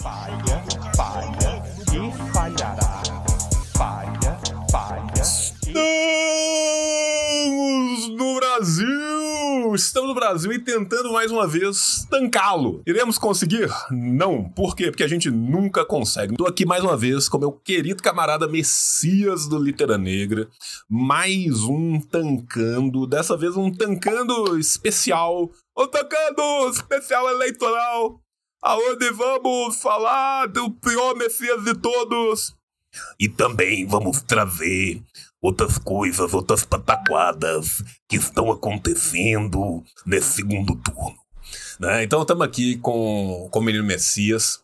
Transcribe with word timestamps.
Falha, 0.00 0.64
falha 0.96 1.62
e 1.92 2.10
falhará. 2.32 3.02
Falha, 3.76 4.40
falha. 4.70 5.12
Estamos 5.12 5.68
no 8.08 8.34
Brasil! 8.36 9.74
Estamos 9.74 10.08
no 10.08 10.14
Brasil 10.14 10.52
e 10.54 10.58
tentando 10.58 11.12
mais 11.12 11.30
uma 11.30 11.46
vez 11.46 12.06
tancá-lo. 12.10 12.82
Iremos 12.86 13.18
conseguir? 13.18 13.68
Não. 13.90 14.48
Por 14.48 14.74
quê? 14.74 14.90
Porque 14.90 15.04
a 15.04 15.08
gente 15.08 15.30
nunca 15.30 15.84
consegue. 15.84 16.32
Estou 16.32 16.46
aqui 16.46 16.64
mais 16.64 16.82
uma 16.82 16.96
vez 16.96 17.28
com 17.28 17.36
meu 17.36 17.52
querido 17.52 18.02
camarada 18.02 18.48
Messias 18.48 19.46
do 19.46 19.58
Litera 19.58 19.98
Negra. 19.98 20.48
Mais 20.88 21.62
um 21.64 22.00
tancando. 22.00 23.06
Dessa 23.06 23.36
vez 23.36 23.54
um 23.54 23.70
tancando 23.70 24.58
especial. 24.58 25.50
Um 25.76 25.86
tancando 25.86 26.70
especial 26.70 27.28
eleitoral. 27.28 28.18
Aonde 28.62 29.10
vamos 29.10 29.80
falar 29.80 30.46
do 30.46 30.70
pior 30.70 31.14
Messias 31.16 31.64
de 31.64 31.74
todos. 31.74 32.54
E 33.18 33.28
também 33.28 33.86
vamos 33.86 34.20
trazer 34.22 35.02
outras 35.40 35.78
coisas, 35.78 36.34
outras 36.34 36.64
pataquadas 36.64 37.82
que 38.08 38.16
estão 38.16 38.50
acontecendo 38.50 39.82
nesse 40.04 40.32
segundo 40.32 40.74
turno. 40.76 41.16
Né? 41.78 42.04
Então 42.04 42.20
estamos 42.20 42.44
aqui 42.44 42.76
com, 42.78 43.48
com 43.50 43.58
o 43.58 43.62
menino 43.62 43.84
Messias 43.84 44.62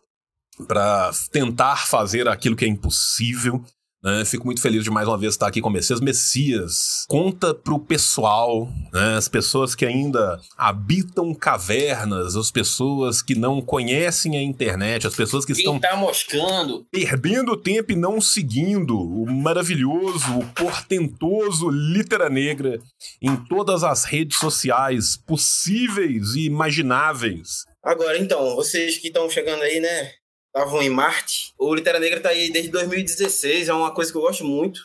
para 0.67 1.11
tentar 1.31 1.87
fazer 1.87 2.29
aquilo 2.29 2.57
que 2.57 2.65
é 2.65 2.69
impossível. 2.69 3.65
Né? 4.07 4.25
Fico 4.25 4.47
muito 4.47 4.61
feliz 4.61 4.85
de 4.85 4.91
mais 4.91 5.09
uma 5.09 5.19
vez 5.19 5.33
estar 5.35 5.49
aqui 5.49 5.61
com 5.61 5.69
o 5.69 5.73
Messias. 5.73 6.01
Messias, 6.01 7.05
conta 7.09 7.53
pro 7.53 7.77
pessoal, 7.77 8.69
né? 8.93 9.17
as 9.17 9.27
pessoas 9.27 9.75
que 9.75 9.85
ainda 9.85 10.41
habitam 10.57 11.35
cavernas, 11.35 12.37
as 12.37 12.53
pessoas 12.53 13.21
que 13.21 13.35
não 13.35 13.61
conhecem 13.61 14.37
a 14.37 14.43
internet, 14.43 15.09
as 15.09 15.17
pessoas 15.17 15.45
que 15.45 15.53
Quem 15.53 15.65
estão 15.65 15.81
tá 15.81 15.97
moscando? 15.97 16.87
perdendo 16.89 17.57
tempo 17.57 17.91
e 17.91 17.97
não 17.97 18.21
seguindo 18.21 18.97
o 18.97 19.27
maravilhoso, 19.27 20.39
o 20.39 20.47
portentoso 20.55 21.69
Litera 21.69 22.31
Negra 22.31 22.79
em 23.21 23.35
todas 23.35 23.83
as 23.83 24.05
redes 24.05 24.39
sociais 24.39 25.17
possíveis 25.17 26.37
e 26.37 26.45
imagináveis. 26.45 27.65
Agora, 27.83 28.17
então, 28.19 28.55
vocês 28.55 28.99
que 28.99 29.09
estão 29.09 29.29
chegando 29.29 29.63
aí, 29.63 29.81
né? 29.81 30.13
Estavam 30.57 30.81
em 30.81 30.89
Marte. 30.89 31.53
O 31.59 31.75
Litera 31.75 32.01
Negra 32.01 32.19
tá 32.19 32.31
aí 32.31 32.51
desde 32.51 32.71
2016, 32.71 33.69
é 33.69 33.75
uma 33.75 33.93
coisa 33.93 34.11
que 34.11 34.17
eu 34.17 34.23
gosto 34.23 34.43
muito. 34.43 34.81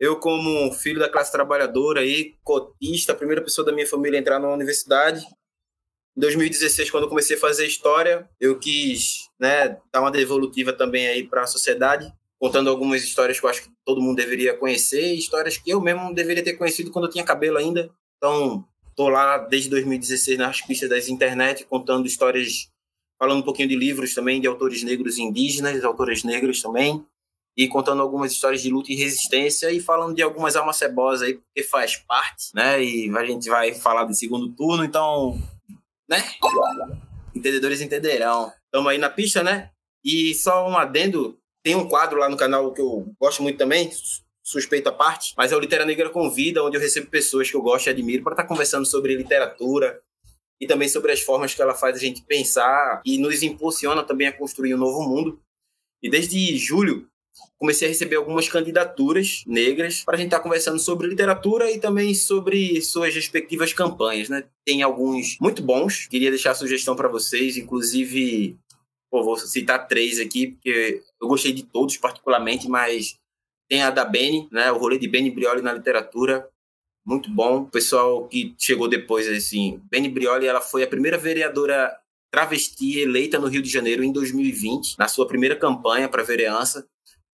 Eu, 0.00 0.18
como 0.18 0.72
filho 0.72 0.98
da 0.98 1.10
classe 1.10 1.30
trabalhadora 1.30 2.00
aí, 2.00 2.36
cotista, 2.42 3.12
a 3.12 3.14
primeira 3.14 3.42
pessoa 3.42 3.66
da 3.66 3.70
minha 3.70 3.86
família 3.86 4.18
a 4.18 4.20
entrar 4.22 4.38
na 4.38 4.48
universidade. 4.48 5.26
Em 6.16 6.20
2016, 6.22 6.90
quando 6.90 7.04
eu 7.04 7.10
comecei 7.10 7.36
a 7.36 7.38
fazer 7.38 7.66
história, 7.66 8.26
eu 8.40 8.58
quis 8.58 9.28
né, 9.38 9.78
dar 9.92 10.00
uma 10.00 10.10
devolutiva 10.10 10.72
também 10.72 11.06
aí 11.06 11.28
para 11.28 11.42
a 11.42 11.46
sociedade, 11.46 12.10
contando 12.40 12.70
algumas 12.70 13.04
histórias 13.04 13.38
que 13.38 13.44
eu 13.44 13.50
acho 13.50 13.64
que 13.64 13.70
todo 13.84 14.00
mundo 14.00 14.16
deveria 14.16 14.56
conhecer, 14.56 15.12
histórias 15.12 15.58
que 15.58 15.70
eu 15.70 15.82
mesmo 15.82 16.14
deveria 16.14 16.42
ter 16.42 16.54
conhecido 16.54 16.90
quando 16.90 17.04
eu 17.04 17.10
tinha 17.10 17.24
cabelo 17.24 17.58
ainda. 17.58 17.90
Então, 18.16 18.64
tô 18.96 19.10
lá 19.10 19.36
desde 19.36 19.68
2016 19.68 20.38
nas 20.38 20.62
pistas 20.62 20.88
das 20.88 21.10
internet, 21.10 21.66
contando 21.66 22.06
histórias, 22.06 22.71
falando 23.22 23.38
um 23.38 23.44
pouquinho 23.44 23.68
de 23.68 23.76
livros 23.76 24.14
também, 24.14 24.40
de 24.40 24.48
autores 24.48 24.82
negros 24.82 25.16
e 25.16 25.22
indígenas, 25.22 25.84
autores 25.84 26.24
negros 26.24 26.60
também, 26.60 27.06
e 27.56 27.68
contando 27.68 28.02
algumas 28.02 28.32
histórias 28.32 28.60
de 28.60 28.68
luta 28.68 28.90
e 28.90 28.96
resistência 28.96 29.70
e 29.70 29.78
falando 29.78 30.16
de 30.16 30.22
algumas 30.22 30.56
almas 30.56 30.74
cebosas 30.74 31.28
aí, 31.28 31.34
porque 31.34 31.62
faz 31.62 31.94
parte, 31.98 32.46
né? 32.52 32.82
E 32.82 33.16
a 33.16 33.24
gente 33.24 33.48
vai 33.48 33.74
falar 33.74 34.06
de 34.06 34.18
segundo 34.18 34.48
turno, 34.48 34.84
então, 34.84 35.40
né? 36.10 36.20
Entendedores 37.32 37.80
entenderão. 37.80 38.52
Estamos 38.64 38.90
aí 38.90 38.98
na 38.98 39.08
pista, 39.08 39.40
né? 39.40 39.70
E 40.04 40.34
só 40.34 40.68
um 40.68 40.76
adendo, 40.76 41.38
tem 41.62 41.76
um 41.76 41.86
quadro 41.88 42.18
lá 42.18 42.28
no 42.28 42.36
canal 42.36 42.72
que 42.72 42.80
eu 42.80 43.06
gosto 43.20 43.40
muito 43.40 43.56
também, 43.56 43.88
suspeito 44.42 44.88
à 44.88 44.92
parte, 44.92 45.32
mas 45.36 45.52
é 45.52 45.56
o 45.56 45.60
Litera 45.60 45.86
Negra 45.86 46.10
Convida, 46.10 46.64
onde 46.64 46.76
eu 46.76 46.80
recebo 46.80 47.06
pessoas 47.06 47.48
que 47.48 47.56
eu 47.56 47.62
gosto 47.62 47.86
e 47.86 47.90
admiro 47.90 48.24
para 48.24 48.32
estar 48.32 48.48
conversando 48.48 48.84
sobre 48.84 49.14
literatura 49.14 50.02
e 50.62 50.66
também 50.66 50.88
sobre 50.88 51.10
as 51.10 51.20
formas 51.20 51.52
que 51.52 51.60
ela 51.60 51.74
faz 51.74 51.96
a 51.96 51.98
gente 51.98 52.22
pensar 52.22 53.02
e 53.04 53.18
nos 53.18 53.42
impulsiona 53.42 54.04
também 54.04 54.28
a 54.28 54.32
construir 54.32 54.72
um 54.76 54.78
novo 54.78 55.02
mundo. 55.02 55.40
E 56.00 56.08
desde 56.08 56.56
julho 56.56 57.08
comecei 57.58 57.88
a 57.88 57.90
receber 57.90 58.14
algumas 58.14 58.48
candidaturas 58.48 59.42
negras 59.44 60.04
para 60.04 60.14
a 60.14 60.18
gente 60.18 60.28
estar 60.28 60.38
conversando 60.38 60.78
sobre 60.78 61.08
literatura 61.08 61.68
e 61.68 61.80
também 61.80 62.14
sobre 62.14 62.80
suas 62.80 63.12
respectivas 63.12 63.72
campanhas, 63.72 64.28
né? 64.28 64.44
Tem 64.64 64.82
alguns 64.82 65.36
muito 65.40 65.64
bons, 65.64 66.06
queria 66.06 66.30
deixar 66.30 66.52
a 66.52 66.54
sugestão 66.54 66.94
para 66.94 67.08
vocês, 67.08 67.56
inclusive, 67.56 68.56
pô, 69.10 69.24
vou 69.24 69.36
citar 69.36 69.88
três 69.88 70.20
aqui, 70.20 70.52
porque 70.52 71.02
eu 71.20 71.26
gostei 71.26 71.52
de 71.52 71.64
todos 71.64 71.96
particularmente, 71.96 72.68
mas 72.68 73.16
tem 73.68 73.82
a 73.82 73.90
da 73.90 74.04
Beni, 74.04 74.48
né? 74.52 74.70
O 74.70 74.78
rolê 74.78 74.96
de 74.96 75.08
Beni 75.08 75.30
Brioli 75.30 75.60
na 75.60 75.72
literatura, 75.72 76.48
muito 77.04 77.30
bom. 77.30 77.62
O 77.62 77.70
pessoal 77.70 78.26
que 78.28 78.54
chegou 78.58 78.88
depois, 78.88 79.28
assim, 79.28 79.80
Beni 79.90 80.08
Brioli, 80.08 80.46
ela 80.46 80.60
foi 80.60 80.82
a 80.82 80.88
primeira 80.88 81.18
vereadora 81.18 81.96
travesti 82.32 82.98
eleita 82.98 83.38
no 83.38 83.46
Rio 83.46 83.60
de 83.60 83.68
Janeiro 83.68 84.02
em 84.02 84.10
2020, 84.10 84.98
na 84.98 85.06
sua 85.06 85.26
primeira 85.26 85.54
campanha 85.54 86.08
para 86.08 86.22
vereança. 86.22 86.86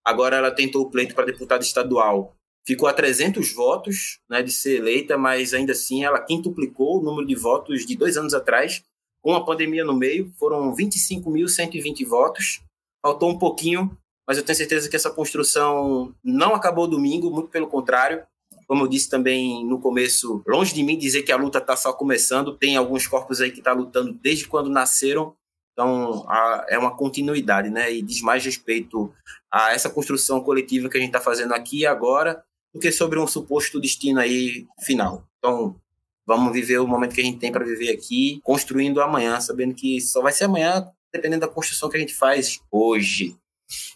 Agora 0.05 0.37
ela 0.37 0.51
tentou 0.51 0.81
o 0.81 0.89
pleito 0.89 1.15
para 1.15 1.25
deputada 1.25 1.63
estadual. 1.63 2.35
Ficou 2.67 2.87
a 2.87 2.93
300 2.93 3.53
votos 3.53 4.19
né, 4.29 4.43
de 4.43 4.51
ser 4.51 4.77
eleita, 4.77 5.17
mas 5.17 5.53
ainda 5.53 5.71
assim 5.71 6.03
ela 6.03 6.19
quintuplicou 6.19 6.99
o 6.99 7.01
número 7.01 7.25
de 7.25 7.35
votos 7.35 7.85
de 7.85 7.95
dois 7.95 8.17
anos 8.17 8.33
atrás. 8.33 8.83
Com 9.21 9.33
a 9.33 9.45
pandemia 9.45 9.85
no 9.85 9.95
meio, 9.95 10.31
foram 10.37 10.75
25.120 10.75 12.05
votos. 12.05 12.61
Faltou 13.01 13.29
um 13.29 13.37
pouquinho, 13.37 13.97
mas 14.27 14.37
eu 14.37 14.43
tenho 14.43 14.57
certeza 14.57 14.89
que 14.89 14.95
essa 14.95 15.09
construção 15.09 16.13
não 16.23 16.53
acabou 16.53 16.87
domingo, 16.87 17.31
muito 17.31 17.49
pelo 17.49 17.67
contrário. 17.67 18.23
Como 18.69 18.83
eu 18.83 18.87
disse 18.87 19.09
também 19.09 19.65
no 19.65 19.81
começo, 19.81 20.43
longe 20.47 20.75
de 20.75 20.83
mim 20.83 20.95
dizer 20.95 21.23
que 21.23 21.31
a 21.31 21.35
luta 21.35 21.57
está 21.57 21.75
só 21.75 21.91
começando, 21.91 22.55
tem 22.55 22.77
alguns 22.77 23.07
corpos 23.07 23.41
aí 23.41 23.49
que 23.49 23.57
estão 23.57 23.73
tá 23.73 23.79
lutando 23.79 24.13
desde 24.13 24.47
quando 24.47 24.69
nasceram, 24.69 25.33
então 25.73 26.23
a, 26.29 26.67
é 26.69 26.77
uma 26.77 26.95
continuidade, 26.95 27.71
né? 27.71 27.91
E 27.91 28.03
diz 28.03 28.21
mais 28.21 28.45
respeito 28.45 29.11
a 29.51 29.73
essa 29.73 29.89
construção 29.89 30.39
coletiva 30.41 30.87
que 30.87 30.97
a 30.97 30.99
gente 30.99 31.09
está 31.09 31.19
fazendo 31.19 31.53
aqui 31.53 31.79
e 31.79 31.85
agora 31.87 32.43
do 32.71 32.79
que 32.79 32.91
sobre 32.91 33.17
um 33.17 33.25
suposto 33.25 33.81
destino 33.81 34.19
aí 34.19 34.67
final. 34.81 35.27
Então 35.39 35.75
vamos 36.23 36.53
viver 36.53 36.77
o 36.77 36.85
momento 36.85 37.15
que 37.15 37.21
a 37.21 37.23
gente 37.23 37.39
tem 37.39 37.51
para 37.51 37.65
viver 37.65 37.89
aqui, 37.89 38.39
construindo 38.43 39.01
amanhã, 39.01 39.41
sabendo 39.41 39.73
que 39.73 39.99
só 39.99 40.21
vai 40.21 40.31
ser 40.31 40.43
amanhã, 40.43 40.87
dependendo 41.11 41.41
da 41.41 41.51
construção 41.51 41.89
que 41.89 41.97
a 41.97 41.99
gente 41.99 42.13
faz 42.13 42.59
hoje. 42.71 43.35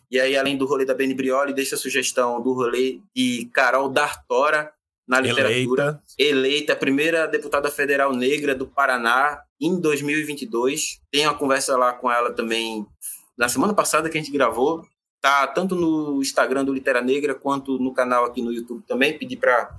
E 0.10 0.20
aí, 0.20 0.38
além 0.38 0.58
do 0.58 0.66
rolê 0.66 0.86
da 0.86 0.94
Beni 0.94 1.14
Brioli, 1.14 1.54
deixa 1.54 1.76
a 1.76 1.78
sugestão 1.78 2.42
do 2.42 2.54
rolê 2.54 3.00
de 3.16 3.50
Carol 3.54 3.90
D'Artora 3.90 4.72
na 5.08 5.20
literatura. 5.20 5.84
Eleita. 5.84 6.04
Eleita, 6.18 6.76
primeira 6.76 7.28
deputada 7.28 7.70
federal 7.70 8.14
negra 8.14 8.56
do 8.56 8.68
Paraná 8.68 9.42
em 9.60 9.80
2022. 9.80 11.02
Tem 11.12 11.26
uma 11.26 11.38
conversa 11.38 11.78
lá 11.78 11.94
com 11.94 12.12
ela 12.12 12.32
também 12.32 12.86
na 13.38 13.50
semana 13.50 13.74
passada 13.74 14.10
que 14.10 14.18
a 14.18 14.22
gente 14.22 14.32
gravou. 14.32 14.86
Tá 15.22 15.48
tanto 15.48 15.76
no 15.76 16.22
Instagram 16.22 16.66
do 16.66 16.74
Litera 16.74 17.02
Negra 17.02 17.34
quanto 17.34 17.80
no 17.80 17.94
canal 17.94 18.26
aqui 18.26 18.42
no 18.42 18.52
YouTube 18.52 18.84
também. 18.86 19.18
Pedi 19.18 19.38
para 19.38 19.74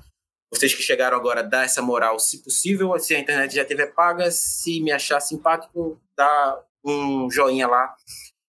vocês 0.50 0.74
que 0.74 0.82
chegaram 0.82 1.16
agora 1.16 1.42
dar 1.42 1.64
essa 1.64 1.82
moral, 1.82 2.18
se 2.18 2.42
possível. 2.42 2.98
Se 2.98 3.14
a 3.14 3.18
internet 3.18 3.54
já 3.54 3.62
estiver 3.62 3.92
paga, 3.92 4.30
se 4.30 4.80
me 4.80 4.90
achar 4.90 5.20
simpático, 5.20 6.00
dá 6.16 6.60
um 6.84 7.30
joinha 7.30 7.66
lá 7.66 7.94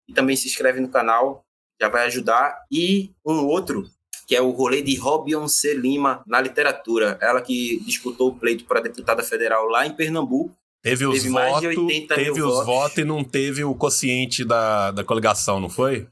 e 0.08 0.12
também 0.12 0.36
se 0.36 0.46
inscreve 0.46 0.80
no 0.80 0.88
canal, 0.88 1.44
já 1.80 1.88
vai 1.88 2.06
ajudar. 2.06 2.64
E 2.70 3.12
um 3.24 3.46
outro, 3.46 3.84
que 4.26 4.36
é 4.36 4.40
o 4.40 4.50
rolê 4.50 4.82
de 4.82 4.96
Robion 4.96 5.48
C. 5.48 5.74
Lima 5.74 6.22
na 6.26 6.40
literatura. 6.40 7.18
Ela 7.20 7.40
que 7.40 7.80
disputou 7.84 8.28
o 8.28 8.34
pleito 8.36 8.64
para 8.64 8.80
deputada 8.80 9.22
federal 9.22 9.66
lá 9.66 9.86
em 9.86 9.94
Pernambuco. 9.94 10.56
Teve 10.82 11.06
os 11.06 11.22
Teve 11.22 11.30
mais 11.30 11.60
de 11.60 11.68
votos, 11.68 11.84
80 11.84 12.16
mil 12.16 12.24
teve 12.24 12.42
os 12.42 12.52
votos. 12.52 12.66
votos 12.66 12.98
e 12.98 13.04
não 13.04 13.24
teve 13.24 13.64
o 13.64 13.74
quociente 13.74 14.44
da, 14.44 14.90
da 14.90 15.02
coligação, 15.02 15.58
não 15.58 15.70
foi? 15.70 16.06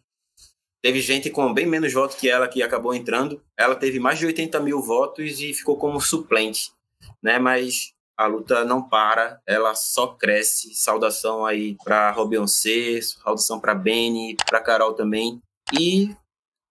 Teve 0.82 1.00
gente 1.00 1.30
com 1.30 1.52
bem 1.52 1.66
menos 1.66 1.92
votos 1.92 2.16
que 2.16 2.28
ela 2.28 2.48
que 2.48 2.62
acabou 2.62 2.94
entrando. 2.94 3.40
Ela 3.56 3.76
teve 3.76 4.00
mais 4.00 4.18
de 4.18 4.26
80 4.26 4.58
mil 4.60 4.80
votos 4.80 5.40
e 5.40 5.52
ficou 5.52 5.76
como 5.76 6.00
suplente, 6.00 6.72
né? 7.22 7.38
Mas 7.38 7.91
a 8.16 8.26
luta 8.26 8.64
não 8.64 8.88
para, 8.88 9.40
ela 9.46 9.74
só 9.74 10.08
cresce. 10.08 10.74
Saudação 10.74 11.44
aí 11.44 11.76
para 11.84 12.10
Robionce, 12.10 13.00
saudação 13.02 13.58
para 13.60 13.74
Beni, 13.74 14.36
para 14.48 14.60
Carol 14.60 14.94
também. 14.94 15.40
E 15.72 16.14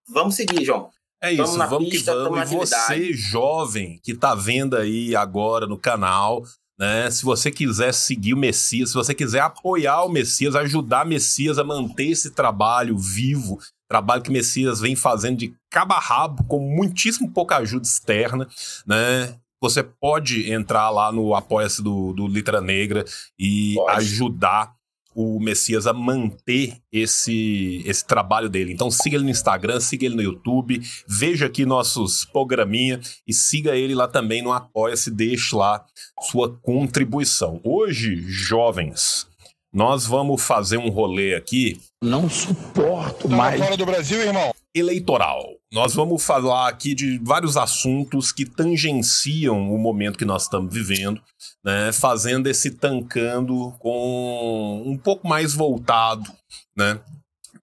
vamos 0.08 0.36
seguir, 0.36 0.64
João. 0.64 0.90
É 1.24 1.32
isso, 1.32 1.58
vamos 1.58 1.90
pista, 1.90 2.14
que 2.14 2.18
vamos. 2.18 2.52
E 2.52 2.56
você, 2.56 3.14
jovem, 3.14 4.00
que 4.04 4.16
tá 4.16 4.34
vendo 4.34 4.76
aí 4.76 5.16
agora 5.16 5.68
no 5.68 5.78
canal, 5.78 6.44
né? 6.80 7.12
Se 7.12 7.24
você 7.24 7.52
quiser 7.52 7.94
seguir 7.94 8.34
o 8.34 8.38
Messias, 8.38 8.90
se 8.90 8.96
você 8.96 9.14
quiser 9.14 9.42
apoiar 9.42 10.04
o 10.04 10.10
Messias, 10.10 10.56
ajudar 10.56 11.06
o 11.06 11.10
Messias 11.10 11.60
a 11.60 11.64
manter 11.64 12.08
esse 12.08 12.32
trabalho 12.32 12.98
vivo, 12.98 13.60
trabalho 13.88 14.24
que 14.24 14.30
o 14.30 14.34
Messias 14.34 14.80
vem 14.80 14.96
fazendo 14.96 15.38
de 15.38 15.54
cabo 15.70 15.94
a 15.94 16.00
rabo, 16.00 16.44
com 16.46 16.60
muitíssimo 16.60 17.30
pouca 17.32 17.58
ajuda 17.58 17.86
externa, 17.86 18.48
né? 18.84 19.38
Você 19.62 19.84
pode 19.84 20.52
entrar 20.52 20.90
lá 20.90 21.12
no 21.12 21.36
Apoia-se 21.36 21.84
do, 21.84 22.14
do 22.14 22.28
Litra 22.28 22.60
Negra 22.60 23.06
e 23.38 23.76
Pode. 23.76 23.98
ajudar 23.98 24.74
o 25.14 25.40
Messias 25.40 25.86
a 25.88 25.94
manter 25.94 26.78
esse, 26.92 27.84
esse 27.86 28.06
trabalho 28.06 28.50
dele. 28.50 28.74
Então 28.74 28.90
siga 28.90 29.18
ele 29.18 29.26
no 29.26 29.30
Instagram, 29.30 29.80
siga 29.80 30.06
ele 30.06 30.16
no 30.16 30.22
YouTube, 30.22 30.82
veja 31.08 31.46
aqui 31.46 31.66
nossos 31.66 32.26
programinha 32.26 33.00
e 33.28 33.34
siga 33.34 33.76
ele 33.76 33.94
lá 33.94 34.08
também 34.08 34.42
no 34.42 34.52
Apoia-se, 34.52 35.12
deixe 35.12 35.56
lá 35.56 35.86
sua 36.22 36.58
contribuição. 36.62 37.60
Hoje, 37.64 38.24
jovens, 38.28 39.28
nós 39.74 40.06
vamos 40.06 40.42
fazer 40.42 40.78
um 40.78 40.90
rolê 40.90 41.36
aqui. 41.36 41.80
Não 42.02 42.30
suporto 42.30 43.30
tá 43.30 43.36
mais. 43.36 43.62
fora 43.62 43.78
do 43.78 43.86
Brasil, 43.86 44.22
irmão. 44.22 44.54
Eleitoral. 44.74 45.44
Nós 45.72 45.94
vamos 45.94 46.24
falar 46.24 46.68
aqui 46.68 46.94
de 46.94 47.20
vários 47.24 47.58
assuntos 47.58 48.32
que 48.32 48.46
tangenciam 48.46 49.74
o 49.74 49.78
momento 49.78 50.18
que 50.18 50.26
nós 50.26 50.44
estamos 50.44 50.74
vivendo, 50.74 51.22
né? 51.64 51.92
Fazendo 51.92 52.48
esse 52.48 52.72
tancando 52.72 53.74
com 53.80 54.84
um 54.86 54.98
pouco 54.98 55.28
mais 55.28 55.54
voltado, 55.54 56.32
né? 56.76 57.00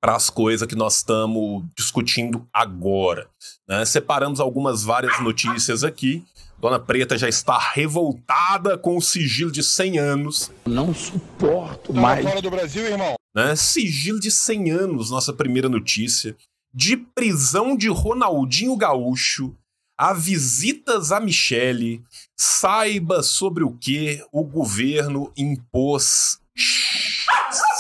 Para 0.00 0.14
as 0.14 0.30
coisas 0.30 0.66
que 0.68 0.76
nós 0.76 0.98
estamos 0.98 1.64
discutindo 1.76 2.46
agora. 2.52 3.28
Né? 3.68 3.84
Separamos 3.84 4.38
algumas 4.38 4.84
várias 4.84 5.18
notícias 5.20 5.82
aqui 5.82 6.24
Dona 6.60 6.80
Preta 6.80 7.16
já 7.16 7.28
está 7.28 7.56
revoltada 7.56 8.76
com 8.76 8.96
o 8.96 9.00
sigilo 9.00 9.50
de 9.50 9.62
100 9.62 9.98
anos. 9.98 10.50
Não 10.66 10.92
suporto 10.92 11.92
tá 11.92 12.00
mais. 12.00 12.24
fora 12.24 12.42
do 12.42 12.50
Brasil, 12.50 12.84
irmão. 12.84 13.14
Né? 13.34 13.54
Sigilo 13.54 14.18
de 14.18 14.30
100 14.30 14.70
anos, 14.72 15.10
nossa 15.10 15.32
primeira 15.32 15.68
notícia. 15.68 16.36
De 16.80 16.96
prisão 16.96 17.76
de 17.76 17.88
Ronaldinho 17.88 18.76
Gaúcho 18.76 19.52
a 19.98 20.12
visitas 20.12 21.10
a 21.10 21.18
Michele. 21.18 22.04
Saiba 22.36 23.20
sobre 23.20 23.64
o 23.64 23.72
que 23.72 24.24
o 24.30 24.44
governo 24.44 25.32
impôs 25.36 26.38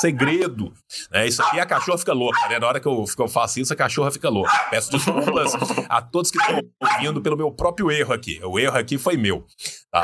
segredo. 0.00 0.72
É, 1.12 1.28
isso 1.28 1.40
aqui 1.40 1.60
a 1.60 1.66
cachorra 1.66 1.98
fica 1.98 2.12
louca, 2.12 2.48
né? 2.48 2.58
Na 2.58 2.66
hora 2.66 2.80
que 2.80 2.88
eu, 2.88 3.04
que 3.04 3.22
eu 3.22 3.28
faço 3.28 3.60
isso, 3.60 3.72
a 3.72 3.76
cachorra 3.76 4.10
fica 4.10 4.28
louca. 4.28 4.50
Peço 4.68 4.90
desculpas 4.90 5.52
a 5.88 6.02
todos 6.02 6.32
que 6.32 6.38
estão 6.38 6.60
ouvindo 6.82 7.22
pelo 7.22 7.36
meu 7.36 7.52
próprio 7.52 7.92
erro 7.92 8.12
aqui. 8.12 8.40
O 8.42 8.58
erro 8.58 8.78
aqui 8.78 8.98
foi 8.98 9.16
meu. 9.16 9.46
Tá? 9.92 10.02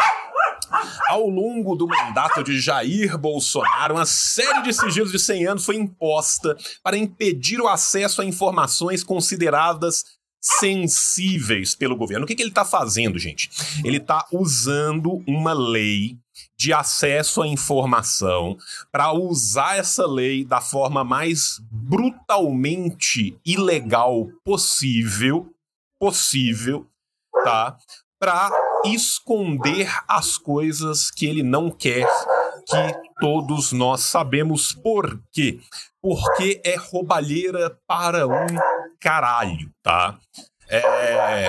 Ao 1.08 1.28
longo 1.28 1.74
do 1.74 1.86
mandato 1.86 2.42
de 2.42 2.60
Jair 2.60 3.16
Bolsonaro, 3.18 3.94
uma 3.94 4.06
série 4.06 4.62
de 4.62 4.72
sigilos 4.72 5.12
de 5.12 5.18
100 5.18 5.46
anos 5.46 5.64
foi 5.64 5.76
imposta 5.76 6.56
para 6.82 6.96
impedir 6.96 7.60
o 7.60 7.68
acesso 7.68 8.22
a 8.22 8.24
informações 8.24 9.02
consideradas 9.02 10.04
sensíveis 10.40 11.74
pelo 11.74 11.96
governo. 11.96 12.24
O 12.24 12.26
que, 12.26 12.34
que 12.34 12.42
ele 12.42 12.50
está 12.50 12.64
fazendo, 12.64 13.18
gente? 13.18 13.48
Ele 13.82 13.96
está 13.96 14.26
usando 14.30 15.22
uma 15.26 15.54
lei 15.54 16.18
de 16.56 16.72
acesso 16.72 17.42
à 17.42 17.48
informação 17.48 18.56
para 18.92 19.12
usar 19.12 19.78
essa 19.78 20.06
lei 20.06 20.44
da 20.44 20.60
forma 20.60 21.02
mais 21.02 21.60
brutalmente 21.70 23.38
ilegal 23.44 24.28
possível, 24.44 25.48
possível, 25.98 26.86
tá? 27.44 27.76
Para 28.18 28.50
esconder 28.86 29.88
as 30.08 30.36
coisas 30.38 31.10
que 31.10 31.26
ele 31.26 31.42
não 31.42 31.70
quer 31.70 32.06
que 32.66 32.94
todos 33.20 33.72
nós 33.72 34.00
sabemos 34.02 34.72
por 34.72 35.20
quê. 35.32 35.58
Porque 36.00 36.60
é 36.64 36.76
roubalheira 36.76 37.76
para 37.86 38.26
um 38.26 38.46
caralho, 39.00 39.70
tá? 39.82 40.18
É, 40.68 41.48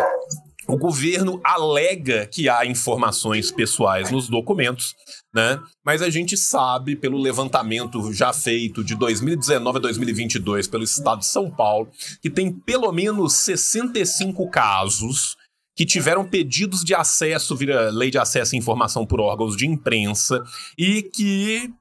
o 0.67 0.77
governo 0.77 1.39
alega 1.43 2.25
que 2.25 2.49
há 2.49 2.65
informações 2.65 3.51
pessoais 3.51 4.11
nos 4.11 4.27
documentos, 4.27 4.95
né? 5.33 5.59
Mas 5.85 6.01
a 6.01 6.09
gente 6.09 6.35
sabe, 6.35 6.95
pelo 6.95 7.17
levantamento 7.17 8.11
já 8.11 8.33
feito 8.33 8.83
de 8.83 8.95
2019 8.95 9.77
a 9.77 9.81
2022 9.81 10.67
pelo 10.67 10.83
Estado 10.83 11.19
de 11.19 11.27
São 11.27 11.49
Paulo, 11.49 11.89
que 12.21 12.29
tem 12.29 12.51
pelo 12.51 12.91
menos 12.91 13.33
65 13.33 14.49
casos 14.49 15.37
que 15.75 15.85
tiveram 15.85 16.25
pedidos 16.25 16.83
de 16.83 16.95
acesso, 16.95 17.55
vira 17.55 17.89
lei 17.89 18.09
de 18.09 18.17
acesso 18.17 18.55
à 18.55 18.57
informação 18.57 19.05
por 19.05 19.19
órgãos 19.19 19.57
de 19.57 19.67
imprensa, 19.67 20.43
e 20.77 21.03
que 21.03 21.73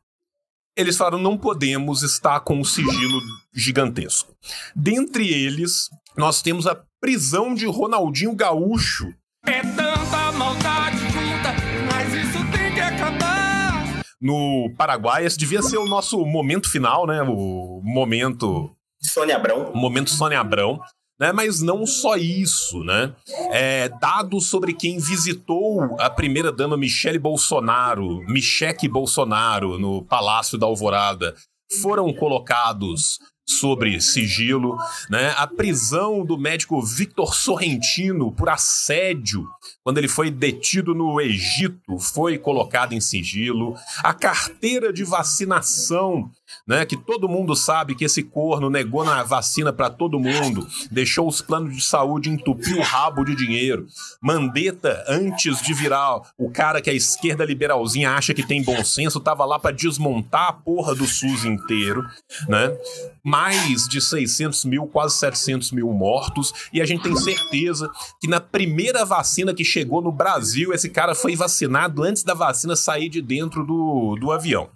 eles 0.76 0.96
falaram 0.96 1.18
não 1.18 1.38
podemos 1.38 2.02
estar 2.02 2.40
com 2.40 2.58
um 2.58 2.64
sigilo 2.64 3.20
gigantesco. 3.54 4.34
Dentre 4.74 5.28
eles, 5.28 5.88
nós 6.16 6.42
temos 6.42 6.66
a 6.66 6.76
prisão 7.00 7.54
de 7.54 7.66
Ronaldinho 7.66 8.34
Gaúcho. 8.34 9.14
É 9.46 9.60
tanta 9.60 10.32
maldade 10.32 10.98
junta, 10.98 11.54
mas 11.92 12.12
isso 12.12 12.38
tem 12.50 12.74
que 12.74 12.80
acabar. 12.80 14.02
No 14.20 14.74
Paraguai, 14.76 15.24
esse 15.24 15.36
devia 15.36 15.62
ser 15.62 15.76
o 15.76 15.86
nosso 15.86 16.24
momento 16.24 16.68
final, 16.68 17.06
né? 17.06 17.22
O 17.22 17.80
momento. 17.84 18.74
Sônia 19.00 19.36
Abrão. 19.36 19.70
O 19.72 19.76
momento 19.76 20.10
Sônia 20.10 20.40
Abrão. 20.40 20.80
Né, 21.18 21.32
mas 21.32 21.62
não 21.62 21.86
só 21.86 22.16
isso, 22.16 22.82
né? 22.82 23.14
É, 23.52 23.88
dados 23.88 24.46
sobre 24.46 24.74
quem 24.74 24.98
visitou 24.98 25.96
a 26.00 26.10
primeira-dama 26.10 26.76
Michele 26.76 27.20
Bolsonaro, 27.20 28.18
Micheque 28.26 28.88
Bolsonaro, 28.88 29.78
no 29.78 30.04
Palácio 30.04 30.58
da 30.58 30.66
Alvorada, 30.66 31.36
foram 31.80 32.12
colocados 32.12 33.20
sobre 33.46 34.00
sigilo, 34.00 34.76
né? 35.10 35.34
A 35.36 35.46
prisão 35.46 36.24
do 36.24 36.38
médico 36.38 36.80
Victor 36.80 37.34
Sorrentino 37.34 38.32
por 38.32 38.48
assédio, 38.48 39.46
quando 39.82 39.98
ele 39.98 40.08
foi 40.08 40.30
detido 40.30 40.94
no 40.94 41.20
Egito, 41.20 41.98
foi 41.98 42.38
colocada 42.38 42.94
em 42.94 43.00
sigilo. 43.00 43.74
A 44.02 44.14
carteira 44.14 44.92
de 44.92 45.04
vacinação 45.04 46.30
né? 46.66 46.84
Que 46.84 46.96
todo 46.96 47.28
mundo 47.28 47.54
sabe 47.54 47.94
que 47.94 48.04
esse 48.04 48.22
corno 48.22 48.70
negou 48.70 49.04
na 49.04 49.22
vacina 49.22 49.72
para 49.72 49.90
todo 49.90 50.18
mundo, 50.18 50.66
deixou 50.90 51.28
os 51.28 51.40
planos 51.40 51.74
de 51.74 51.82
saúde 51.82 52.30
entupir 52.30 52.76
o 52.76 52.82
rabo 52.82 53.24
de 53.24 53.34
dinheiro. 53.34 53.86
Mandetta, 54.20 55.04
antes 55.08 55.60
de 55.62 55.74
virar 55.74 56.20
o 56.38 56.50
cara 56.50 56.80
que 56.80 56.90
a 56.90 56.94
esquerda 56.94 57.44
liberalzinha 57.44 58.12
acha 58.12 58.34
que 58.34 58.46
tem 58.46 58.62
bom 58.62 58.84
senso, 58.84 59.20
tava 59.20 59.44
lá 59.44 59.58
para 59.58 59.74
desmontar 59.74 60.48
a 60.48 60.52
porra 60.52 60.94
do 60.94 61.06
SUS 61.06 61.44
inteiro, 61.44 62.04
né? 62.48 62.76
Mais 63.22 63.88
de 63.88 64.00
600 64.00 64.64
mil, 64.64 64.86
quase 64.86 65.16
700 65.16 65.72
mil 65.72 65.92
mortos, 65.92 66.52
e 66.72 66.80
a 66.80 66.86
gente 66.86 67.02
tem 67.02 67.16
certeza 67.16 67.90
que 68.20 68.28
na 68.28 68.40
primeira 68.40 69.04
vacina 69.04 69.54
que 69.54 69.64
chegou 69.64 70.02
no 70.02 70.12
Brasil, 70.12 70.72
esse 70.72 70.88
cara 70.88 71.14
foi 71.14 71.34
vacinado 71.34 72.02
antes 72.02 72.22
da 72.22 72.34
vacina 72.34 72.76
sair 72.76 73.08
de 73.08 73.20
dentro 73.20 73.64
do, 73.64 74.16
do 74.16 74.30
avião, 74.30 74.68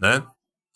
né? 0.00 0.22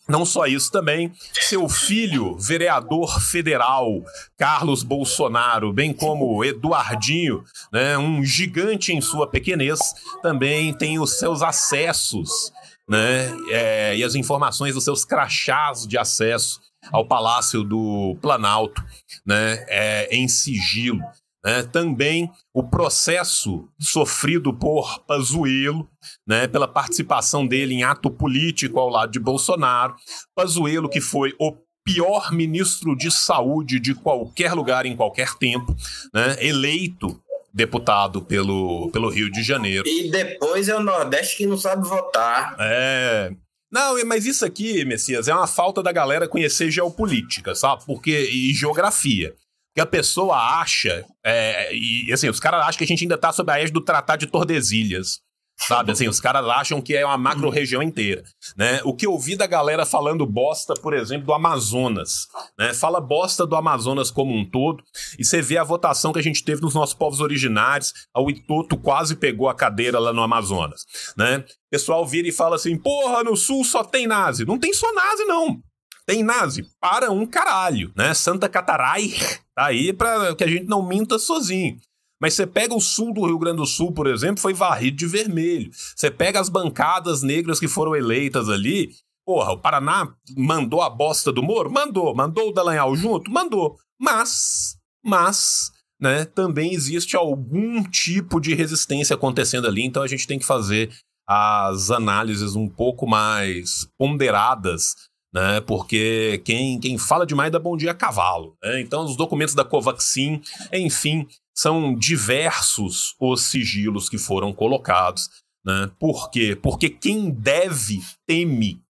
Não 0.09 0.25
só 0.25 0.47
isso 0.47 0.71
também, 0.71 1.13
seu 1.33 1.69
filho, 1.69 2.35
vereador 2.35 3.21
federal, 3.21 4.03
Carlos 4.35 4.81
Bolsonaro, 4.81 5.71
bem 5.71 5.93
como 5.93 6.43
Eduardinho, 6.43 7.43
né, 7.71 7.95
um 7.95 8.23
gigante 8.23 8.91
em 8.91 8.99
sua 8.99 9.27
pequenez, 9.27 9.79
também 10.23 10.73
tem 10.73 10.99
os 10.99 11.19
seus 11.19 11.43
acessos 11.43 12.51
né, 12.87 13.31
é, 13.51 13.95
e 13.97 14.03
as 14.03 14.15
informações 14.15 14.73
dos 14.73 14.83
seus 14.83 15.05
crachás 15.05 15.85
de 15.85 15.95
acesso 15.95 16.59
ao 16.91 17.05
Palácio 17.05 17.63
do 17.63 18.17
Planalto 18.19 18.83
né, 19.23 19.63
é, 19.67 20.15
em 20.15 20.27
sigilo. 20.27 21.01
Né? 21.43 21.63
Também 21.63 22.29
o 22.53 22.63
processo 22.63 23.67
sofrido 23.79 24.53
por 24.53 24.99
Pazuello, 25.05 25.89
né, 26.27 26.47
pela 26.47 26.67
participação 26.67 27.47
dele 27.47 27.73
em 27.75 27.83
ato 27.83 28.11
político 28.11 28.79
ao 28.79 28.89
lado 28.89 29.11
de 29.11 29.19
Bolsonaro. 29.19 29.95
Pazuello, 30.35 30.89
que 30.89 31.01
foi 31.01 31.33
o 31.39 31.55
pior 31.83 32.31
ministro 32.31 32.95
de 32.95 33.09
saúde 33.09 33.79
de 33.79 33.95
qualquer 33.95 34.53
lugar 34.53 34.85
em 34.85 34.95
qualquer 34.95 35.33
tempo, 35.35 35.75
né, 36.13 36.35
eleito 36.39 37.19
deputado 37.53 38.21
pelo, 38.21 38.91
pelo 38.91 39.09
Rio 39.09 39.31
de 39.31 39.41
Janeiro. 39.41 39.87
E 39.87 40.11
depois 40.11 40.69
é 40.69 40.75
o 40.75 40.83
Nordeste 40.83 41.37
que 41.37 41.47
não 41.47 41.57
sabe 41.57 41.87
votar. 41.87 42.55
É. 42.59 43.31
Não, 43.71 44.03
mas 44.05 44.25
isso 44.25 44.45
aqui, 44.45 44.83
Messias, 44.85 45.27
é 45.27 45.33
uma 45.33 45.47
falta 45.47 45.81
da 45.81 45.91
galera 45.91 46.27
conhecer 46.27 46.71
geopolítica, 46.71 47.53
sabe? 47.53 47.85
Porque 47.85 48.29
e 48.31 48.53
geografia 48.53 49.35
que 49.79 49.81
a 49.81 49.85
pessoa 49.85 50.35
acha, 50.35 51.05
é, 51.25 51.73
e 51.73 52.11
assim, 52.11 52.27
os 52.27 52.39
caras 52.39 52.61
acham 52.65 52.77
que 52.77 52.83
a 52.83 52.87
gente 52.87 53.05
ainda 53.05 53.17
tá 53.17 53.31
sob 53.31 53.49
a 53.49 53.59
égide 53.59 53.71
do 53.71 53.81
Tratado 53.81 54.19
de 54.19 54.27
Tordesilhas. 54.27 55.21
Sabe, 55.67 55.91
assim, 55.91 56.07
os 56.07 56.21
caras 56.21 56.45
acham 56.47 56.81
que 56.81 56.95
é 56.95 57.05
uma 57.05 57.17
macro-região 57.17 57.83
inteira, 57.83 58.23
né? 58.55 58.79
O 58.85 58.95
que 58.95 59.05
eu 59.05 59.19
vi 59.19 59.35
da 59.35 59.45
galera 59.45 59.85
falando 59.85 60.25
bosta, 60.25 60.73
por 60.73 60.93
exemplo, 60.93 61.27
do 61.27 61.33
Amazonas, 61.33 62.27
né? 62.57 62.73
Fala 62.73 63.01
bosta 63.01 63.45
do 63.45 63.57
Amazonas 63.57 64.09
como 64.09 64.33
um 64.33 64.49
todo, 64.49 64.81
e 65.17 65.25
você 65.25 65.41
vê 65.41 65.57
a 65.57 65.63
votação 65.63 66.13
que 66.13 66.19
a 66.19 66.23
gente 66.23 66.45
teve 66.45 66.61
nos 66.61 66.73
nossos 66.73 66.95
povos 66.95 67.19
originários, 67.19 67.93
o 68.15 68.29
Itoto 68.29 68.77
quase 68.77 69.17
pegou 69.17 69.49
a 69.49 69.53
cadeira 69.53 69.99
lá 69.99 70.13
no 70.13 70.23
Amazonas, 70.23 70.85
né? 71.17 71.39
O 71.39 71.69
pessoal 71.69 72.05
vira 72.05 72.27
e 72.27 72.31
fala 72.31 72.55
assim, 72.55 72.77
porra, 72.77 73.21
no 73.23 73.35
Sul 73.35 73.65
só 73.65 73.83
tem 73.83 74.07
nazi. 74.07 74.45
Não 74.45 74.57
tem 74.57 74.73
só 74.73 74.93
nazi, 74.93 75.25
não. 75.25 75.61
Tem 76.09 76.23
nazi 76.23 76.67
para 76.81 77.11
um 77.11 77.23
caralho, 77.23 77.91
né? 77.95 78.15
Santa 78.15 78.49
Catarai 78.49 79.13
tá 79.53 79.67
aí 79.67 79.93
para 79.93 80.35
que 80.35 80.43
a 80.43 80.47
gente 80.47 80.65
não 80.65 80.81
minta 80.81 81.19
sozinho. 81.19 81.77
Mas 82.19 82.33
você 82.33 82.47
pega 82.47 82.73
o 82.73 82.81
sul 82.81 83.13
do 83.13 83.27
Rio 83.27 83.37
Grande 83.37 83.57
do 83.57 83.65
Sul, 83.67 83.91
por 83.91 84.07
exemplo, 84.07 84.41
foi 84.41 84.51
varrido 84.51 84.97
de 84.97 85.05
vermelho. 85.05 85.69
Você 85.95 86.09
pega 86.09 86.39
as 86.39 86.49
bancadas 86.49 87.21
negras 87.21 87.59
que 87.59 87.67
foram 87.67 87.95
eleitas 87.95 88.49
ali, 88.49 88.89
Porra, 89.23 89.51
o 89.51 89.59
Paraná 89.59 90.11
mandou 90.35 90.81
a 90.81 90.89
bosta 90.89 91.31
do 91.31 91.43
Moro? 91.43 91.71
Mandou. 91.71 92.15
Mandou 92.15 92.49
o 92.49 92.51
Dallagnol 92.51 92.95
junto? 92.95 93.29
Mandou. 93.29 93.77
Mas, 94.01 94.75
mas, 95.05 95.71
né, 96.01 96.25
também 96.25 96.73
existe 96.73 97.15
algum 97.15 97.83
tipo 97.83 98.39
de 98.39 98.55
resistência 98.55 99.13
acontecendo 99.13 99.67
ali, 99.67 99.85
então 99.85 100.01
a 100.01 100.07
gente 100.07 100.25
tem 100.25 100.39
que 100.39 100.45
fazer 100.47 100.91
as 101.27 101.91
análises 101.91 102.55
um 102.55 102.67
pouco 102.67 103.05
mais 103.05 103.87
ponderadas, 103.99 104.95
né, 105.33 105.61
porque 105.61 106.41
quem, 106.43 106.79
quem 106.79 106.97
fala 106.97 107.25
demais 107.25 107.51
dá 107.51 107.59
bom 107.59 107.77
dia 107.77 107.91
a 107.91 107.95
cavalo. 107.95 108.57
Né? 108.63 108.81
Então, 108.81 109.05
os 109.05 109.15
documentos 109.15 109.53
da 109.53 109.63
Covaxin, 109.63 110.41
enfim, 110.73 111.27
são 111.55 111.93
diversos 111.93 113.15
os 113.19 113.43
sigilos 113.43 114.09
que 114.09 114.17
foram 114.17 114.53
colocados. 114.53 115.29
Né? 115.65 115.91
Por 115.99 116.31
quê? 116.31 116.55
Porque 116.55 116.89
quem 116.89 117.29
deve 117.29 118.01
teme, 118.27 118.81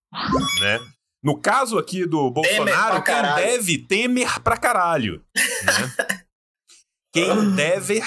né? 0.62 0.80
No 1.22 1.38
caso 1.38 1.78
aqui 1.78 2.06
do 2.06 2.32
Bolsonaro, 2.32 3.04
quem 3.04 3.22
deve 3.36 3.78
temer 3.80 4.40
pra 4.42 4.56
caralho. 4.56 5.22
Né? 5.36 6.24
quem 7.12 7.56
deve, 7.56 8.02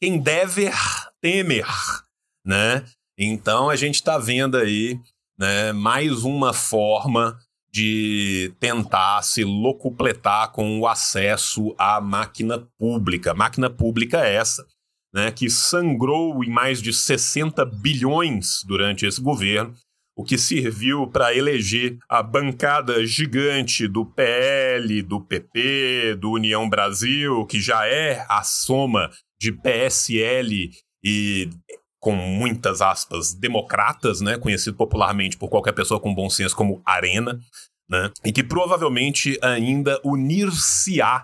quem 0.00 0.20
deve 0.20 0.70
temer, 1.20 1.66
né? 2.46 2.84
Então 3.18 3.68
a 3.68 3.76
gente 3.76 4.02
tá 4.02 4.16
vendo 4.18 4.56
aí, 4.56 5.00
né, 5.38 5.72
mais 5.72 6.24
uma 6.24 6.52
forma 6.52 7.38
de 7.74 8.52
tentar 8.60 9.22
se 9.22 9.44
locupletar 9.44 10.52
com 10.52 10.78
o 10.78 10.86
acesso 10.86 11.74
à 11.78 12.00
máquina 12.00 12.68
pública. 12.78 13.32
Máquina 13.32 13.70
pública 13.70 14.18
essa, 14.18 14.66
né, 15.14 15.30
que 15.30 15.48
sangrou 15.48 16.44
em 16.44 16.50
mais 16.50 16.82
de 16.82 16.92
60 16.92 17.64
bilhões 17.64 18.62
durante 18.66 19.06
esse 19.06 19.20
governo, 19.20 19.74
o 20.14 20.22
que 20.22 20.36
serviu 20.36 21.06
para 21.06 21.34
eleger 21.34 21.98
a 22.08 22.22
bancada 22.22 23.04
gigante 23.06 23.88
do 23.88 24.04
PL, 24.04 25.02
do 25.02 25.20
PP, 25.20 26.16
do 26.18 26.32
União 26.32 26.68
Brasil, 26.68 27.46
que 27.46 27.60
já 27.60 27.86
é 27.86 28.26
a 28.28 28.42
soma 28.42 29.10
de 29.40 29.50
PSL 29.50 30.70
e 31.02 31.48
com 32.02 32.12
muitas 32.16 32.82
aspas 32.82 33.32
democratas, 33.32 34.20
né, 34.20 34.36
conhecido 34.36 34.76
popularmente 34.76 35.36
por 35.36 35.48
qualquer 35.48 35.72
pessoa 35.72 36.00
com 36.00 36.12
bom 36.12 36.28
senso 36.28 36.56
como 36.56 36.82
Arena, 36.84 37.38
né, 37.88 38.10
e 38.24 38.32
que 38.32 38.42
provavelmente 38.42 39.38
ainda 39.40 40.00
unir-se-á 40.04 41.22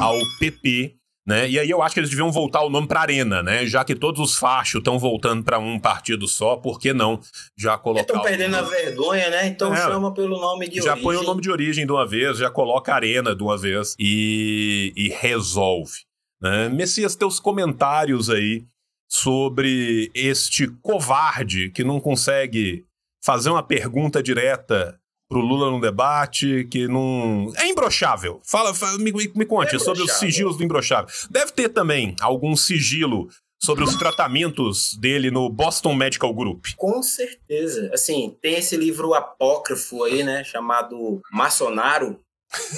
ao 0.00 0.18
PP 0.40 0.96
né? 1.26 1.48
E 1.50 1.58
aí 1.58 1.68
eu 1.68 1.82
acho 1.82 1.92
que 1.92 1.98
eles 1.98 2.08
deviam 2.08 2.30
voltar 2.30 2.62
o 2.62 2.70
nome 2.70 2.86
para 2.86 3.00
Arena, 3.00 3.42
né? 3.42 3.66
Já 3.66 3.84
que 3.84 3.96
todos 3.96 4.20
os 4.20 4.38
fachos 4.38 4.78
estão 4.78 4.96
voltando 4.96 5.42
para 5.42 5.58
um 5.58 5.76
partido 5.76 6.28
só, 6.28 6.54
por 6.56 6.78
que 6.78 6.92
não 6.92 7.18
já 7.58 7.76
colocar 7.76 8.02
Estão 8.02 8.22
perdendo 8.22 8.54
a 8.54 8.62
vergonha, 8.62 9.28
né? 9.28 9.48
Então 9.48 9.74
É. 9.74 9.76
chama 9.76 10.14
pelo 10.14 10.40
nome 10.40 10.68
de 10.68 10.76
Já 10.76 10.92
origem. 10.92 11.02
põe 11.02 11.16
o 11.16 11.24
nome 11.24 11.40
de 11.42 11.50
origem 11.50 11.84
de 11.84 11.90
uma 11.90 12.06
vez, 12.06 12.38
já 12.38 12.48
coloca 12.48 12.94
Arena 12.94 13.34
de 13.34 13.42
uma 13.42 13.58
vez 13.58 13.96
e, 13.98 14.92
e 14.96 15.08
resolve. 15.08 16.04
Né? 16.40 16.68
Messias, 16.68 17.16
teus 17.16 17.40
comentários 17.40 18.30
aí 18.30 18.64
sobre 19.08 20.10
este 20.14 20.66
covarde 20.82 21.70
que 21.70 21.84
não 21.84 22.00
consegue 22.00 22.84
fazer 23.24 23.50
uma 23.50 23.62
pergunta 23.62 24.22
direta 24.22 24.98
pro 25.28 25.40
Lula 25.40 25.70
no 25.70 25.80
debate, 25.80 26.68
que 26.70 26.86
não. 26.86 27.52
É 27.56 27.66
imbrochável. 27.68 28.40
Fala, 28.44 28.72
fala- 28.72 28.98
me, 28.98 29.10
me- 29.12 29.44
conte 29.46 29.74
É 29.74 29.78
sobre 29.78 30.02
os 30.02 30.12
sigilos 30.12 30.56
do 30.56 30.62
imbrochável. 30.64 31.12
Deve 31.30 31.50
ter 31.52 31.68
também 31.68 32.14
algum 32.20 32.54
sigilo 32.54 33.28
sobre 33.60 33.82
os 33.82 33.96
tratamentos 33.96 34.96
dele 35.00 35.30
no 35.30 35.48
Boston 35.50 35.94
Medical 35.94 36.32
Group. 36.32 36.66
Com 36.76 37.02
certeza. 37.02 37.90
Assim, 37.92 38.36
tem 38.40 38.54
esse 38.54 38.76
livro 38.76 39.14
apócrifo 39.14 40.04
aí, 40.04 40.22
né? 40.22 40.44
Chamado 40.44 41.20
Maçonaro, 41.32 42.20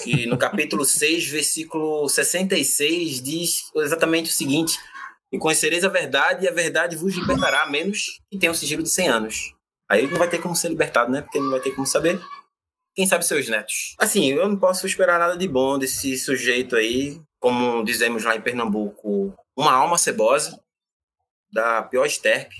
que 0.03 0.25
no 0.25 0.39
capítulo 0.39 0.85
6, 0.87 1.27
versículo 1.29 2.09
66, 2.09 3.21
diz 3.23 3.65
exatamente 3.77 4.31
o 4.31 4.33
seguinte: 4.33 4.79
E 5.33 5.39
conhecereis 5.39 5.85
a 5.85 5.89
verdade, 5.89 6.45
e 6.45 6.49
a 6.49 6.53
verdade 6.53 6.97
vos 6.97 7.15
libertará, 7.15 7.67
menos 7.67 8.21
que 8.31 8.39
tenha 8.39 8.51
um 8.51 8.55
sigilo 8.55 8.83
de 8.83 8.89
100 8.91 9.09
anos. 9.09 9.55
Aí 9.91 10.01
ele 10.03 10.11
não 10.13 10.19
vai 10.19 10.29
ter 10.29 10.39
como 10.39 10.57
ser 10.57 10.69
libertado, 10.69 11.11
né? 11.11 11.23
Porque 11.23 11.39
ele 11.39 11.45
não 11.45 11.53
vai 11.53 11.61
ter 11.61 11.71
como 11.73 11.87
saber. 11.87 12.21
Quem 12.95 13.07
sabe 13.07 13.25
seus 13.25 13.49
netos. 13.49 13.95
Assim, 13.99 14.27
eu 14.33 14.49
não 14.49 14.57
posso 14.59 14.87
esperar 14.87 15.19
nada 15.19 15.37
de 15.37 15.47
bom 15.47 15.79
desse 15.79 16.17
sujeito 16.19 16.75
aí, 16.77 17.21
como 17.41 17.85
dizemos 17.85 18.25
lá 18.25 18.35
em 18.35 18.41
Pernambuco, 18.41 19.35
uma 19.57 19.73
alma 19.73 19.97
cebosa, 19.99 20.59
da 21.53 21.83
pior 21.83 22.07
esterpe. 22.07 22.57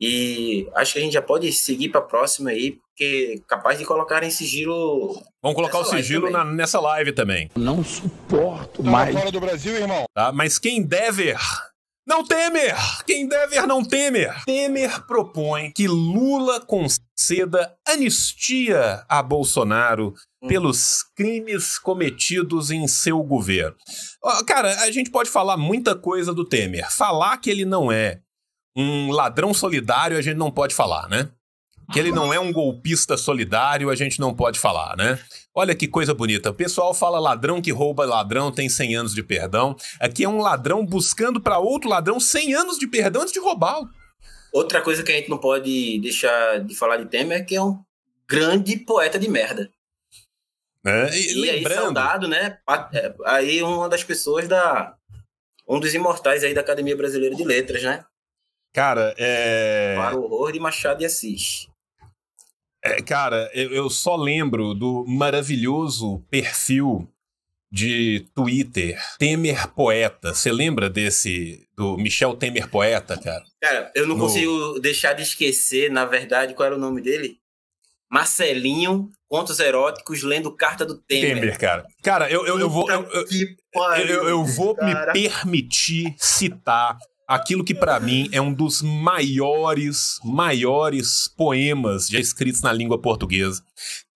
E 0.00 0.68
acho 0.74 0.92
que 0.92 0.98
a 0.98 1.02
gente 1.02 1.12
já 1.12 1.22
pode 1.22 1.52
seguir 1.52 1.88
para 1.88 2.00
a 2.00 2.04
próxima 2.04 2.50
aí, 2.50 2.72
porque 2.72 3.42
capaz 3.48 3.78
de 3.78 3.84
colocar 3.84 4.22
em 4.22 4.30
sigilo. 4.30 5.20
Vamos 5.42 5.56
colocar 5.56 5.78
o 5.78 5.84
sigilo 5.84 6.30
na- 6.30 6.44
nessa 6.44 6.80
live 6.80 7.12
também. 7.12 7.50
Não 7.56 7.82
suporto 7.84 8.82
Tá 8.82 8.90
mais. 8.90 9.14
fora 9.14 9.30
do 9.30 9.40
Brasil, 9.40 9.74
irmão? 9.76 10.04
tá? 10.14 10.32
Mas 10.32 10.58
quem 10.58 10.82
dever 10.82 11.36
não 12.08 12.24
temer, 12.24 12.74
quem 13.06 13.28
dever 13.28 13.66
não 13.66 13.84
temer. 13.84 14.42
Temer 14.46 15.06
propõe 15.06 15.70
que 15.70 15.86
Lula 15.86 16.58
conceda 16.58 17.76
anistia 17.86 19.04
a 19.06 19.22
Bolsonaro 19.22 20.14
pelos 20.48 21.02
crimes 21.14 21.78
cometidos 21.78 22.70
em 22.70 22.88
seu 22.88 23.22
governo. 23.22 23.76
Cara, 24.46 24.80
a 24.80 24.90
gente 24.90 25.10
pode 25.10 25.28
falar 25.28 25.58
muita 25.58 25.94
coisa 25.94 26.32
do 26.32 26.44
Temer. 26.44 26.90
Falar 26.90 27.36
que 27.36 27.50
ele 27.50 27.66
não 27.66 27.92
é 27.92 28.20
um 28.74 29.10
ladrão 29.10 29.52
solidário, 29.52 30.16
a 30.16 30.22
gente 30.22 30.36
não 30.36 30.50
pode 30.50 30.74
falar, 30.74 31.08
né? 31.08 31.28
Que 31.92 31.98
ele 31.98 32.12
não 32.12 32.32
é 32.32 32.38
um 32.38 32.52
golpista 32.52 33.16
solidário, 33.16 33.88
a 33.88 33.94
gente 33.94 34.20
não 34.20 34.34
pode 34.34 34.58
falar, 34.58 34.96
né? 34.96 35.18
Olha 35.54 35.74
que 35.74 35.88
coisa 35.88 36.12
bonita. 36.12 36.50
O 36.50 36.54
pessoal 36.54 36.92
fala 36.92 37.18
ladrão 37.18 37.62
que 37.62 37.72
rouba 37.72 38.04
ladrão 38.04 38.52
tem 38.52 38.68
100 38.68 38.96
anos 38.96 39.14
de 39.14 39.22
perdão. 39.22 39.74
Aqui 39.98 40.22
é 40.22 40.28
um 40.28 40.38
ladrão 40.38 40.84
buscando 40.84 41.40
para 41.40 41.58
outro 41.58 41.88
ladrão 41.88 42.20
100 42.20 42.54
anos 42.54 42.78
de 42.78 42.86
perdão 42.86 43.22
antes 43.22 43.32
de 43.32 43.40
roubá-lo. 43.40 43.88
Outra 44.52 44.80
coisa 44.80 45.02
que 45.02 45.10
a 45.10 45.14
gente 45.16 45.28
não 45.28 45.38
pode 45.38 45.98
deixar 46.00 46.60
de 46.60 46.74
falar 46.74 46.98
de 46.98 47.06
Temer 47.06 47.38
é 47.38 47.44
que 47.44 47.56
é 47.56 47.62
um 47.62 47.82
grande 48.28 48.76
poeta 48.76 49.18
de 49.18 49.28
merda. 49.28 49.70
Né? 50.84 51.10
E, 51.16 51.40
E, 51.40 51.50
aí, 51.50 51.56
lembrando, 51.56 51.82
saudado, 51.82 52.28
né? 52.28 52.58
é, 52.92 53.14
Aí 53.26 53.62
uma 53.62 53.88
das 53.88 54.04
pessoas 54.04 54.46
da. 54.46 54.94
Um 55.66 55.80
dos 55.80 55.92
imortais 55.92 56.44
aí 56.44 56.54
da 56.54 56.60
Academia 56.60 56.96
Brasileira 56.96 57.34
de 57.34 57.44
Letras, 57.44 57.82
né? 57.82 58.04
cara, 58.72 59.12
é... 59.18 59.96
Para 59.96 60.16
o 60.16 60.22
horror 60.22 60.52
de 60.52 60.60
Machado 60.60 61.00
de 61.00 61.04
Assis. 61.04 61.68
É, 62.84 63.02
cara, 63.02 63.50
eu, 63.54 63.70
eu 63.72 63.90
só 63.90 64.14
lembro 64.16 64.72
do 64.74 65.04
maravilhoso 65.06 66.20
perfil 66.30 67.08
de 67.70 68.26
Twitter, 68.34 68.98
Temer 69.18 69.68
Poeta. 69.74 70.32
Você 70.32 70.50
lembra 70.50 70.88
desse, 70.88 71.66
do 71.76 71.98
Michel 71.98 72.34
Temer 72.34 72.68
Poeta, 72.70 73.18
cara? 73.20 73.44
Cara, 73.60 73.92
eu 73.94 74.06
não 74.06 74.16
No- 74.16 74.24
consigo 74.24 74.78
deixar 74.80 75.12
de 75.12 75.22
esquecer, 75.22 75.90
na 75.90 76.04
verdade, 76.06 76.54
qual 76.54 76.66
era 76.66 76.76
o 76.76 76.78
nome 76.78 77.02
dele? 77.02 77.36
Marcelinho, 78.10 79.10
Contos 79.28 79.60
Eróticos, 79.60 80.22
lendo 80.22 80.50
Carta 80.56 80.86
do 80.86 80.96
Temer. 80.96 81.34
Temer, 81.34 81.58
cara. 81.58 81.84
Cara, 82.02 82.30
eu, 82.30 82.46
eu, 82.46 82.58
eu 82.58 82.70
vou. 82.70 82.90
Eu, 82.90 83.02
eu- 83.10 83.26
eu, 84.08 84.28
eu- 84.28 84.44
vou 84.46 84.74
me 84.80 85.12
permitir 85.12 86.14
citar 86.16 86.96
aquilo 87.28 87.62
que 87.62 87.74
pra 87.74 88.00
mim 88.00 88.30
é 88.32 88.40
um 88.40 88.52
dos 88.52 88.80
maiores, 88.80 90.18
maiores 90.24 91.28
poemas 91.28 92.08
já 92.08 92.18
escritos 92.18 92.62
na 92.62 92.72
língua 92.72 92.98
portuguesa. 92.98 93.62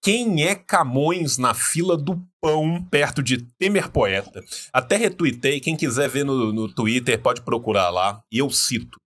Quem 0.00 0.44
é 0.44 0.54
Camões 0.54 1.36
na 1.36 1.54
fila 1.54 1.96
do 1.96 2.20
pão 2.40 2.82
perto 2.90 3.22
de 3.22 3.42
Temer 3.58 3.90
Poeta? 3.90 4.42
Até 4.72 4.96
retuitei, 4.96 5.60
quem 5.60 5.76
quiser 5.76 6.08
ver 6.08 6.24
no, 6.24 6.52
no 6.52 6.72
Twitter 6.72 7.20
pode 7.20 7.42
procurar 7.42 7.90
lá. 7.90 8.20
E 8.32 8.38
eu 8.38 8.50
cito: 8.50 8.98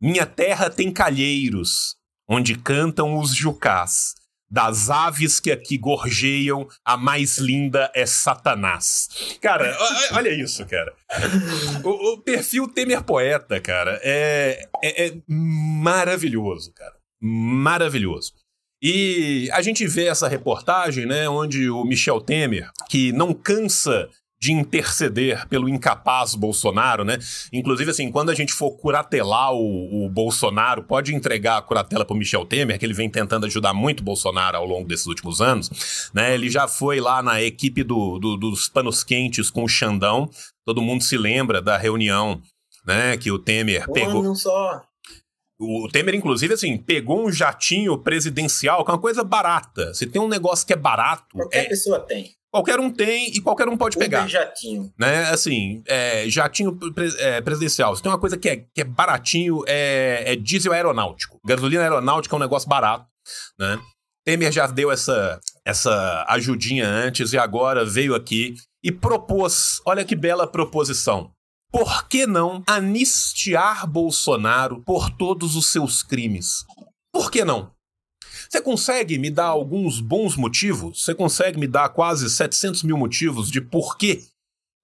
Minha 0.00 0.26
terra 0.26 0.70
tem 0.70 0.90
calheiros, 0.90 1.94
onde 2.28 2.56
cantam 2.56 3.18
os 3.18 3.32
jucás. 3.34 4.14
Das 4.50 4.88
aves 4.90 5.40
que 5.40 5.50
aqui 5.50 5.76
gorjeiam, 5.76 6.68
a 6.84 6.96
mais 6.96 7.38
linda 7.38 7.90
é 7.94 8.06
Satanás. 8.06 9.38
Cara, 9.40 9.76
olha 10.12 10.30
isso, 10.30 10.64
cara. 10.66 10.92
O, 11.82 12.12
o 12.12 12.22
perfil 12.22 12.68
Temer 12.68 13.02
Poeta, 13.02 13.60
cara, 13.60 13.98
é, 14.02 14.68
é, 14.82 15.06
é 15.06 15.14
maravilhoso, 15.26 16.72
cara. 16.72 16.94
Maravilhoso. 17.20 18.32
E 18.82 19.48
a 19.52 19.62
gente 19.62 19.86
vê 19.86 20.06
essa 20.06 20.28
reportagem, 20.28 21.06
né, 21.06 21.26
onde 21.26 21.70
o 21.70 21.84
Michel 21.84 22.20
Temer, 22.20 22.70
que 22.90 23.12
não 23.12 23.32
cansa 23.32 24.10
de 24.44 24.52
interceder 24.52 25.48
pelo 25.48 25.68
incapaz 25.68 26.34
Bolsonaro, 26.34 27.02
né? 27.02 27.18
Inclusive, 27.50 27.90
assim, 27.90 28.10
quando 28.10 28.30
a 28.30 28.34
gente 28.34 28.52
for 28.52 28.72
curatelar 28.72 29.52
o, 29.54 30.04
o 30.04 30.10
Bolsonaro, 30.10 30.82
pode 30.84 31.14
entregar 31.14 31.56
a 31.56 31.62
curatela 31.62 32.04
pro 32.04 32.14
Michel 32.14 32.44
Temer, 32.44 32.78
que 32.78 32.84
ele 32.84 32.92
vem 32.92 33.08
tentando 33.08 33.46
ajudar 33.46 33.72
muito 33.72 34.00
o 34.00 34.04
Bolsonaro 34.04 34.56
ao 34.58 34.66
longo 34.66 34.86
desses 34.86 35.06
últimos 35.06 35.40
anos, 35.40 36.10
né? 36.12 36.34
Ele 36.34 36.50
já 36.50 36.68
foi 36.68 37.00
lá 37.00 37.22
na 37.22 37.40
equipe 37.40 37.82
do, 37.82 38.18
do- 38.18 38.36
dos 38.36 38.68
panos 38.68 39.02
quentes 39.02 39.48
com 39.48 39.64
o 39.64 39.68
Xandão. 39.68 40.28
Todo 40.66 40.82
mundo 40.82 41.02
se 41.02 41.16
lembra 41.16 41.62
da 41.62 41.78
reunião, 41.78 42.40
né? 42.86 43.16
Que 43.16 43.30
o 43.30 43.38
Temer 43.38 43.88
Um 43.88 43.92
pegou. 43.94 44.20
ano 44.20 44.36
só. 44.36 44.82
O 45.58 45.88
Temer, 45.90 46.14
inclusive, 46.14 46.52
assim, 46.52 46.76
pegou 46.76 47.24
um 47.26 47.32
jatinho 47.32 47.96
presidencial, 47.96 48.84
que 48.84 48.90
é 48.90 48.94
uma 48.94 49.00
coisa 49.00 49.22
barata. 49.24 49.94
Se 49.94 50.06
tem 50.06 50.20
um 50.20 50.28
negócio 50.28 50.66
que 50.66 50.72
é 50.72 50.76
barato, 50.76 51.24
Qualquer 51.34 51.64
é- 51.64 51.68
pessoa 51.68 52.00
tem. 52.00 52.32
Qualquer 52.54 52.78
um 52.78 52.88
tem 52.88 53.32
e 53.34 53.40
qualquer 53.40 53.68
um 53.68 53.76
pode 53.76 53.98
pegar. 53.98 54.20
Uber 54.20 54.30
jatinho. 54.30 54.92
né? 54.96 55.24
Assim, 55.30 55.82
é, 55.86 56.28
jatinho 56.28 56.78
é, 57.18 57.40
presidencial. 57.40 57.96
Se 57.96 58.02
tem 58.02 58.12
uma 58.12 58.18
coisa 58.18 58.36
que 58.38 58.48
é, 58.48 58.56
que 58.72 58.80
é 58.80 58.84
baratinho, 58.84 59.64
é, 59.66 60.22
é 60.24 60.36
diesel 60.36 60.72
aeronáutico. 60.72 61.40
Gasolina 61.44 61.82
aeronáutica 61.82 62.32
é 62.32 62.36
um 62.36 62.40
negócio 62.40 62.68
barato, 62.68 63.06
né? 63.58 63.80
Temer 64.24 64.52
já 64.52 64.68
deu 64.68 64.92
essa, 64.92 65.40
essa 65.66 66.24
ajudinha 66.28 66.88
antes 66.88 67.32
e 67.32 67.38
agora 67.38 67.84
veio 67.84 68.14
aqui 68.14 68.54
e 68.82 68.92
propôs, 68.92 69.80
olha 69.84 70.04
que 70.04 70.14
bela 70.14 70.46
proposição. 70.46 71.32
Por 71.72 72.06
que 72.06 72.24
não 72.24 72.62
anistiar 72.68 73.84
Bolsonaro 73.84 74.80
por 74.84 75.10
todos 75.10 75.56
os 75.56 75.72
seus 75.72 76.04
crimes? 76.04 76.64
Por 77.12 77.32
que 77.32 77.44
não? 77.44 77.73
Você 78.54 78.62
consegue 78.62 79.18
me 79.18 79.32
dar 79.32 79.46
alguns 79.46 80.00
bons 80.00 80.36
motivos? 80.36 81.02
Você 81.02 81.12
consegue 81.12 81.58
me 81.58 81.66
dar 81.66 81.88
quase 81.88 82.30
700 82.30 82.84
mil 82.84 82.96
motivos 82.96 83.50
de 83.50 83.60
por 83.60 83.98
que 83.98 84.28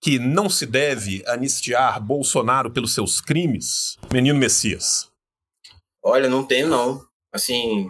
que 0.02 0.18
não 0.18 0.50
se 0.50 0.66
deve 0.66 1.22
anistiar 1.24 2.00
Bolsonaro 2.00 2.72
pelos 2.72 2.92
seus 2.92 3.20
crimes? 3.20 3.96
Menino 4.12 4.36
Messias. 4.36 5.08
Olha, 6.02 6.28
não 6.28 6.44
tenho 6.44 6.66
não. 6.66 7.06
Assim, 7.32 7.88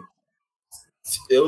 eu 1.30 1.46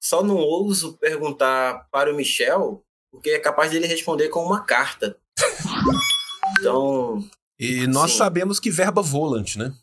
só 0.00 0.24
não 0.24 0.36
ouso 0.36 0.96
perguntar 0.96 1.86
para 1.92 2.10
o 2.10 2.16
Michel, 2.16 2.82
porque 3.12 3.32
é 3.32 3.38
capaz 3.38 3.70
dele 3.70 3.86
responder 3.86 4.30
com 4.30 4.42
uma 4.46 4.64
carta. 4.64 5.18
Então, 6.58 7.22
E 7.58 7.86
nós 7.86 8.12
Sim. 8.12 8.18
sabemos 8.18 8.60
que 8.60 8.70
verba 8.70 9.02
volant, 9.02 9.56
né? 9.56 9.74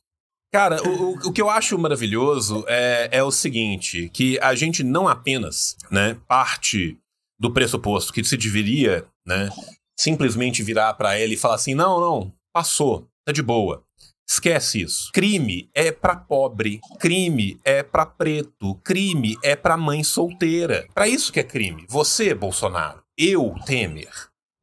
Cara, 0.54 0.82
o, 0.88 1.12
o- 1.28 1.32
que 1.32 1.42
eu 1.42 1.50
acho 1.50 1.78
maravilhoso 1.78 2.66
é, 2.68 3.10
é 3.12 3.24
o 3.24 3.32
seguinte, 3.32 4.10
que 4.14 4.38
a 4.42 4.54
gente 4.54 4.84
não 4.84 5.08
apenas, 5.08 5.78
né, 5.90 6.18
parte 6.28 6.98
do 7.40 7.52
pressuposto 7.54 8.12
que 8.12 8.24
se 8.24 8.36
deveria, 8.36 9.06
né, 9.26 9.50
simplesmente 9.98 10.62
virar 10.62 10.94
pra 10.96 11.18
ele 11.20 11.36
e 11.36 11.38
falar 11.38 11.56
assim, 11.56 11.74
não, 11.74 12.00
não, 12.02 12.34
passou, 12.54 13.08
tá 13.26 13.32
de 13.32 13.42
boa. 13.42 13.84
Esquece 14.30 14.82
isso. 14.82 15.10
Crime 15.14 15.70
é 15.74 15.92
pra 15.92 16.16
pobre, 16.16 16.80
crime 17.00 17.60
é 17.66 17.84
pra 17.84 18.06
preto, 18.06 18.76
crime 18.84 19.38
é 19.44 19.58
pra 19.58 19.76
mãe 19.76 20.04
solteira. 20.06 20.88
Pra 20.94 21.06
isso 21.08 21.34
que 21.34 21.40
é 21.40 21.44
crime. 21.44 21.86
Você, 21.90 22.34
Bolsonaro, 22.34 23.04
eu, 23.18 23.54
Temer, 23.66 24.10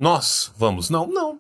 nós 0.01 0.51
vamos, 0.57 0.89
não, 0.89 1.07
não. 1.07 1.39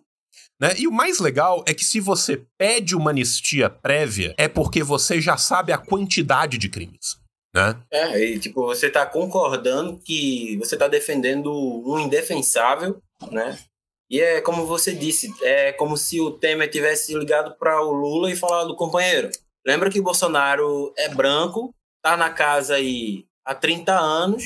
Né? 0.61 0.75
E 0.77 0.89
o 0.89 0.93
mais 0.93 1.21
legal 1.21 1.65
é 1.67 1.73
que 1.73 1.85
se 1.85 2.01
você 2.01 2.45
pede 2.57 2.97
uma 2.97 3.11
anistia 3.11 3.71
prévia, 3.71 4.35
é 4.37 4.49
porque 4.49 4.83
você 4.83 5.21
já 5.21 5.37
sabe 5.37 5.73
a 5.73 5.79
quantidade 5.79 6.59
de 6.59 6.69
crimes. 6.69 7.17
Né? 7.55 7.81
é, 7.91 8.25
e, 8.25 8.39
tipo, 8.39 8.67
você 8.67 8.91
tá 8.91 9.07
concordando 9.07 9.99
que 9.99 10.57
você 10.59 10.77
tá 10.77 10.87
defendendo 10.87 11.51
um 11.51 11.99
indefensável, 11.99 13.03
né? 13.31 13.59
E 14.11 14.21
é 14.21 14.41
como 14.41 14.67
você 14.67 14.95
disse, 14.95 15.33
é 15.43 15.73
como 15.73 15.97
se 15.97 16.21
o 16.21 16.31
Temer 16.31 16.71
tivesse 16.71 17.15
ligado 17.15 17.55
para 17.57 17.83
o 17.83 17.93
Lula 17.93 18.31
e 18.31 18.37
falado, 18.37 18.77
companheiro, 18.77 19.31
lembra 19.67 19.91
que 19.91 20.01
o 20.01 20.03
Bolsonaro 20.03 20.93
é 20.97 21.09
branco, 21.09 21.75
tá 22.03 22.17
na 22.17 22.31
casa 22.31 22.77
aí 22.77 23.27
há 23.45 23.55
30 23.55 23.93
anos, 23.93 24.45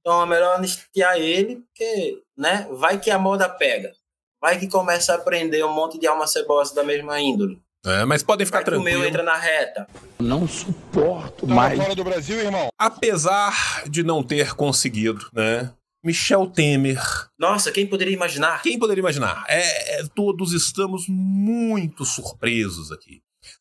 então 0.00 0.22
é 0.22 0.26
melhor 0.26 0.56
anistiar 0.56 1.18
ele, 1.18 1.56
porque, 1.56 2.22
né, 2.36 2.66
vai 2.72 2.98
que 2.98 3.10
a 3.10 3.18
moda 3.18 3.48
pega. 3.48 3.92
Vai 4.40 4.58
que 4.58 4.68
começa 4.68 5.14
a 5.14 5.18
prender 5.18 5.64
um 5.64 5.72
monte 5.74 5.98
de 5.98 6.06
alma 6.06 6.26
cebosa 6.26 6.74
da 6.74 6.84
mesma 6.84 7.20
índole. 7.20 7.60
É, 7.86 8.04
mas 8.04 8.22
podem 8.22 8.44
ficar 8.44 8.58
Vai 8.58 8.64
que 8.64 8.70
o 8.70 8.82
meu 8.82 8.84
tranquilos. 9.00 9.08
entra 9.08 9.22
na 9.22 9.36
reta. 9.36 9.86
Não 10.18 10.46
suporto 10.48 11.46
Tá 11.46 11.54
mais. 11.54 11.78
fora 11.80 11.94
do 11.94 12.04
Brasil, 12.04 12.38
irmão? 12.40 12.68
Apesar 12.78 13.84
de 13.88 14.02
não 14.02 14.22
ter 14.22 14.54
conseguido, 14.54 15.28
né? 15.32 15.72
Michel 16.04 16.46
Temer. 16.48 17.00
Nossa, 17.38 17.72
quem 17.72 17.86
poderia 17.86 18.14
imaginar? 18.14 18.62
Quem 18.62 18.78
poderia 18.78 19.00
imaginar? 19.00 19.44
É, 19.48 20.00
é, 20.00 20.06
todos 20.14 20.52
estamos 20.52 21.06
muito 21.08 22.04
surpresos 22.04 22.92
aqui. 22.92 23.20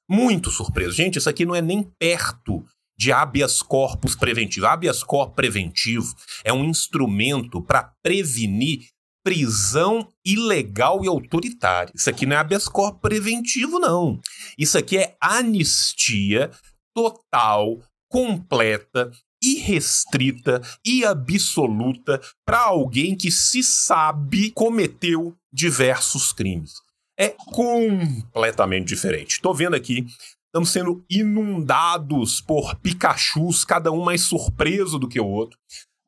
Muito 0.10 0.52
surpresos. 0.52 0.96
Gente, 0.96 1.18
isso 1.18 1.30
aqui 1.30 1.46
não 1.46 1.56
é 1.56 1.62
nem 1.62 1.84
perto 2.00 2.64
de 2.98 3.12
habeas 3.12 3.62
corpus 3.62 4.16
preventivo. 4.16 4.66
Habeas 4.68 5.04
corpus 5.04 5.36
preventivo 5.36 6.14
é 6.44 6.52
um 6.54 6.64
instrumento 6.66 7.62
para 7.62 7.92
prevenir 8.04 8.88
prisão 9.28 10.08
ilegal 10.26 11.04
e 11.04 11.08
autoritária. 11.10 11.92
Isso 11.94 12.10
aqui 12.10 12.26
não 12.26 12.38
é 12.38 12.40
habeas 12.40 12.70
corpus 12.70 13.02
preventivo, 13.02 13.78
não. 13.78 14.22
Isso 14.58 14.78
aqui 14.78 14.98
é 14.98 15.18
anistia 15.20 16.50
total, 16.96 17.78
completa, 18.10 19.12
irrestrita 19.44 20.62
e 20.86 21.04
absoluta 21.04 22.22
para 22.46 22.62
alguém 22.62 23.18
que 23.18 23.30
se 23.30 23.62
sabe 23.62 24.52
cometeu 24.52 25.36
diversos 25.52 26.32
crimes. 26.32 26.76
É 27.20 27.28
completamente 27.28 28.88
diferente. 28.88 29.42
Tô 29.42 29.54
vendo 29.54 29.76
aqui, 29.76 30.08
estamos 30.46 30.70
sendo 30.70 31.04
inundados 31.10 32.40
por 32.40 32.78
Pikachus, 32.78 33.66
cada 33.66 33.92
um 33.92 34.06
mais 34.06 34.22
surpreso 34.22 34.98
do 34.98 35.10
que 35.10 35.20
o 35.20 35.28
outro. 35.28 35.60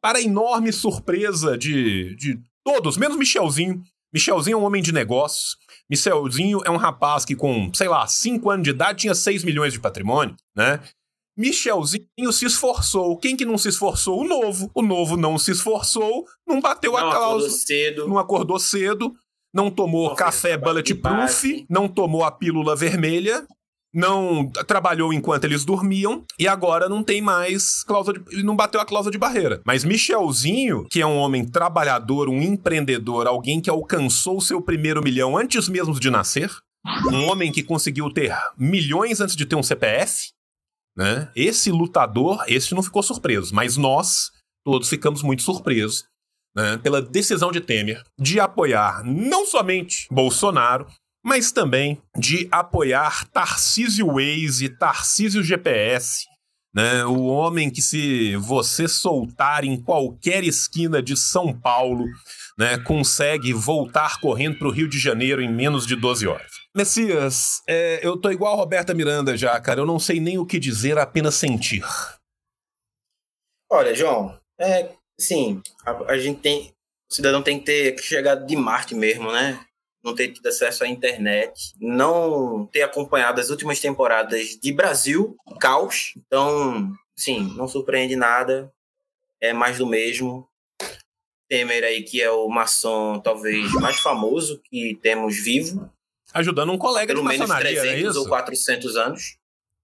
Para 0.02 0.22
enorme 0.22 0.72
surpresa 0.72 1.58
de, 1.58 2.16
de 2.16 2.40
todos, 2.74 2.98
menos 2.98 3.18
Michelzinho. 3.18 3.82
Michelzinho 4.14 4.56
é 4.56 4.58
um 4.60 4.64
homem 4.64 4.82
de 4.82 4.92
negócios. 4.92 5.58
Michelzinho 5.90 6.62
é 6.66 6.70
um 6.70 6.78
rapaz 6.78 7.26
que, 7.26 7.36
com, 7.36 7.72
sei 7.74 7.88
lá, 7.88 8.06
5 8.06 8.50
anos 8.50 8.64
de 8.64 8.70
idade, 8.70 9.00
tinha 9.00 9.16
6 9.16 9.44
milhões 9.44 9.74
de 9.74 9.80
patrimônio, 9.80 10.36
né? 10.56 10.80
Michelzinho 11.38 12.32
se 12.32 12.46
esforçou. 12.46 13.18
Quem 13.18 13.36
que 13.36 13.46
não 13.46 13.58
se 13.58 13.70
esforçou? 13.70 14.20
O 14.20 14.28
novo. 14.28 14.70
O 14.76 14.82
novo 14.82 15.16
não 15.16 15.38
se 15.38 15.52
esforçou, 15.52 16.26
não 16.48 16.60
bateu 16.60 16.98
a 16.98 17.02
Não 17.02 17.08
acordou 17.10 17.28
cláusula, 17.28 17.50
cedo. 17.50 18.08
não 18.08 18.18
acordou 18.18 18.60
cedo, 18.60 19.14
não 19.54 19.72
tomou 19.72 20.10
Não 20.10 20.16
café 20.16 20.58
bulletproof, 20.58 21.66
não 21.70 21.88
tomou 21.88 22.24
a 22.24 22.32
pílula 22.32 22.76
vermelha, 22.76 23.48
não 23.94 24.50
trabalhou 24.68 25.12
enquanto 25.12 25.46
eles 25.46 25.66
dormiam 25.66 26.24
e 26.38 26.48
agora 26.48 26.88
não 26.88 27.04
tem 27.04 27.22
mais 27.22 27.84
cláusula 27.84 28.20
de, 28.20 28.26
ele 28.34 28.44
não 28.44 28.56
bateu 28.56 28.80
a 28.80 28.86
cláusula 28.86 29.12
de 29.12 29.18
barreira. 29.18 29.62
Mas 29.66 29.84
Michelzinho, 29.84 30.86
que 30.90 31.02
é 31.02 31.06
um 31.06 31.18
homem 31.18 31.46
trabalhador, 31.46 32.30
um 32.30 32.42
empreendedor, 32.42 33.28
alguém 33.28 33.60
que 33.60 33.70
alcançou 33.70 34.40
seu 34.42 34.62
primeiro 34.62 35.04
milhão 35.04 35.38
antes 35.38 35.68
mesmo 35.68 36.00
de 36.00 36.10
nascer, 36.10 36.52
um 37.12 37.30
homem 37.30 37.52
que 37.52 37.64
conseguiu 37.64 38.12
ter 38.12 38.36
milhões 38.58 39.20
antes 39.20 39.36
de 39.36 39.46
ter 39.46 39.56
um 39.56 39.64
CPF, 39.64 40.30
né? 40.96 41.32
Esse 41.36 41.72
lutador, 41.72 42.44
esse 42.48 42.74
não 42.74 42.84
ficou 42.84 43.02
surpreso, 43.02 43.54
mas 43.54 43.78
nós 43.78 44.32
todos 44.66 44.90
ficamos 44.90 45.24
muito 45.24 45.42
surpresos 45.42 46.06
né, 46.56 46.78
pela 46.78 47.02
decisão 47.02 47.52
de 47.52 47.62
Temer 47.62 48.04
de 48.18 48.40
apoiar 48.40 49.04
não 49.04 49.46
somente 49.46 50.08
Bolsonaro, 50.12 50.88
mas 51.24 51.52
também 51.52 52.02
de 52.18 52.48
apoiar 52.52 53.28
Tarcísio 53.30 54.08
Waze, 54.14 54.70
Tarcísio 54.70 55.44
GPS, 55.44 56.26
né, 56.74 57.04
o 57.06 57.26
homem 57.26 57.70
que 57.70 57.82
se 57.82 58.36
você 58.38 58.88
soltar 58.88 59.64
em 59.64 59.82
qualquer 59.82 60.44
esquina 60.44 61.02
de 61.02 61.18
São 61.18 61.52
Paulo, 61.52 62.06
né, 62.58 62.78
consegue 62.78 63.52
voltar 63.54 64.20
correndo 64.20 64.58
para 64.58 64.68
o 64.68 64.72
Rio 64.72 64.88
de 64.88 65.00
Janeiro 65.00 65.42
em 65.42 65.52
menos 65.52 65.86
de 65.86 65.96
12 65.96 66.28
horas. 66.28 66.52
Messias, 66.76 67.62
é, 67.68 68.00
eu 68.06 68.16
tô 68.18 68.30
igual 68.30 68.54
a 68.54 68.58
Roberta 68.58 68.94
Miranda 68.94 69.36
já, 69.36 69.60
cara. 69.60 69.80
Eu 69.80 69.86
não 69.86 70.00
sei 70.00 70.20
nem 70.20 70.38
o 70.38 70.46
que 70.46 70.60
dizer, 70.60 70.98
apenas 70.98 71.36
sentir. 71.36 71.84
Olha, 73.72 73.94
João, 73.96 74.40
é, 74.60 74.92
sim, 75.20 75.62
a, 75.86 75.92
a 76.12 76.18
gente 76.18 76.40
tem, 76.40 76.72
o 77.10 77.14
cidadão 77.14 77.42
tem 77.42 77.60
que 77.60 77.66
ter 77.66 78.00
chegado 78.02 78.46
de 78.46 78.56
Marte 78.56 78.94
mesmo, 78.94 79.32
né? 79.32 79.60
Não 80.04 80.16
ter 80.16 80.30
tido 80.30 80.48
acesso 80.48 80.84
à 80.84 80.88
internet, 80.88 81.74
não 81.80 82.66
ter 82.68 82.84
acompanhado 82.84 83.42
as 83.42 83.50
últimas 83.50 83.80
temporadas 83.82 84.58
de 84.62 84.72
Brasil, 84.72 85.36
caos. 85.60 86.14
Então, 86.18 86.92
sim, 87.16 87.54
não 87.58 87.68
surpreende 87.68 88.16
nada, 88.16 88.72
é 89.42 89.52
mais 89.52 89.78
do 89.78 89.86
mesmo. 89.86 90.48
Temer 91.50 91.84
aí, 91.84 92.04
que 92.04 92.22
é 92.22 92.30
o 92.32 92.48
maçom 92.48 93.20
talvez 93.20 93.72
mais 93.74 94.00
famoso 94.00 94.62
que 94.70 94.98
temos 95.02 95.36
vivo, 95.36 95.92
Ajudando 96.32 96.72
um 96.72 96.78
colega 96.78 97.08
pelo 97.08 97.22
de 97.24 97.28
menos 97.28 97.50
maçonaria, 97.50 97.80
é 97.80 97.82
300 97.82 98.16
ou 98.16 98.22
isso? 98.22 98.30
400 98.30 98.96
anos. 98.98 99.38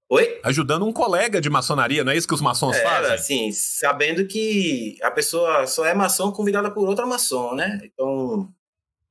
Oi? 0.07 0.39
Ajudando 0.43 0.85
um 0.85 0.93
colega 0.93 1.41
de 1.41 1.49
maçonaria, 1.49 2.03
não 2.03 2.11
é 2.11 2.17
isso 2.17 2.27
que 2.27 2.35
os 2.35 2.41
maçons 2.41 2.75
É, 2.77 2.83
fazem? 2.83 3.11
assim, 3.13 3.51
sabendo 3.51 4.27
que 4.27 4.95
a 5.01 5.09
pessoa 5.09 5.65
só 5.65 5.83
é 5.83 5.95
maçom 5.95 6.31
convidada 6.31 6.69
por 6.69 6.87
outra 6.87 7.07
maçom, 7.07 7.55
né? 7.55 7.81
Então, 7.83 8.47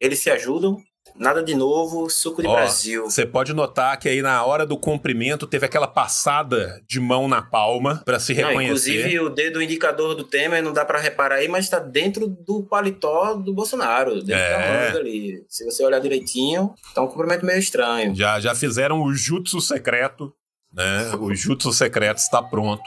eles 0.00 0.20
se 0.20 0.30
ajudam. 0.30 0.80
Nada 1.14 1.42
de 1.44 1.54
novo, 1.54 2.10
suco 2.10 2.42
de 2.42 2.48
Ó, 2.48 2.52
Brasil. 2.52 3.04
Você 3.04 3.24
pode 3.24 3.52
notar 3.52 3.96
que 4.00 4.08
aí 4.08 4.20
na 4.20 4.44
hora 4.44 4.66
do 4.66 4.76
cumprimento 4.76 5.46
teve 5.46 5.64
aquela 5.64 5.86
passada 5.86 6.82
de 6.88 6.98
mão 6.98 7.28
na 7.28 7.40
palma 7.40 8.02
pra 8.04 8.18
se 8.18 8.34
Não, 8.34 8.48
reconhecer. 8.48 8.90
inclusive, 8.90 9.20
o 9.20 9.28
dedo 9.30 9.62
indicador 9.62 10.14
do 10.16 10.24
Temer 10.24 10.60
não 10.62 10.72
dá 10.72 10.84
pra 10.84 10.98
reparar 10.98 11.36
aí, 11.36 11.46
mas 11.46 11.68
tá 11.68 11.78
dentro 11.78 12.26
do 12.26 12.64
paletó 12.64 13.34
do 13.34 13.52
Bolsonaro, 13.54 14.16
dentro 14.24 14.34
É. 14.34 14.50
da 14.50 14.58
manga 14.88 14.98
ali. 14.98 15.44
Se 15.48 15.64
você 15.64 15.84
olhar 15.84 16.00
direitinho, 16.00 16.74
tá 16.94 17.02
um 17.02 17.06
cumprimento 17.06 17.46
meio 17.46 17.58
estranho. 17.60 18.14
Já, 18.14 18.40
já 18.40 18.54
fizeram 18.54 19.00
o 19.02 19.14
jutsu 19.14 19.60
secreto 19.60 20.34
né? 20.76 21.14
O 21.20 21.32
Jutsu 21.32 21.72
secreto 21.72 22.18
está 22.18 22.42
pronto. 22.42 22.82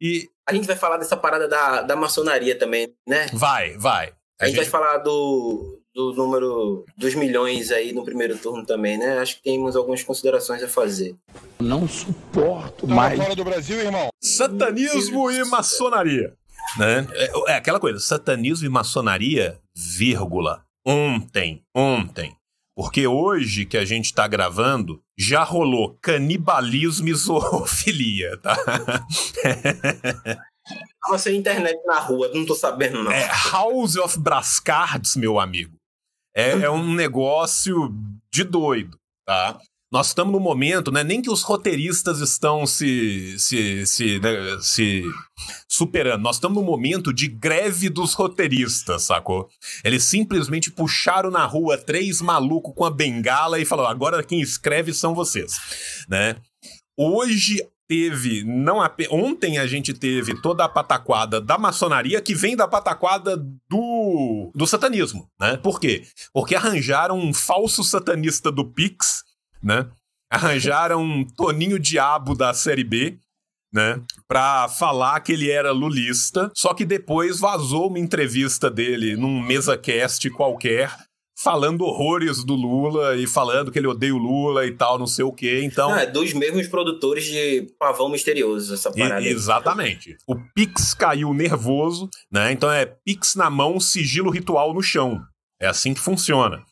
E 0.00 0.28
A 0.44 0.52
gente 0.52 0.66
vai 0.66 0.74
falar 0.74 0.96
dessa 0.96 1.16
parada 1.16 1.46
da, 1.46 1.82
da 1.82 1.94
maçonaria 1.94 2.58
também, 2.58 2.92
né? 3.08 3.26
vai, 3.32 3.76
vai. 3.78 4.12
A 4.40 4.46
gente 4.48 4.56
vai 4.56 4.64
falar 4.64 4.98
do, 4.98 5.80
do 5.94 6.12
número 6.14 6.84
dos 6.96 7.14
milhões 7.14 7.70
aí 7.70 7.92
no 7.92 8.04
primeiro 8.04 8.36
turno 8.38 8.64
também, 8.64 8.96
né? 8.98 9.18
Acho 9.18 9.36
que 9.36 9.42
temos 9.42 9.76
algumas 9.76 10.02
considerações 10.02 10.62
a 10.62 10.68
fazer. 10.68 11.14
Não 11.60 11.86
suporto 11.86 12.86
Tá 12.86 12.94
mais. 12.94 13.18
fora 13.18 13.36
do 13.36 13.44
Brasil, 13.44 13.78
irmão? 13.78 14.08
Satanismo 14.22 15.30
e 15.30 15.44
maçonaria. 15.44 16.34
Né? 16.78 17.06
É, 17.12 17.52
é 17.52 17.56
aquela 17.56 17.78
coisa, 17.80 17.98
satanismo 18.00 18.66
e 18.66 18.70
maçonaria, 18.70 19.58
vírgula, 19.76 20.64
ontem, 20.86 21.62
ontem. 21.76 22.34
Porque 22.74 23.06
hoje 23.06 23.66
que 23.66 23.76
a 23.76 23.84
gente 23.84 24.14
tá 24.14 24.26
gravando, 24.26 25.02
já 25.18 25.44
rolou 25.44 25.98
canibalismo 26.00 27.08
e 27.08 27.12
zoofilia, 27.14 28.38
tá? 28.38 28.56
Tava 31.04 31.18
sem 31.18 31.36
internet 31.36 31.78
na 31.84 31.98
rua, 31.98 32.30
não 32.32 32.46
tô 32.46 32.54
sabendo 32.54 33.02
não. 33.02 33.10
É 33.12 33.28
House 33.50 33.96
of 33.96 34.18
Brascards, 34.18 35.16
meu 35.16 35.38
amigo. 35.40 35.76
É, 36.34 36.50
é 36.50 36.70
um 36.70 36.94
negócio 36.94 37.94
de 38.32 38.44
doido, 38.44 38.98
tá? 39.26 39.58
Nós 39.92 40.06
estamos 40.06 40.32
no 40.32 40.40
momento, 40.40 40.90
né? 40.90 41.04
Nem 41.04 41.20
que 41.20 41.30
os 41.30 41.42
roteiristas 41.42 42.20
estão 42.20 42.66
se, 42.66 43.38
se, 43.38 43.86
se, 43.86 44.18
né, 44.20 44.58
se 44.58 45.04
superando. 45.68 46.22
Nós 46.22 46.36
estamos 46.36 46.56
no 46.56 46.66
momento 46.66 47.12
de 47.12 47.28
greve 47.28 47.90
dos 47.90 48.14
roteiristas, 48.14 49.02
sacou? 49.02 49.50
Eles 49.84 50.04
simplesmente 50.04 50.70
puxaram 50.70 51.30
na 51.30 51.44
rua 51.44 51.76
três 51.76 52.22
malucos 52.22 52.72
com 52.74 52.86
a 52.86 52.90
bengala 52.90 53.60
e 53.60 53.66
falaram: 53.66 53.90
agora 53.90 54.24
quem 54.24 54.40
escreve 54.40 54.94
são 54.94 55.14
vocês, 55.14 55.52
né? 56.08 56.36
Hoje 56.96 57.58
teve, 57.92 58.42
não 58.42 58.78
ontem 59.10 59.58
a 59.58 59.66
gente 59.66 59.92
teve 59.92 60.40
toda 60.40 60.64
a 60.64 60.68
pataquada 60.68 61.38
da 61.42 61.58
maçonaria 61.58 62.22
que 62.22 62.34
vem 62.34 62.56
da 62.56 62.66
pataquada 62.66 63.36
do, 63.68 64.50
do 64.54 64.66
satanismo, 64.66 65.28
né? 65.38 65.58
Por 65.58 65.78
quê? 65.78 66.06
Porque 66.32 66.54
arranjaram 66.54 67.18
um 67.18 67.34
falso 67.34 67.84
satanista 67.84 68.50
do 68.50 68.64
Pix, 68.64 69.24
né? 69.62 69.90
Arranjaram 70.30 71.02
um 71.02 71.22
Toninho 71.22 71.78
Diabo 71.78 72.34
da 72.34 72.54
série 72.54 72.82
B, 72.82 73.18
né? 73.70 74.00
Pra 74.26 74.68
falar 74.70 75.20
que 75.20 75.32
ele 75.32 75.50
era 75.50 75.70
lulista, 75.70 76.50
só 76.56 76.72
que 76.72 76.86
depois 76.86 77.38
vazou 77.38 77.88
uma 77.88 77.98
entrevista 77.98 78.70
dele 78.70 79.16
num 79.16 79.38
mesa 79.38 79.76
cast 79.76 80.30
qualquer. 80.30 80.90
Falando 81.42 81.82
horrores 81.84 82.44
do 82.44 82.54
Lula 82.54 83.16
e 83.16 83.26
falando 83.26 83.72
que 83.72 83.78
ele 83.78 83.86
odeia 83.88 84.14
o 84.14 84.18
Lula 84.18 84.64
e 84.66 84.72
tal, 84.76 84.98
não 84.98 85.06
sei 85.06 85.24
o 85.24 85.32
quê. 85.32 85.60
Então, 85.64 85.90
Não, 85.90 85.98
é 85.98 86.06
dos 86.06 86.32
mesmos 86.32 86.68
produtores 86.68 87.24
de 87.24 87.66
Pavão 87.78 88.08
Misterioso, 88.08 88.74
essa 88.74 88.90
e- 88.94 88.98
parada. 89.00 89.16
aí. 89.20 89.26
exatamente. 89.28 90.16
O 90.26 90.36
Pix 90.54 90.94
caiu 90.94 91.34
nervoso, 91.34 92.08
né? 92.30 92.52
Então 92.52 92.70
é 92.70 92.86
Pix 92.86 93.34
na 93.34 93.50
mão, 93.50 93.80
sigilo 93.80 94.30
ritual 94.30 94.72
no 94.72 94.82
chão. 94.82 95.20
É 95.60 95.66
assim 95.66 95.92
que 95.94 96.00
funciona. 96.00 96.62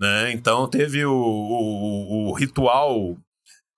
Né? 0.00 0.30
Então 0.32 0.68
teve 0.68 1.04
o, 1.06 1.12
o- 1.12 2.28
o 2.28 2.32
ritual 2.34 3.16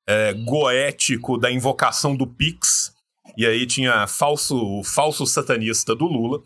é, 0.09 0.33
goético 0.35 1.39
da 1.39 1.51
invocação 1.51 2.17
do 2.17 2.27
Pix. 2.27 2.93
E 3.37 3.47
aí 3.47 3.65
tinha 3.67 4.07
falso, 4.09 4.57
o 4.57 4.83
falso 4.83 5.25
satanista 5.27 5.95
do 5.95 6.07
Lula. 6.07 6.43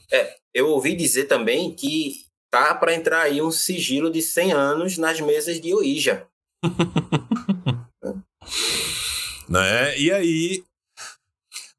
Eu 0.53 0.69
ouvi 0.69 0.95
dizer 0.95 1.25
também 1.25 1.75
que 1.75 2.24
tá 2.55 2.73
pra 2.73 2.95
entrar 2.95 3.23
aí 3.23 3.43
um 3.43 3.51
sigilo 3.51 4.09
de 4.09 4.23
100 4.23 4.53
anos 4.53 4.97
nas 4.97 5.21
mesas 5.21 5.61
de 5.61 5.75
Ouija. 5.75 6.25
né? 9.49 9.99
E 9.99 10.12
aí, 10.12 10.62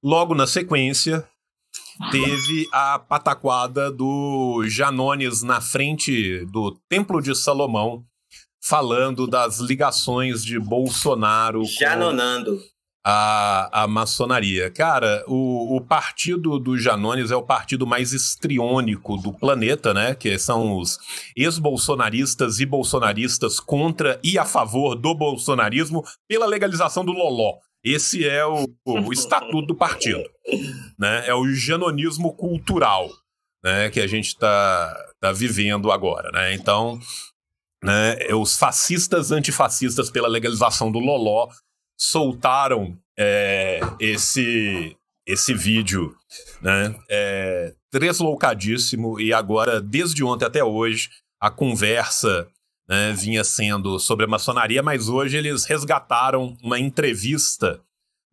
logo 0.04 0.36
na 0.36 0.46
sequência, 0.46 1.26
teve 2.12 2.68
a 2.74 3.00
pataquada 3.00 3.90
do 3.90 4.66
Janones 4.68 5.44
na 5.44 5.62
frente 5.62 6.46
do 6.48 6.78
Templo 6.90 7.22
de 7.22 7.34
Salomão, 7.34 8.06
falando 8.62 9.28
das 9.28 9.60
ligações 9.60 10.44
de 10.44 10.60
Bolsonaro 10.60 11.62
com 11.62 11.68
Janonando. 11.68 12.62
A, 13.08 13.84
a 13.84 13.88
maçonaria. 13.88 14.72
Cara, 14.72 15.24
o, 15.28 15.78
o 15.78 15.82
partido 15.82 16.58
do 16.58 16.76
Janones 16.76 17.30
é 17.30 17.36
o 17.36 17.44
partido 17.44 17.86
mais 17.86 18.14
estriônico 18.14 19.16
do 19.18 19.32
planeta, 19.32 19.94
né? 19.94 20.16
Que 20.16 20.40
são 20.40 20.80
os 20.80 20.98
ex-bolsonaristas 21.38 22.60
e 22.60 22.66
bolsonaristas 22.66 23.60
contra 23.60 24.20
e 24.24 24.40
a 24.40 24.46
favor 24.46 24.96
do 24.96 25.14
bolsonarismo 25.14 26.04
pela 26.28 26.48
legalização 26.48 27.06
do 27.06 27.12
loló. 27.12 27.60
Esse 27.84 28.28
é 28.28 28.44
o, 28.44 28.66
o 28.84 29.14
estatuto 29.14 29.68
do 29.68 29.76
partido, 29.76 30.28
né? 30.98 31.28
É 31.28 31.36
o 31.36 31.48
janonismo 31.54 32.34
cultural, 32.34 33.12
né? 33.64 33.92
Que 33.92 34.00
a 34.00 34.08
gente 34.08 34.30
está 34.30 34.98
tá 35.22 35.32
vivendo 35.32 35.92
agora, 35.92 36.32
né? 36.32 36.56
Então, 36.56 37.00
né? 37.84 38.18
Os 38.34 38.58
fascistas 38.58 39.32
antifascistas 39.32 40.10
pela 40.10 40.28
legalização 40.28 40.92
do 40.92 40.98
loló 40.98 41.50
soltaram 41.98 42.98
é, 43.18 43.80
esse 44.00 44.96
esse 45.28 45.56
vídeo, 45.56 46.16
né? 46.62 46.96
É, 47.10 47.74
e 49.20 49.34
agora 49.34 49.82
desde 49.82 50.24
ontem 50.24 50.46
até 50.46 50.64
hoje 50.64 51.10
a 51.42 51.50
conversa 51.50 52.48
né, 52.88 53.12
vinha 53.14 53.44
sendo 53.44 53.98
sobre 54.00 54.26
a 54.26 54.28
maçonaria, 54.28 54.84
mas 54.84 55.10
hoje 55.10 55.38
eles 55.38 55.66
resgataram 55.66 56.56
uma 56.62 56.80
entrevista 56.80 57.82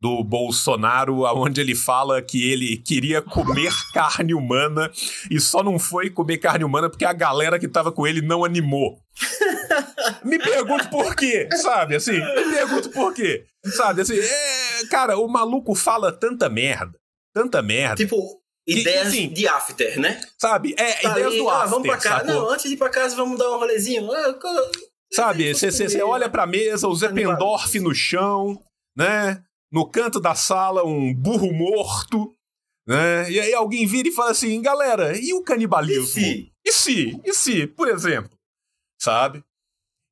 do 0.03 0.25
Bolsonaro, 0.25 1.21
onde 1.39 1.61
ele 1.61 1.77
fala 1.77 2.21
que 2.21 2.51
ele 2.51 2.77
queria 2.77 3.23
comer 3.23 3.73
carne 3.95 4.35
humana 4.35 4.91
e 5.31 5.39
só 5.41 5.63
não 5.63 5.79
foi 5.79 6.11
comer 6.11 6.39
carne 6.39 6.65
humana 6.65 6.91
porque 6.91 7.05
a 7.05 7.13
galera 7.13 7.57
que 7.57 7.69
tava 7.69 7.93
com 7.93 8.05
ele 8.05 8.21
não 8.21 8.45
animou. 8.45 8.99
Me 10.25 10.41
pergunto 10.41 10.91
por 10.91 11.15
quê, 11.15 11.49
sabe? 11.57 11.95
Assim, 11.95 12.19
me 12.19 12.53
pergunto 12.53 12.91
por 12.91 13.15
quê. 13.15 13.45
Sabe, 13.65 14.03
assim, 14.03 14.19
é, 14.19 14.87
cara, 14.91 15.17
o 15.19 15.29
maluco 15.29 15.75
fala 15.75 16.11
tanta 16.11 16.49
merda, 16.49 16.99
tanta 17.33 17.63
merda, 17.63 17.95
Tipo, 17.97 18.41
ideias 18.67 19.09
assim, 19.09 19.29
de 19.29 19.47
after, 19.47 20.01
né? 20.01 20.21
sabe? 20.41 20.75
É, 20.77 20.95
Tá 20.95 21.11
ideias 21.11 21.27
ali, 21.29 21.39
do 21.39 21.49
ah, 21.49 21.57
after, 21.59 21.71
vamos 21.71 21.89
pra 21.89 21.97
casa. 21.99 22.27
sacou? 22.27 22.43
Não, 22.43 22.51
antes 22.51 22.65
de 22.69 22.75
ir 22.75 22.77
pra 22.77 22.89
casa, 22.91 23.15
vamos 23.15 23.39
dar 23.39 23.51
um 23.51 23.59
rolezinho. 23.59 24.11
Ah, 24.11 24.35
Sabe, 25.13 25.53
você 25.55 26.03
olha 26.03 26.29
pra 26.29 26.47
mesa, 26.47 26.89
o 26.89 26.95
Zé 26.95 27.09
Canibalismo. 27.09 27.39
Pendorf 27.39 27.81
no 27.81 27.95
chão, 27.95 28.59
né? 28.97 29.43
No 29.73 29.89
canto 29.89 30.21
da 30.21 30.35
sala, 30.35 30.85
um 30.85 31.15
burro 31.15 31.53
morto, 31.53 32.37
né? 32.87 33.31
E 33.31 33.41
aí 33.41 33.55
alguém 33.55 33.87
vira 33.87 34.09
e 34.09 34.13
fala 34.13 34.33
assim, 34.33 34.61
galera, 34.61 35.17
e 35.19 35.33
o 35.33 35.43
canibalismo? 35.43 36.03
E 36.03 36.07
se? 36.07 36.53
E 36.65 36.73
se? 36.73 37.21
E 37.25 37.33
se, 37.33 37.67
por 37.67 37.89
exemplo? 37.89 38.39
Sabe? 39.01 39.43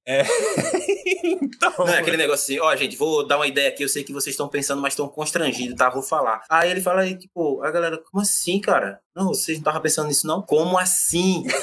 É. 0.07 0.23
então. 1.23 1.73
Não 1.79 1.89
é 1.89 1.99
aquele 1.99 2.17
negócio 2.17 2.43
assim, 2.43 2.59
ó, 2.59 2.75
gente, 2.75 2.97
vou 2.97 3.27
dar 3.27 3.37
uma 3.37 3.47
ideia 3.47 3.69
aqui, 3.69 3.85
eu 3.85 3.89
sei 3.89 4.03
que 4.03 4.13
vocês 4.13 4.33
estão 4.33 4.49
pensando, 4.49 4.81
mas 4.81 4.95
estão 4.95 5.09
constrangidos, 5.09 5.77
tá? 5.77 5.91
Vou 5.91 6.03
falar. 6.03 6.43
Aí 6.49 6.71
ele 6.71 6.81
fala 6.81 7.03
aí, 7.03 7.17
tipo, 7.17 7.63
a 7.63 7.71
galera, 7.71 7.99
como 7.99 8.23
assim, 8.23 8.61
cara? 8.61 9.01
Não, 9.15 9.29
vocês 9.29 9.59
não 9.59 9.63
estavam 9.63 9.83
pensando 9.83 10.09
nisso, 10.09 10.27
não? 10.27 10.43
Como 10.43 10.79
assim? 10.79 11.45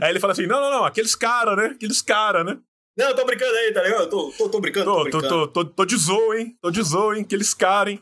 Aí 0.00 0.10
ele 0.10 0.20
fala 0.20 0.32
assim: 0.32 0.46
não, 0.46 0.60
não, 0.60 0.70
não, 0.70 0.84
aqueles 0.84 1.14
caras, 1.14 1.56
né? 1.56 1.66
Aqueles 1.66 2.00
caras, 2.00 2.46
né? 2.46 2.58
Não, 2.96 3.08
eu 3.10 3.14
tô 3.16 3.24
brincando 3.26 3.54
aí, 3.56 3.72
tá 3.72 3.82
ligado? 3.82 4.02
Eu 4.02 4.08
tô, 4.08 4.32
tô, 4.32 4.48
tô 4.48 4.60
brincando, 4.60 4.86
tô, 4.86 4.96
Tô, 4.96 5.10
tô, 5.10 5.18
brincando. 5.18 5.48
tô, 5.48 5.64
tô, 5.64 5.70
tô 5.70 5.84
de 5.84 5.96
zoa, 5.96 6.40
hein? 6.40 6.56
Tô 6.62 6.70
de 6.70 6.82
zoa, 6.82 7.16
hein? 7.16 7.22
Aqueles 7.22 7.52
caras, 7.52 7.92
hein? 7.94 8.00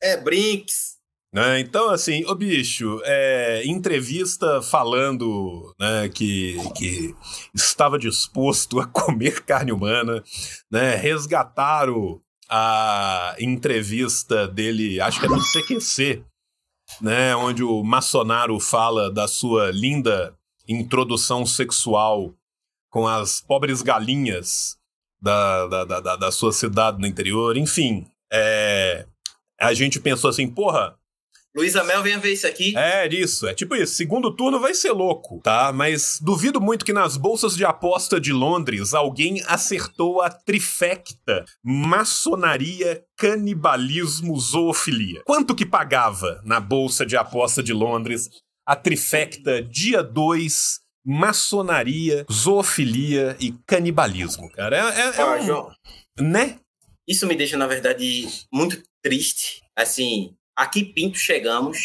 É, 0.00 0.16
brinks. 0.16 0.98
Né? 1.32 1.60
Então, 1.60 1.90
assim, 1.90 2.24
ô 2.26 2.34
bicho, 2.34 3.00
é, 3.04 3.62
entrevista 3.64 4.60
falando 4.62 5.74
né, 5.78 6.08
que, 6.08 6.56
que 6.76 7.14
estava 7.54 7.98
disposto 7.98 8.80
a 8.80 8.86
comer 8.90 9.44
carne 9.44 9.72
humana, 9.72 10.22
né? 10.70 10.96
Resgataram 10.96 12.20
a 12.48 13.36
entrevista 13.38 14.48
dele, 14.48 15.00
acho 15.00 15.20
que 15.20 15.26
é 15.26 15.28
no 15.28 15.40
CQC, 15.40 16.24
né? 17.00 17.36
Onde 17.36 17.62
o 17.62 17.82
Maçonaro 17.84 18.58
fala 18.58 19.08
da 19.08 19.28
sua 19.28 19.70
linda 19.70 20.36
introdução 20.68 21.46
sexual 21.46 22.34
com 22.90 23.06
as 23.06 23.40
pobres 23.40 23.80
galinhas 23.82 24.76
da, 25.22 25.66
da, 25.66 25.84
da, 26.00 26.16
da- 26.16 26.32
sua 26.32 26.52
cidade 26.52 26.98
no 27.00 27.06
interior, 27.06 27.56
enfim. 27.56 28.06
É, 28.32 29.06
a 29.60 29.72
gente 29.74 30.00
pensou 30.00 30.28
assim, 30.30 30.48
porra, 30.48 30.96
Luísa 31.54 31.82
Mel, 31.82 32.00
venha 32.02 32.16
ver 32.18 32.32
isso 32.32 32.46
aqui. 32.46 32.76
é 32.76 33.08
isso, 33.12 33.46
é 33.48 33.52
tipo 33.52 33.74
isso. 33.74 33.94
Segundo 33.94 34.34
turno 34.36 34.60
vai 34.60 34.72
ser 34.72 34.92
louco, 34.92 35.40
tá? 35.42 35.72
Mas 35.72 36.18
duvido 36.22 36.60
muito 36.60 36.84
que 36.84 36.92
nas 36.92 37.16
bolsas 37.16 37.56
de 37.56 37.64
aposta 37.64 38.20
de 38.20 38.32
Londres 38.32 38.94
alguém 38.94 39.42
acertou 39.48 40.22
a 40.22 40.30
trifecta: 40.30 41.44
maçonaria, 41.64 43.02
canibalismo, 43.16 44.38
zoofilia. 44.38 45.22
Quanto 45.24 45.54
que 45.54 45.66
pagava 45.66 46.40
na 46.44 46.60
bolsa 46.60 47.04
de 47.04 47.16
aposta 47.16 47.62
de 47.62 47.72
Londres 47.72 48.30
a 48.66 48.76
trifecta 48.76 49.60
dia 49.60 50.02
2, 50.04 50.78
maçonaria, 51.10 52.24
zoofilia 52.30 53.36
e 53.40 53.52
canibalismo, 53.66 54.50
cara. 54.52 54.76
É, 54.76 55.00
é- 55.00 55.20
é 55.20 55.24
Ó, 55.24 55.36
um- 55.36 55.42
João, 55.46 55.70
né? 56.20 56.58
isso 57.08 57.26
me 57.26 57.34
deixa, 57.34 57.56
na 57.56 57.66
verdade, 57.66 58.26
muito 58.52 58.82
triste. 59.02 59.62
Assim, 59.76 60.34
aqui 60.56 60.84
Pinto 60.84 61.18
chegamos. 61.18 61.78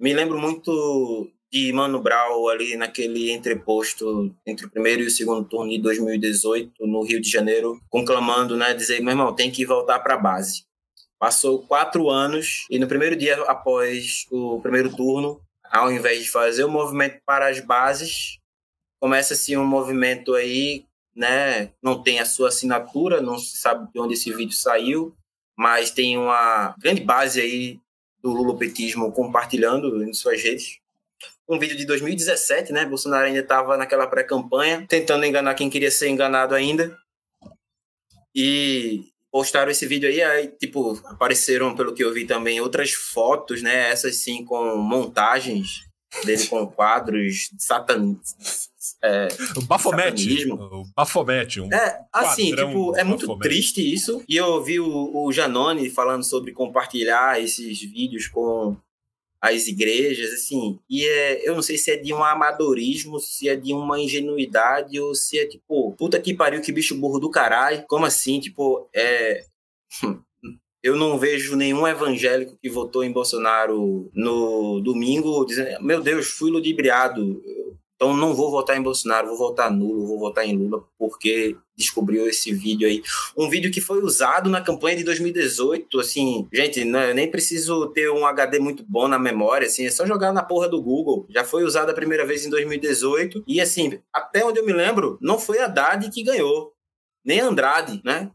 Me 0.00 0.12
lembro 0.14 0.38
muito 0.38 1.30
de 1.52 1.72
Mano 1.72 2.00
Brown 2.00 2.48
ali 2.48 2.76
naquele 2.76 3.30
entreposto 3.32 4.34
entre 4.46 4.66
o 4.66 4.70
primeiro 4.70 5.02
e 5.02 5.06
o 5.06 5.10
segundo 5.10 5.48
turno 5.48 5.70
de 5.70 5.78
2018 5.78 6.86
no 6.86 7.02
Rio 7.04 7.20
de 7.20 7.28
Janeiro, 7.30 7.80
conclamando, 7.90 8.56
né, 8.56 8.72
dizer, 8.74 9.00
meu 9.00 9.10
irmão, 9.10 9.34
tem 9.34 9.50
que 9.50 9.64
voltar 9.66 9.98
para 10.00 10.14
a 10.14 10.18
base. 10.18 10.62
Passou 11.18 11.66
quatro 11.66 12.08
anos 12.10 12.64
e 12.70 12.78
no 12.78 12.86
primeiro 12.86 13.16
dia 13.16 13.34
após 13.44 14.24
o 14.30 14.60
primeiro 14.60 14.94
turno, 14.94 15.40
ao 15.70 15.92
invés 15.92 16.24
de 16.24 16.30
fazer 16.30 16.64
o 16.64 16.70
movimento 16.70 17.20
para 17.24 17.48
as 17.48 17.60
bases, 17.60 18.38
começa-se 19.00 19.56
um 19.56 19.66
movimento 19.66 20.34
aí 20.34 20.88
né? 21.18 21.72
Não 21.82 22.00
tem 22.00 22.20
a 22.20 22.24
sua 22.24 22.48
assinatura, 22.48 23.20
não 23.20 23.36
se 23.36 23.56
sabe 23.56 23.90
de 23.92 23.98
onde 23.98 24.14
esse 24.14 24.32
vídeo 24.32 24.54
saiu, 24.54 25.16
mas 25.56 25.90
tem 25.90 26.16
uma 26.16 26.76
grande 26.78 27.00
base 27.00 27.40
aí 27.40 27.80
do 28.22 28.30
lulopetismo 28.30 29.10
compartilhando 29.10 30.04
em 30.04 30.14
suas 30.14 30.40
redes. 30.40 30.78
Um 31.48 31.58
vídeo 31.58 31.76
de 31.76 31.84
2017, 31.86 32.72
né? 32.72 32.84
Bolsonaro 32.84 33.26
ainda 33.26 33.40
estava 33.40 33.76
naquela 33.76 34.06
pré-campanha, 34.06 34.86
tentando 34.88 35.24
enganar 35.24 35.54
quem 35.54 35.68
queria 35.68 35.90
ser 35.90 36.08
enganado 36.08 36.54
ainda. 36.54 36.96
E 38.32 39.10
postaram 39.30 39.70
esse 39.70 39.86
vídeo 39.86 40.08
aí, 40.08 40.22
aí, 40.22 40.48
tipo, 40.48 41.00
apareceram, 41.04 41.74
pelo 41.74 41.94
que 41.94 42.02
eu 42.02 42.12
vi 42.12 42.24
também, 42.24 42.60
outras 42.60 42.92
fotos, 42.92 43.62
né? 43.62 43.90
Essas 43.90 44.16
sim 44.16 44.44
com 44.44 44.76
montagens 44.76 45.86
dele 46.24 46.46
com 46.46 46.66
quadros 46.66 47.50
satan... 47.58 48.16
é, 49.02 49.28
O 49.56 49.62
Bafomete. 49.62 50.50
O 50.50 50.84
Bafomete. 50.96 51.60
Um... 51.60 51.72
é, 51.72 52.00
assim, 52.12 52.54
tipo, 52.54 52.96
é 52.96 53.04
muito 53.04 53.26
Baphomet. 53.26 53.48
triste 53.48 53.94
isso. 53.94 54.22
E 54.28 54.36
eu 54.36 54.46
ouvi 54.46 54.80
o, 54.80 55.24
o 55.24 55.30
Janone 55.32 55.90
falando 55.90 56.24
sobre 56.24 56.52
compartilhar 56.52 57.40
esses 57.40 57.80
vídeos 57.80 58.26
com 58.26 58.76
as 59.40 59.66
igrejas, 59.66 60.32
assim. 60.32 60.78
E 60.88 61.06
é, 61.06 61.48
eu 61.48 61.54
não 61.54 61.62
sei 61.62 61.78
se 61.78 61.90
é 61.90 61.96
de 61.96 62.12
um 62.12 62.22
amadorismo, 62.22 63.20
se 63.20 63.48
é 63.48 63.56
de 63.56 63.72
uma 63.72 64.00
ingenuidade, 64.00 65.00
ou 65.00 65.14
se 65.14 65.38
é 65.38 65.46
tipo, 65.46 65.92
puta 65.92 66.20
que 66.20 66.34
pariu, 66.34 66.60
que 66.60 66.72
bicho 66.72 66.96
burro 66.96 67.18
do 67.18 67.30
caralho. 67.30 67.84
Como 67.88 68.04
assim? 68.04 68.40
Tipo, 68.40 68.88
é. 68.94 69.44
Eu 70.80 70.94
não 70.94 71.18
vejo 71.18 71.56
nenhum 71.56 71.88
evangélico 71.88 72.56
que 72.62 72.70
votou 72.70 73.02
em 73.02 73.10
Bolsonaro 73.10 74.08
no 74.14 74.80
domingo 74.80 75.44
dizendo: 75.44 75.82
Meu 75.82 76.00
Deus, 76.00 76.28
fui 76.28 76.52
ludibriado. 76.52 77.42
Então 77.98 78.16
não 78.16 78.32
vou 78.32 78.48
votar 78.48 78.76
em 78.76 78.82
Bolsonaro, 78.82 79.26
vou 79.26 79.36
votar 79.36 79.72
nulo, 79.72 80.06
vou 80.06 80.20
votar 80.20 80.46
em 80.46 80.56
Lula, 80.56 80.84
porque 80.96 81.56
descobriu 81.76 82.28
esse 82.28 82.54
vídeo 82.54 82.86
aí. 82.86 83.02
Um 83.36 83.50
vídeo 83.50 83.72
que 83.72 83.80
foi 83.80 84.00
usado 84.00 84.48
na 84.48 84.60
campanha 84.60 84.96
de 84.96 85.02
2018, 85.02 85.98
assim, 85.98 86.46
gente, 86.52 86.84
né, 86.84 87.10
eu 87.10 87.14
nem 87.14 87.28
preciso 87.28 87.88
ter 87.88 88.08
um 88.08 88.24
HD 88.24 88.60
muito 88.60 88.84
bom 88.88 89.08
na 89.08 89.18
memória, 89.18 89.66
assim, 89.66 89.84
é 89.84 89.90
só 89.90 90.06
jogar 90.06 90.32
na 90.32 90.44
porra 90.44 90.68
do 90.68 90.80
Google. 90.80 91.26
Já 91.28 91.42
foi 91.42 91.64
usado 91.64 91.90
a 91.90 91.94
primeira 91.94 92.24
vez 92.24 92.46
em 92.46 92.50
2018, 92.50 93.42
e 93.48 93.60
assim, 93.60 93.98
até 94.12 94.44
onde 94.44 94.60
eu 94.60 94.64
me 94.64 94.72
lembro, 94.72 95.18
não 95.20 95.36
foi 95.36 95.58
Haddad 95.58 96.08
que 96.08 96.22
ganhou, 96.22 96.72
nem 97.24 97.40
Andrade, 97.40 98.00
né? 98.04 98.30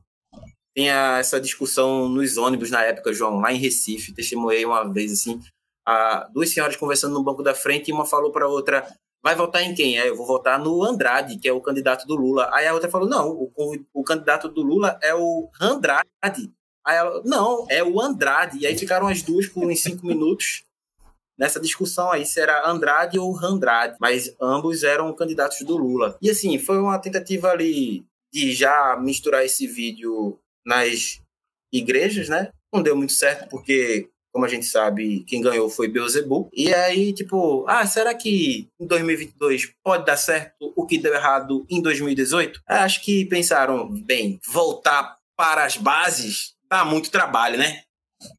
Tinha 0.76 1.20
essa 1.20 1.40
discussão 1.40 2.10
nos 2.10 2.36
ônibus 2.36 2.70
na 2.70 2.84
época, 2.84 3.14
João, 3.14 3.40
lá 3.40 3.54
em 3.54 3.58
Recife, 3.58 4.14
testemunhei 4.14 4.66
uma 4.66 4.84
vez, 4.92 5.14
assim, 5.14 5.40
a, 5.86 6.28
duas 6.34 6.50
senhoras 6.50 6.76
conversando 6.76 7.14
no 7.14 7.24
banco 7.24 7.44
da 7.44 7.54
frente 7.54 7.90
e 7.90 7.94
uma 7.94 8.06
falou 8.06 8.32
para 8.32 8.48
outra, 8.48 8.86
vai 9.24 9.36
votar 9.36 9.64
em 9.64 9.74
quem? 9.74 9.98
Aí 9.98 10.10
eu 10.10 10.16
vou 10.18 10.28
votar 10.28 10.60
no 10.60 10.84
Andrade, 10.84 11.40
que 11.40 11.48
é 11.48 11.54
o 11.54 11.62
candidato 11.62 12.06
do 12.06 12.16
Lula. 12.16 12.50
Aí 12.54 12.68
a 12.68 12.74
outra 12.74 12.90
falou, 12.90 13.08
não, 13.08 13.30
o, 13.30 13.52
o 13.94 14.04
candidato 14.04 14.50
do 14.50 14.62
Lula 14.62 15.00
é 15.02 15.16
o 15.16 15.50
Andrade. 15.62 16.10
Aí 16.86 16.98
ela, 16.98 17.22
não, 17.24 17.66
é 17.70 17.82
o 17.82 18.02
Andrade. 18.02 18.60
E 18.60 18.68
aí 18.68 18.78
ficaram 18.78 19.08
as 19.08 19.22
duas 19.22 19.48
por 19.48 19.66
uns 19.66 19.82
cinco 19.82 20.06
minutos 20.06 20.66
nessa 21.38 21.60
discussão 21.60 22.12
aí 22.12 22.26
se 22.26 22.40
era 22.40 22.70
Andrade 22.70 23.18
ou 23.18 23.32
Randrade, 23.32 23.98
mas 24.00 24.36
ambos 24.40 24.84
eram 24.84 25.14
candidatos 25.16 25.62
do 25.62 25.78
Lula. 25.78 26.18
E 26.22 26.30
assim, 26.30 26.60
foi 26.60 26.78
uma 26.78 27.00
tentativa 27.00 27.50
ali 27.50 28.06
de 28.32 28.52
já 28.54 28.98
misturar 29.02 29.46
esse 29.46 29.66
vídeo 29.68 30.40
nas 30.66 31.22
igrejas, 31.72 32.30
né? 32.30 32.52
Não 32.74 32.84
deu 32.84 32.96
muito 32.96 33.14
certo 33.14 33.48
porque 33.50 34.10
como 34.34 34.46
a 34.46 34.50
gente 34.50 34.66
sabe, 34.66 35.24
quem 35.28 35.42
ganhou 35.42 35.70
foi 35.70 35.88
Beelzebub. 35.88 36.50
E 36.52 36.74
aí, 36.74 37.14
tipo, 37.14 37.66
ah, 37.68 37.86
será 37.86 38.14
que 38.16 38.68
em 38.80 38.88
2022 38.88 39.72
pode 39.84 40.06
dar 40.06 40.18
certo 40.18 40.74
o 40.76 40.86
que 40.86 40.98
deu 40.98 41.14
errado 41.14 41.66
em 41.70 41.82
2018? 41.82 42.62
Acho 42.68 43.02
que 43.04 43.26
pensaram, 43.26 43.88
bem, 43.88 44.40
voltar 44.52 45.18
para 45.38 45.64
as 45.66 45.78
bases 45.78 46.54
dá 46.70 46.84
muito 46.84 47.12
trabalho, 47.12 47.58
né? 47.58 47.84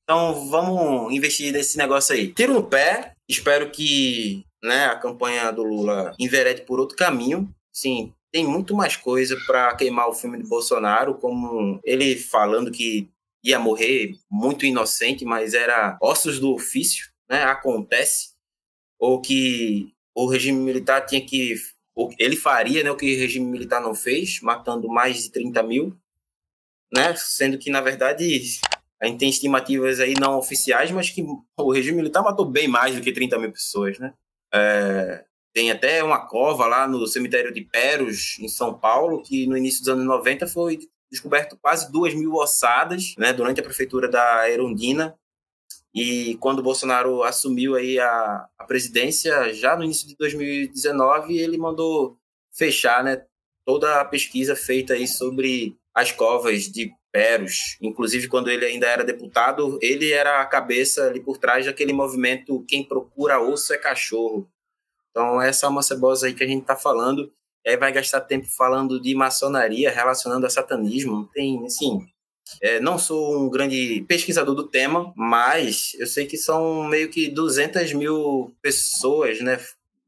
Então 0.02 0.48
vamos 0.48 1.14
investir 1.14 1.52
nesse 1.52 1.78
negócio 1.78 2.14
aí. 2.14 2.33
Tiro 2.33 2.52
no 2.52 2.64
pé, 2.64 3.12
espero 3.28 3.70
que 3.70 4.44
né, 4.62 4.87
a 4.87 4.96
campanha 4.96 5.52
do 5.52 5.62
Lula 5.62 6.12
enverede 6.18 6.62
por 6.62 6.80
outro 6.80 6.96
caminho. 6.96 7.48
Sim, 7.72 8.12
tem 8.33 8.44
muito 8.44 8.74
mais 8.74 8.96
coisa 8.96 9.37
para 9.46 9.76
queimar 9.76 10.09
o 10.09 10.14
filme 10.14 10.38
do 10.38 10.48
Bolsonaro, 10.48 11.14
como 11.14 11.78
ele 11.85 12.16
falando 12.16 12.72
que 12.72 13.09
ia 13.44 13.59
morrer 13.59 14.14
muito 14.30 14.64
inocente, 14.64 15.24
mas 15.24 15.52
era 15.52 15.98
ossos 16.00 16.40
do 16.40 16.54
ofício, 16.54 17.12
né? 17.28 17.44
Acontece. 17.44 18.30
Ou 18.98 19.20
que 19.20 19.92
o 20.14 20.26
regime 20.26 20.59
militar 20.59 21.04
tinha 21.04 21.24
que. 21.24 21.54
Ele 22.18 22.37
faria 22.37 22.83
né, 22.83 22.90
o 22.90 22.96
que 22.96 23.14
o 23.14 23.18
regime 23.18 23.46
militar 23.46 23.80
não 23.80 23.94
fez, 23.94 24.40
matando 24.40 24.88
mais 24.88 25.22
de 25.22 25.30
30 25.30 25.62
mil, 25.62 25.96
né? 26.92 27.14
Sendo 27.16 27.59
que, 27.59 27.70
na 27.70 27.80
verdade, 27.80 28.24
a 29.00 29.07
gente 29.07 29.18
tem 29.18 29.28
estimativas 29.28 30.00
aí 30.00 30.14
não 30.18 30.38
oficiais, 30.38 30.90
mas 30.90 31.11
que 31.11 31.22
o 31.57 31.72
regime 31.72 31.98
militar 31.98 32.22
matou 32.22 32.46
bem 32.46 32.66
mais 32.66 32.94
do 32.96 33.02
que 33.02 33.12
30 33.12 33.38
mil 33.38 33.52
pessoas, 33.52 33.98
né? 33.98 34.14
É, 34.52 35.24
tem 35.52 35.70
até 35.70 36.02
uma 36.02 36.26
cova 36.26 36.66
lá 36.66 36.88
no 36.88 37.07
cemitério 37.07 37.52
de 37.52 37.61
Peros, 37.61 38.38
em 38.40 38.48
São 38.48 38.76
Paulo, 38.76 39.22
que 39.22 39.46
no 39.46 39.57
início 39.57 39.80
dos 39.80 39.88
anos 39.88 40.04
90 40.04 40.46
foi 40.46 40.78
descoberto 41.10 41.56
quase 41.56 41.90
duas 41.90 42.14
mil 42.14 42.34
ossadas, 42.34 43.14
né, 43.16 43.32
durante 43.32 43.60
a 43.60 43.62
prefeitura 43.64 44.08
da 44.08 44.50
Erundina. 44.50 45.16
E 45.94 46.36
quando 46.36 46.58
o 46.58 46.62
Bolsonaro 46.62 47.22
assumiu 47.22 47.76
aí 47.76 48.00
a, 48.00 48.48
a 48.58 48.64
presidência, 48.64 49.52
já 49.54 49.76
no 49.76 49.84
início 49.84 50.08
de 50.08 50.16
2019, 50.16 51.38
ele 51.38 51.56
mandou 51.56 52.18
fechar, 52.52 53.04
né, 53.04 53.24
toda 53.64 54.00
a 54.00 54.04
pesquisa 54.04 54.56
feita 54.56 54.94
aí 54.94 55.06
sobre 55.06 55.76
as 55.94 56.10
covas 56.10 56.64
de 56.64 56.92
Peros. 57.12 57.78
Inclusive, 57.80 58.26
quando 58.26 58.50
ele 58.50 58.64
ainda 58.64 58.88
era 58.88 59.04
deputado, 59.04 59.78
ele 59.80 60.10
era 60.10 60.40
a 60.40 60.46
cabeça 60.46 61.06
ali 61.06 61.20
por 61.20 61.38
trás 61.38 61.64
daquele 61.64 61.92
movimento 61.92 62.64
Quem 62.66 62.82
Procura 62.82 63.40
Osso 63.40 63.72
é 63.72 63.78
Cachorro. 63.78 64.50
Então, 65.10 65.40
essa 65.40 65.66
é 65.66 65.68
uma 65.68 65.82
cebosa 65.82 66.26
aí 66.26 66.34
que 66.34 66.42
a 66.42 66.46
gente 66.46 66.62
está 66.62 66.74
falando 66.74 67.32
aí 67.66 67.77
vai 67.77 67.92
gastar 67.92 68.20
tempo 68.20 68.46
falando 68.46 69.00
de 69.00 69.14
maçonaria 69.14 69.90
relacionando 69.90 70.46
a 70.46 70.50
satanismo. 70.50 71.29
Tem, 71.33 71.64
assim, 71.64 72.07
é, 72.61 72.81
não 72.81 72.98
sou 72.98 73.44
um 73.44 73.50
grande 73.50 74.05
pesquisador 74.07 74.55
do 74.55 74.68
tema, 74.68 75.12
mas 75.16 75.94
eu 75.98 76.07
sei 76.07 76.27
que 76.27 76.37
são 76.37 76.85
meio 76.85 77.09
que 77.09 77.29
200 77.29 77.92
mil 77.94 78.55
pessoas, 78.61 79.40
né, 79.40 79.59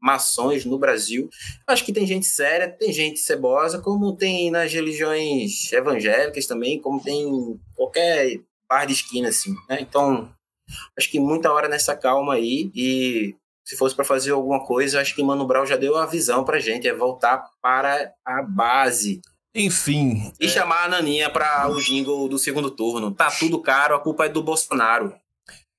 maçons 0.01 0.64
no 0.64 0.79
Brasil. 0.79 1.29
Acho 1.66 1.85
que 1.85 1.92
tem 1.92 2.07
gente 2.07 2.27
séria, 2.27 2.69
tem 2.69 2.92
gente 2.92 3.19
cebosa, 3.21 3.81
como 3.81 4.16
tem 4.16 4.51
nas 4.51 4.73
religiões 4.73 5.73
evangélicas 5.73 6.47
também, 6.47 6.81
como 6.81 7.03
tem 7.03 7.23
em 7.23 7.61
qualquer 7.75 8.40
bar 8.69 8.85
de 8.85 8.92
esquina, 8.92 9.29
assim, 9.29 9.55
né? 9.69 9.79
Então, 9.81 10.31
acho 10.97 11.11
que 11.11 11.19
muita 11.19 11.53
hora 11.53 11.69
nessa 11.69 11.97
calma 11.97 12.35
aí 12.35 12.71
e 12.75 13.35
se 13.66 13.76
fosse 13.76 13.96
para 13.96 14.05
fazer 14.05 14.31
alguma 14.31 14.64
coisa, 14.64 15.00
acho 15.00 15.14
que 15.14 15.22
Mano 15.22 15.44
Brown 15.44 15.66
já 15.66 15.76
deu 15.76 15.96
a 15.96 16.07
visão 16.07 16.44
pra 16.44 16.61
gente, 16.61 16.87
é 16.87 16.94
voltar 16.94 17.44
para 17.61 18.12
a 18.24 18.40
base. 18.40 19.20
Enfim. 19.52 20.33
E 20.38 20.46
é... 20.46 20.48
chamar 20.48 20.85
a 20.85 20.88
Naninha 20.88 21.29
para 21.29 21.68
o 21.68 21.81
jingle 21.81 22.29
do 22.29 22.38
segundo 22.38 22.70
turno. 22.70 23.11
Tá 23.11 23.29
tudo 23.29 23.61
caro, 23.61 23.96
a 23.96 24.00
culpa 24.00 24.26
é 24.26 24.29
do 24.29 24.42
Bolsonaro. 24.42 25.12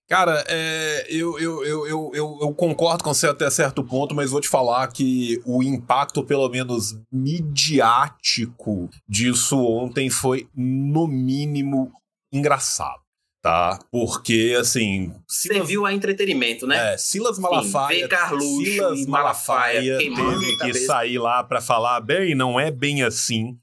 Cara, 0.10 0.44
é, 0.48 1.06
eu, 1.10 1.38
eu, 1.38 1.66
eu, 1.66 2.12
eu, 2.14 2.54
concordo 2.54 3.04
com 3.04 3.14
você 3.14 3.28
até 3.28 3.50
certo 3.50 3.84
ponto, 3.84 4.16
mas 4.16 4.32
vou 4.32 4.40
te 4.40 4.48
falar 4.48 4.88
que 4.88 5.42
o 5.46 5.62
impacto, 5.62 6.24
pelo 6.24 6.48
menos 6.48 6.98
midiático, 7.12 8.90
disso 9.08 9.58
ontem 9.62 10.10
foi, 10.10 10.48
no 10.56 11.08
mínimo, 11.08 11.92
engraçado 12.32 13.07
tá? 13.42 13.80
Porque, 13.92 14.56
assim... 14.60 15.14
Serviu 15.28 15.86
a 15.86 15.94
entretenimento, 15.94 16.66
né? 16.68 16.94
É, 16.94 16.98
Silas 16.98 17.40
Malafaia... 17.40 18.04
Sim, 18.04 18.08
Carluxo 18.08 18.66
Silas 18.66 19.06
Malafaia 19.06 19.98
teve 19.98 20.58
que 20.58 20.74
sair 20.74 21.18
lá 21.18 21.44
para 21.44 21.62
falar, 21.62 22.02
bem, 22.02 22.36
não 22.36 22.60
é 22.60 22.72
bem 22.72 23.04
assim, 23.04 23.58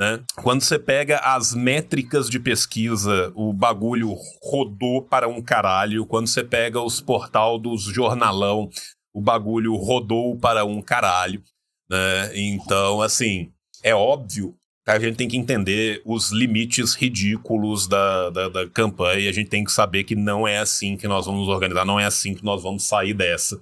né? 0.00 0.24
Quando 0.42 0.62
você 0.62 0.78
pega 0.78 1.18
as 1.18 1.54
métricas 1.54 2.30
de 2.30 2.40
pesquisa, 2.40 3.30
o 3.34 3.52
bagulho 3.52 4.16
rodou 4.42 5.02
para 5.02 5.28
um 5.28 5.42
caralho. 5.42 6.06
Quando 6.06 6.26
você 6.26 6.42
pega 6.42 6.80
os 6.80 7.02
portal 7.02 7.58
dos 7.58 7.82
jornalão, 7.82 8.70
o 9.12 9.20
bagulho 9.20 9.74
rodou 9.74 10.38
para 10.38 10.64
um 10.64 10.80
caralho. 10.80 11.42
Né? 11.90 12.30
Então, 12.34 13.02
assim, 13.02 13.52
é 13.82 13.94
óbvio 13.94 14.56
a 14.90 14.98
gente 14.98 15.16
tem 15.16 15.28
que 15.28 15.36
entender 15.36 16.02
os 16.04 16.30
limites 16.30 16.94
ridículos 16.94 17.86
da, 17.86 18.30
da, 18.30 18.48
da 18.48 18.68
campanha 18.68 19.20
e 19.20 19.28
a 19.28 19.32
gente 19.32 19.48
tem 19.48 19.64
que 19.64 19.72
saber 19.72 20.04
que 20.04 20.14
não 20.14 20.46
é 20.46 20.58
assim 20.58 20.96
que 20.96 21.08
nós 21.08 21.26
vamos 21.26 21.48
organizar, 21.48 21.84
não 21.84 21.98
é 21.98 22.06
assim 22.06 22.34
que 22.34 22.44
nós 22.44 22.62
vamos 22.62 22.84
sair 22.84 23.14
dessa. 23.14 23.60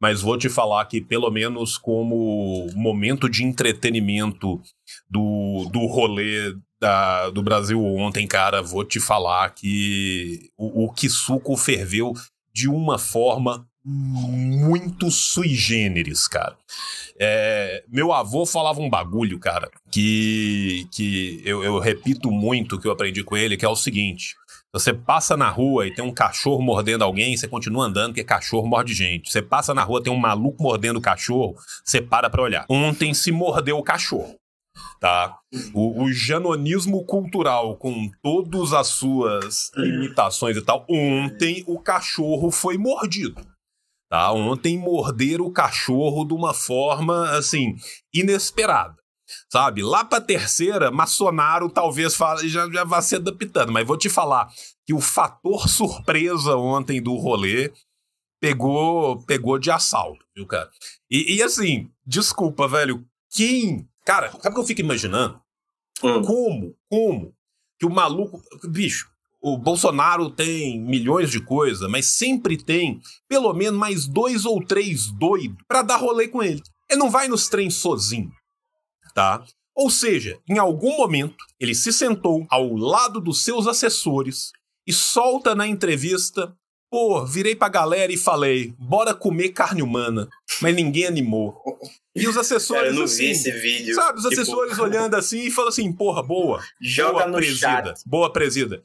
Mas 0.00 0.20
vou 0.20 0.36
te 0.36 0.48
falar 0.48 0.84
que, 0.84 1.00
pelo 1.00 1.30
menos 1.30 1.78
como 1.78 2.66
momento 2.74 3.28
de 3.28 3.44
entretenimento 3.44 4.60
do, 5.08 5.68
do 5.72 5.86
rolê 5.86 6.54
da, 6.78 7.30
do 7.30 7.42
Brasil 7.42 7.82
ontem, 7.82 8.26
cara, 8.26 8.62
vou 8.62 8.84
te 8.84 9.00
falar 9.00 9.48
que 9.50 10.50
o, 10.56 10.84
o 10.84 10.92
Kisuko 10.92 11.56
ferveu 11.56 12.12
de 12.52 12.68
uma 12.68 12.98
forma 12.98 13.66
muito 13.88 15.12
sui 15.12 15.54
generis, 15.54 16.26
cara. 16.26 16.56
É, 17.18 17.84
meu 17.88 18.12
avô 18.12 18.44
falava 18.44 18.80
um 18.80 18.90
bagulho, 18.90 19.38
cara, 19.38 19.70
que, 19.92 20.88
que 20.92 21.40
eu, 21.44 21.62
eu 21.62 21.78
repito 21.78 22.30
muito 22.30 22.80
que 22.80 22.88
eu 22.88 22.92
aprendi 22.92 23.22
com 23.22 23.36
ele, 23.36 23.56
que 23.56 23.64
é 23.64 23.68
o 23.68 23.76
seguinte. 23.76 24.34
Você 24.72 24.92
passa 24.92 25.36
na 25.36 25.48
rua 25.48 25.86
e 25.86 25.94
tem 25.94 26.04
um 26.04 26.12
cachorro 26.12 26.60
mordendo 26.60 27.04
alguém, 27.04 27.36
você 27.36 27.46
continua 27.46 27.86
andando 27.86 28.08
porque 28.08 28.24
cachorro 28.24 28.66
morde 28.66 28.92
gente. 28.92 29.30
Você 29.30 29.40
passa 29.40 29.72
na 29.72 29.84
rua, 29.84 30.02
tem 30.02 30.12
um 30.12 30.18
maluco 30.18 30.62
mordendo 30.62 30.96
o 30.96 31.02
cachorro, 31.02 31.54
você 31.84 32.02
para 32.02 32.28
pra 32.28 32.42
olhar. 32.42 32.66
Ontem 32.68 33.14
se 33.14 33.30
mordeu 33.30 33.78
o 33.78 33.84
cachorro 33.84 34.34
tá? 35.00 35.38
O, 35.72 36.02
o, 36.02 36.12
janonismo 36.12 37.04
cultural, 37.04 37.76
com 37.76 38.10
todas 38.22 38.72
as 38.72 38.88
suas 38.88 39.70
limitações 39.74 40.56
e 40.56 40.62
tal, 40.62 40.84
ontem 40.88 41.64
o 41.66 41.78
cachorro 41.78 42.50
foi 42.50 42.76
mordido. 42.76 43.40
Tá? 44.08 44.32
Ontem 44.32 44.78
morderam 44.78 45.46
o 45.46 45.52
cachorro 45.52 46.24
de 46.24 46.34
uma 46.34 46.54
forma, 46.54 47.30
assim, 47.30 47.76
inesperada. 48.14 48.96
Sabe? 49.50 49.82
Lá 49.82 50.04
pra 50.04 50.20
terceira, 50.20 50.90
Maçonaro 50.90 51.68
talvez 51.68 52.14
fale, 52.14 52.48
já, 52.48 52.70
já 52.70 52.84
vá 52.84 53.02
se 53.02 53.16
adaptando, 53.16 53.72
mas 53.72 53.86
vou 53.86 53.96
te 53.96 54.08
falar 54.08 54.48
que 54.86 54.94
o 54.94 55.00
fator 55.00 55.68
surpresa 55.68 56.56
ontem 56.56 57.02
do 57.02 57.16
rolê 57.16 57.72
pegou 58.40 59.24
pegou 59.24 59.58
de 59.58 59.70
assalto, 59.70 60.24
viu, 60.34 60.46
cara? 60.46 60.70
E, 61.10 61.36
e 61.36 61.42
assim, 61.42 61.90
desculpa, 62.06 62.68
velho, 62.68 63.04
quem 63.32 63.88
Cara, 64.06 64.30
sabe 64.30 64.50
o 64.50 64.52
que 64.52 64.60
eu 64.60 64.64
fico 64.64 64.80
imaginando? 64.80 65.42
Hum. 66.02 66.22
Como, 66.22 66.76
como 66.88 67.34
que 67.78 67.84
o 67.84 67.90
maluco. 67.90 68.40
Bicho, 68.70 69.10
o 69.48 69.56
Bolsonaro 69.56 70.28
tem 70.28 70.80
milhões 70.80 71.30
de 71.30 71.38
coisas, 71.38 71.88
mas 71.88 72.06
sempre 72.06 72.56
tem 72.56 73.00
pelo 73.28 73.54
menos 73.54 73.78
mais 73.78 74.04
dois 74.04 74.44
ou 74.44 74.60
três 74.60 75.06
doidos 75.06 75.56
para 75.68 75.82
dar 75.82 75.98
rolê 75.98 76.26
com 76.26 76.42
ele. 76.42 76.60
Ele 76.90 76.98
não 76.98 77.08
vai 77.08 77.28
nos 77.28 77.48
trens 77.48 77.76
sozinho, 77.76 78.32
tá? 79.14 79.44
Ou 79.72 79.88
seja, 79.88 80.40
em 80.48 80.58
algum 80.58 80.96
momento, 80.96 81.36
ele 81.60 81.76
se 81.76 81.92
sentou 81.92 82.44
ao 82.50 82.74
lado 82.74 83.20
dos 83.20 83.44
seus 83.44 83.68
assessores 83.68 84.50
e 84.84 84.92
solta 84.92 85.54
na 85.54 85.64
entrevista 85.64 86.52
Pô, 86.88 87.26
virei 87.26 87.56
pra 87.56 87.68
galera 87.68 88.12
e 88.12 88.16
falei, 88.16 88.72
bora 88.78 89.12
comer 89.12 89.48
carne 89.48 89.82
humana. 89.82 90.28
Mas 90.62 90.74
ninguém 90.74 91.04
animou. 91.04 91.60
E 92.14 92.28
os 92.28 92.36
assessores. 92.36 92.80
Cara, 92.80 92.92
eu 92.92 92.94
não 92.94 93.04
assim, 93.04 93.24
vi 93.24 93.30
esse 93.32 93.50
vídeo. 93.50 93.94
Sabe, 93.94 94.18
os 94.18 94.24
tipo... 94.24 94.40
assessores 94.40 94.78
olhando 94.80 95.14
assim 95.14 95.40
e 95.40 95.50
falam 95.50 95.68
assim, 95.68 95.92
porra, 95.92 96.22
boa. 96.22 96.62
Joga 96.80 97.12
boa 97.12 97.26
no 97.26 97.36
presida. 97.36 97.58
Chat. 97.58 98.02
Boa 98.06 98.32
presida. 98.32 98.82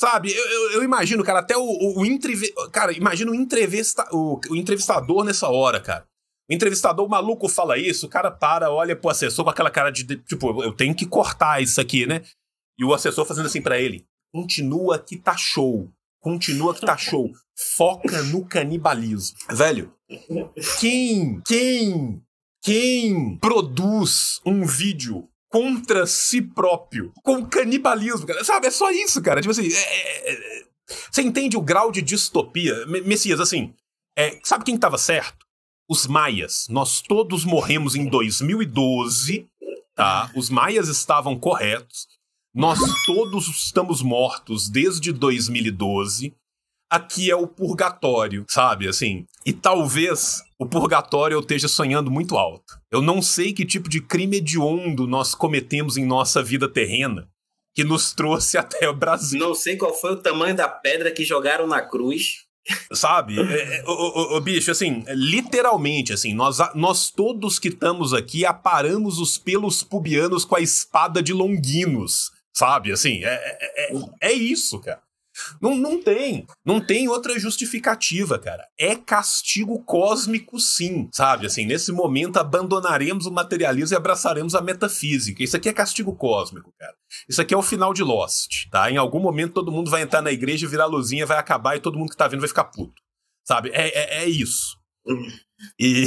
Sabe, 0.00 0.32
eu, 0.32 0.46
eu, 0.46 0.70
eu, 0.72 0.82
imagino, 0.82 1.22
cara, 1.22 1.40
até 1.40 1.54
o, 1.58 1.62
o, 1.62 2.00
o 2.00 2.06
entrev... 2.06 2.40
Cara, 2.72 2.90
imagina 2.90 3.30
o, 3.30 3.34
entrevista... 3.34 4.08
o, 4.10 4.40
o 4.48 4.56
entrevistador 4.56 5.24
nessa 5.24 5.50
hora, 5.50 5.78
cara. 5.78 6.06
O 6.50 6.54
entrevistador, 6.54 7.04
o 7.04 7.08
maluco 7.08 7.50
fala 7.50 7.76
isso, 7.76 8.06
o 8.06 8.08
cara 8.08 8.30
para, 8.30 8.70
olha 8.72 8.96
pro 8.96 9.10
assessor 9.10 9.44
com 9.44 9.50
aquela 9.50 9.70
cara 9.70 9.90
de, 9.90 10.04
tipo, 10.16 10.62
eu 10.64 10.72
tenho 10.72 10.94
que 10.94 11.04
cortar 11.04 11.62
isso 11.62 11.78
aqui, 11.82 12.06
né? 12.06 12.22
E 12.78 12.84
o 12.84 12.94
assessor 12.94 13.26
fazendo 13.26 13.44
assim 13.44 13.60
para 13.60 13.78
ele: 13.78 14.06
continua 14.32 14.98
que 14.98 15.18
tá 15.18 15.36
show. 15.36 15.92
Continua 16.18 16.74
que 16.74 16.80
tá 16.80 16.96
show. 16.96 17.30
Foca 17.76 18.22
no 18.22 18.46
canibalismo. 18.46 19.36
Velho, 19.50 19.94
quem, 20.80 21.42
quem, 21.46 22.22
quem 22.62 23.36
produz 23.36 24.40
um 24.46 24.64
vídeo 24.64 25.28
contra 25.50 26.06
si 26.06 26.40
próprio 26.40 27.12
com 27.22 27.44
canibalismo, 27.44 28.26
cara? 28.26 28.44
Sabe, 28.44 28.68
é 28.68 28.70
só 28.70 28.90
isso, 28.90 29.20
cara. 29.20 29.40
Tipo 29.40 29.50
assim, 29.50 29.66
é, 29.66 30.30
é, 30.30 30.32
é, 30.32 30.66
você 31.10 31.22
entende 31.22 31.56
o 31.56 31.60
grau 31.60 31.90
de 31.90 32.00
distopia? 32.00 32.86
Messias, 32.86 33.40
assim, 33.40 33.74
é, 34.16 34.38
sabe 34.44 34.64
quem 34.64 34.78
tava 34.78 34.96
certo? 34.96 35.44
Os 35.88 36.06
maias. 36.06 36.66
Nós 36.70 37.02
todos 37.02 37.44
morremos 37.44 37.96
em 37.96 38.06
2012, 38.06 39.48
tá? 39.94 40.30
Os 40.36 40.48
maias 40.48 40.88
estavam 40.88 41.38
corretos. 41.38 42.06
Nós 42.54 42.78
todos 43.04 43.48
estamos 43.48 44.02
mortos 44.02 44.68
desde 44.68 45.12
2012. 45.12 46.34
Aqui 46.90 47.30
é 47.30 47.36
o 47.36 47.46
purgatório, 47.46 48.44
sabe? 48.48 48.88
Assim. 48.88 49.24
E 49.46 49.52
talvez 49.52 50.42
o 50.58 50.66
purgatório 50.66 51.36
eu 51.36 51.40
esteja 51.40 51.68
sonhando 51.68 52.10
muito 52.10 52.36
alto. 52.36 52.80
Eu 52.90 53.00
não 53.00 53.22
sei 53.22 53.52
que 53.52 53.64
tipo 53.64 53.88
de 53.88 54.00
crime 54.00 54.38
hediondo 54.38 55.06
nós 55.06 55.34
cometemos 55.34 55.96
em 55.96 56.04
nossa 56.04 56.42
vida 56.42 56.68
terrena 56.68 57.28
que 57.74 57.84
nos 57.84 58.12
trouxe 58.12 58.58
até 58.58 58.88
o 58.88 58.94
Brasil. 58.94 59.38
Não 59.38 59.54
sei 59.54 59.76
qual 59.76 59.94
foi 59.94 60.12
o 60.12 60.16
tamanho 60.16 60.56
da 60.56 60.68
pedra 60.68 61.12
que 61.12 61.24
jogaram 61.24 61.66
na 61.66 61.80
cruz. 61.80 62.44
Sabe? 62.92 63.40
É, 63.40 63.78
é, 63.78 63.84
o, 63.86 63.90
o, 63.90 64.36
o, 64.36 64.40
bicho, 64.40 64.70
assim, 64.70 65.02
literalmente, 65.08 66.12
assim, 66.12 66.34
nós, 66.34 66.58
nós 66.74 67.10
todos 67.10 67.58
que 67.58 67.68
estamos 67.68 68.12
aqui 68.12 68.44
aparamos 68.44 69.18
os 69.18 69.38
pelos 69.38 69.82
pubianos 69.82 70.44
com 70.44 70.56
a 70.56 70.60
espada 70.60 71.22
de 71.22 71.32
Longuinos 71.32 72.30
Sabe? 72.52 72.92
Assim, 72.92 73.24
é, 73.24 73.28
é, 73.32 73.96
é, 73.96 74.00
é 74.20 74.32
isso, 74.32 74.78
cara. 74.80 75.00
Não, 75.60 75.74
não 75.74 76.02
tem. 76.02 76.46
Não 76.64 76.80
tem 76.80 77.08
outra 77.08 77.38
justificativa, 77.38 78.38
cara. 78.38 78.66
É 78.78 78.94
castigo 78.94 79.82
cósmico, 79.84 80.58
sim. 80.58 81.08
Sabe? 81.12 81.46
Assim, 81.46 81.66
nesse 81.66 81.92
momento 81.92 82.38
abandonaremos 82.38 83.26
o 83.26 83.30
materialismo 83.30 83.94
e 83.94 83.96
abraçaremos 83.96 84.54
a 84.54 84.60
metafísica. 84.60 85.42
Isso 85.42 85.56
aqui 85.56 85.68
é 85.68 85.72
castigo 85.72 86.14
cósmico, 86.14 86.72
cara. 86.78 86.94
Isso 87.28 87.40
aqui 87.40 87.54
é 87.54 87.56
o 87.56 87.62
final 87.62 87.92
de 87.92 88.02
Lost, 88.02 88.68
tá? 88.70 88.90
Em 88.90 88.96
algum 88.96 89.20
momento 89.20 89.54
todo 89.54 89.72
mundo 89.72 89.90
vai 89.90 90.02
entrar 90.02 90.22
na 90.22 90.32
igreja, 90.32 90.68
virar 90.68 90.86
luzinha, 90.86 91.26
vai 91.26 91.38
acabar 91.38 91.76
e 91.76 91.80
todo 91.80 91.98
mundo 91.98 92.10
que 92.10 92.16
tá 92.16 92.28
vindo 92.28 92.40
vai 92.40 92.48
ficar 92.48 92.64
puto. 92.64 93.00
Sabe? 93.46 93.70
É, 93.70 93.88
é, 93.88 94.24
é 94.24 94.28
isso. 94.28 94.76
E. 95.78 96.04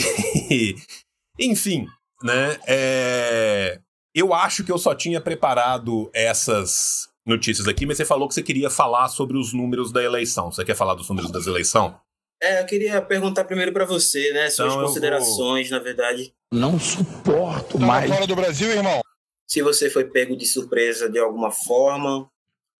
Enfim, 1.39 1.87
né? 2.23 2.57
É. 2.67 3.79
Eu 4.15 4.33
acho 4.33 4.63
que 4.63 4.71
eu 4.71 4.77
só 4.77 4.93
tinha 4.93 5.19
preparado 5.19 6.09
essas 6.13 7.09
notícias 7.25 7.67
aqui, 7.67 7.85
mas 7.85 7.97
você 7.97 8.05
falou 8.05 8.27
que 8.27 8.33
você 8.33 8.43
queria 8.43 8.69
falar 8.69 9.07
sobre 9.07 9.37
os 9.37 9.53
números 9.53 9.91
da 9.91 10.03
eleição. 10.03 10.51
Você 10.51 10.63
quer 10.65 10.75
falar 10.75 10.95
dos 10.95 11.09
números 11.09 11.31
das 11.31 11.47
eleições? 11.47 11.93
É, 12.41 12.61
eu 12.61 12.65
queria 12.65 13.01
perguntar 13.01 13.45
primeiro 13.45 13.71
para 13.71 13.85
você, 13.85 14.33
né? 14.33 14.49
Suas 14.49 14.73
então 14.73 14.85
considerações, 14.85 15.69
vou... 15.69 15.77
na 15.77 15.83
verdade. 15.83 16.33
Não 16.51 16.77
suporto 16.77 17.79
tá 17.79 17.85
mais. 17.85 18.09
fora 18.09 18.27
do 18.27 18.35
Brasil, 18.35 18.69
irmão. 18.69 19.01
Se 19.47 19.61
você 19.61 19.89
foi 19.89 20.05
pego 20.05 20.35
de 20.35 20.45
surpresa 20.45 21.09
de 21.09 21.19
alguma 21.19 21.51
forma, 21.51 22.29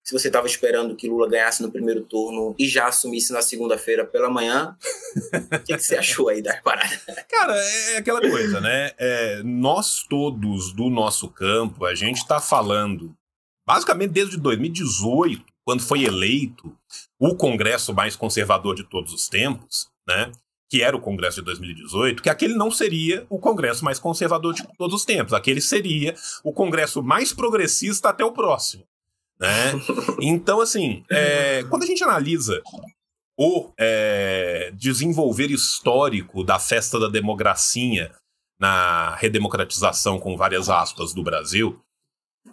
se 0.03 0.12
você 0.12 0.27
estava 0.27 0.47
esperando 0.47 0.97
que 0.97 1.08
Lula 1.08 1.29
ganhasse 1.29 1.62
no 1.62 1.71
primeiro 1.71 2.01
turno 2.01 2.53
e 2.60 2.67
já 2.67 2.88
assumisse 2.88 3.32
na 3.32 3.41
segunda-feira 3.41 4.06
pela 4.06 4.29
manhã, 4.29 4.75
o 5.15 5.60
que, 5.60 5.77
que, 5.77 5.79
você 5.79 5.95
achou 5.95 6.27
aí 6.27 6.41
da 6.41 6.58
parada? 6.58 6.99
Cara, 7.29 7.56
é 7.56 7.97
aquela 7.97 8.19
coisa, 8.19 8.60
né? 8.60 8.91
É, 8.97 9.41
nós 9.43 10.03
todos 10.10 10.73
do 10.73 10.89
nosso 10.89 11.29
campo, 11.29 11.86
a 11.86 11.95
gente 11.95 12.17
está 12.17 12.41
falando, 12.41 13.15
basicamente 13.65 14.12
desde 14.12 14.38
2018, 14.38 15.43
quando 15.65 15.82
foi 15.82 16.04
eleito 16.04 16.76
o 17.19 17.36
Congresso 17.36 17.93
mais 17.93 18.15
conservador 18.15 18.76
de 18.76 18.84
todos 18.84 19.13
os 19.13 19.28
tempos, 19.28 19.88
né? 20.08 20.32
Que 20.69 20.82
era 20.82 20.95
o 20.95 21.02
Congresso 21.02 21.38
de 21.38 21.45
2018, 21.45 22.23
que 22.23 22.30
aquele 22.30 22.56
não 22.56 22.71
seria 22.71 23.26
o 23.30 23.39
Congresso 23.39 23.86
mais 23.86 23.99
conservador 23.99 24.54
de 24.54 24.67
todos 24.78 24.95
os 24.95 25.06
tempos. 25.06 25.34
Aquele 25.34 25.62
seria 25.62 26.15
o 26.43 26.52
Congresso 26.52 27.02
mais 27.04 27.32
progressista 27.32 28.10
até 28.10 28.26
o 28.26 28.32
próximo. 28.32 28.83
Né? 29.40 29.73
Então, 30.21 30.62
assim, 30.62 31.04
é, 31.10 31.63
quando 31.65 31.83
a 31.83 31.85
gente 31.85 32.04
analisa 32.04 32.62
o 33.38 33.71
é, 33.77 34.71
desenvolver 34.75 35.52
histórico 35.52 36.44
da 36.44 36.60
festa 36.60 37.00
da 37.00 37.08
democracia 37.08 38.12
na 38.60 39.15
redemocratização, 39.15 40.19
com 40.19 40.38
várias 40.38 40.69
aspas, 40.69 41.13
do 41.13 41.23
Brasil, 41.23 41.81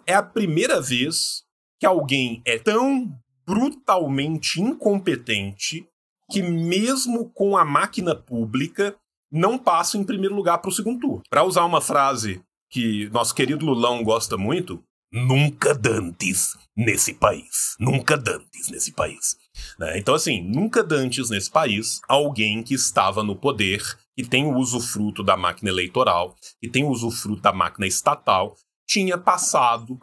é 0.05 0.13
a 0.13 0.23
primeira 0.23 0.81
vez 0.81 1.43
que 1.79 1.85
alguém 1.85 2.41
é 2.45 2.57
tão 2.57 3.11
brutalmente 3.45 4.61
incompetente 4.61 5.87
que, 6.31 6.41
mesmo 6.41 7.29
com 7.31 7.57
a 7.57 7.65
máquina 7.65 8.15
pública, 8.15 8.95
não 9.31 9.57
passa 9.57 9.97
em 9.97 10.03
primeiro 10.03 10.35
lugar 10.35 10.59
para 10.59 10.69
o 10.69 10.73
segundo 10.73 10.99
turno. 10.99 11.23
Para 11.29 11.43
usar 11.43 11.65
uma 11.65 11.81
frase 11.81 12.41
que 12.69 13.09
nosso 13.09 13.35
querido 13.35 13.65
Lulão 13.65 14.03
gosta 14.03 14.37
muito, 14.37 14.81
Nunca 15.13 15.75
dantes 15.75 16.57
nesse 16.75 17.13
país. 17.13 17.75
Nunca 17.77 18.15
dantes 18.15 18.69
nesse 18.69 18.93
país. 18.93 19.35
Né? 19.77 19.97
Então, 19.97 20.15
assim, 20.15 20.41
nunca 20.41 20.81
dantes 20.81 21.29
nesse 21.29 21.51
país 21.51 21.99
alguém 22.07 22.63
que 22.63 22.73
estava 22.73 23.21
no 23.21 23.35
poder, 23.35 23.83
que 24.15 24.23
tem 24.25 24.45
o 24.45 24.55
usufruto 24.55 25.21
da 25.21 25.35
máquina 25.35 25.69
eleitoral, 25.69 26.33
que 26.61 26.69
tem 26.69 26.85
o 26.85 26.89
usufruto 26.89 27.41
da 27.41 27.51
máquina 27.51 27.85
estatal, 27.85 28.55
tinha 28.91 29.17
passado 29.17 29.97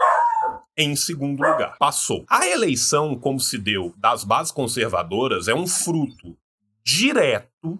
em 0.74 0.96
segundo 0.96 1.42
lugar. 1.42 1.76
Passou. 1.78 2.24
A 2.26 2.46
eleição, 2.46 3.14
como 3.14 3.38
se 3.38 3.58
deu 3.58 3.92
das 3.98 4.24
bases 4.24 4.50
conservadoras, 4.50 5.46
é 5.46 5.54
um 5.54 5.66
fruto 5.66 6.34
direto, 6.82 7.78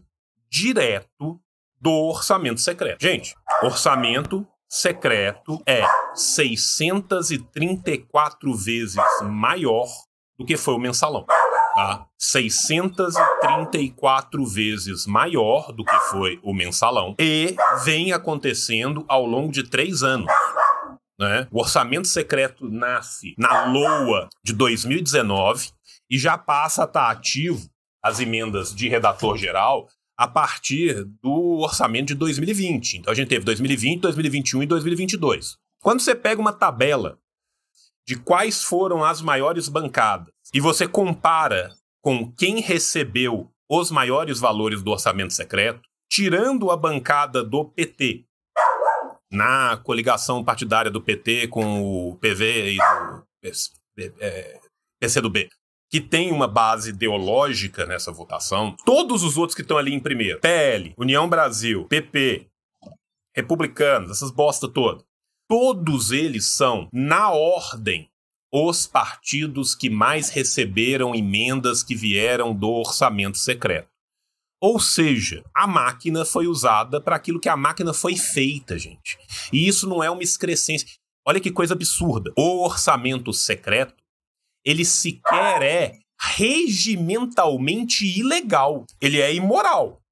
direto 0.50 1.40
do 1.80 1.90
orçamento 1.90 2.60
secreto. 2.60 3.00
Gente, 3.00 3.34
orçamento 3.62 4.46
secreto 4.68 5.62
é 5.64 5.82
634 6.14 8.54
vezes 8.54 9.02
maior 9.22 9.88
do 10.38 10.44
que 10.44 10.58
foi 10.58 10.74
o 10.74 10.78
mensalão. 10.78 11.24
Tá? 11.74 12.06
634 12.18 14.44
vezes 14.44 15.06
maior 15.06 15.72
do 15.72 15.82
que 15.84 15.98
foi 16.10 16.38
o 16.42 16.52
mensalão 16.52 17.14
e 17.18 17.56
vem 17.84 18.12
acontecendo 18.12 19.06
ao 19.08 19.24
longo 19.24 19.50
de 19.50 19.62
três 19.62 20.02
anos. 20.02 20.30
Né? 21.18 21.48
O 21.50 21.60
orçamento 21.60 22.06
secreto 22.06 22.68
nasce 22.68 23.34
na 23.36 23.64
LOA 23.66 24.28
de 24.44 24.52
2019 24.52 25.70
e 26.08 26.16
já 26.16 26.38
passa 26.38 26.82
a 26.82 26.84
estar 26.84 27.10
ativo 27.10 27.68
as 28.02 28.20
emendas 28.20 28.74
de 28.74 28.88
redator 28.88 29.36
geral 29.36 29.88
a 30.16 30.26
partir 30.28 31.04
do 31.22 31.58
orçamento 31.58 32.08
de 32.08 32.14
2020. 32.14 32.98
Então 32.98 33.12
a 33.12 33.14
gente 33.14 33.28
teve 33.28 33.44
2020, 33.44 34.00
2021 34.00 34.62
e 34.62 34.66
2022. 34.66 35.56
Quando 35.80 36.00
você 36.00 36.14
pega 36.14 36.40
uma 36.40 36.52
tabela 36.52 37.18
de 38.06 38.16
quais 38.16 38.62
foram 38.62 39.04
as 39.04 39.20
maiores 39.20 39.68
bancadas 39.68 40.32
e 40.54 40.60
você 40.60 40.88
compara 40.88 41.72
com 42.00 42.32
quem 42.32 42.60
recebeu 42.60 43.50
os 43.68 43.90
maiores 43.90 44.40
valores 44.40 44.82
do 44.82 44.90
orçamento 44.90 45.34
secreto, 45.34 45.82
tirando 46.10 46.70
a 46.70 46.76
bancada 46.76 47.44
do 47.44 47.66
PT, 47.66 48.24
na 49.30 49.76
coligação 49.78 50.44
partidária 50.44 50.90
do 50.90 51.02
PT 51.02 51.48
com 51.48 51.82
o 51.82 52.16
PV 52.16 52.72
e 52.72 52.76
do 52.76 53.24
é, 54.20 54.60
PCdoB, 55.00 55.48
que 55.90 56.00
tem 56.00 56.32
uma 56.32 56.46
base 56.46 56.90
ideológica 56.90 57.86
nessa 57.86 58.12
votação, 58.12 58.76
todos 58.84 59.22
os 59.22 59.36
outros 59.36 59.54
que 59.54 59.62
estão 59.62 59.78
ali 59.78 59.92
em 59.92 60.00
primeiro, 60.00 60.40
PL, 60.40 60.94
União 60.96 61.28
Brasil, 61.28 61.84
PP, 61.86 62.46
Republicanos, 63.34 64.10
essas 64.10 64.30
bosta 64.30 64.68
todas, 64.68 65.04
todos 65.48 66.10
eles 66.10 66.46
são, 66.46 66.88
na 66.92 67.30
ordem, 67.30 68.10
os 68.52 68.86
partidos 68.86 69.74
que 69.74 69.90
mais 69.90 70.30
receberam 70.30 71.14
emendas 71.14 71.82
que 71.82 71.94
vieram 71.94 72.54
do 72.54 72.68
orçamento 72.70 73.36
secreto. 73.36 73.88
Ou 74.60 74.80
seja, 74.80 75.44
a 75.54 75.66
máquina 75.66 76.24
foi 76.24 76.46
usada 76.46 77.00
para 77.00 77.14
aquilo 77.14 77.38
que 77.38 77.48
a 77.48 77.56
máquina 77.56 77.94
foi 77.94 78.16
feita, 78.16 78.76
gente. 78.78 79.16
E 79.52 79.68
isso 79.68 79.88
não 79.88 80.02
é 80.02 80.10
uma 80.10 80.22
excrescência. 80.22 80.88
Olha 81.26 81.40
que 81.40 81.50
coisa 81.50 81.74
absurda. 81.74 82.32
O 82.36 82.64
orçamento 82.64 83.32
secreto, 83.32 84.02
ele 84.64 84.84
sequer 84.84 85.62
é 85.62 85.98
regimentalmente 86.20 88.04
ilegal. 88.18 88.84
Ele 89.00 89.20
é 89.20 89.32
imoral. 89.32 90.02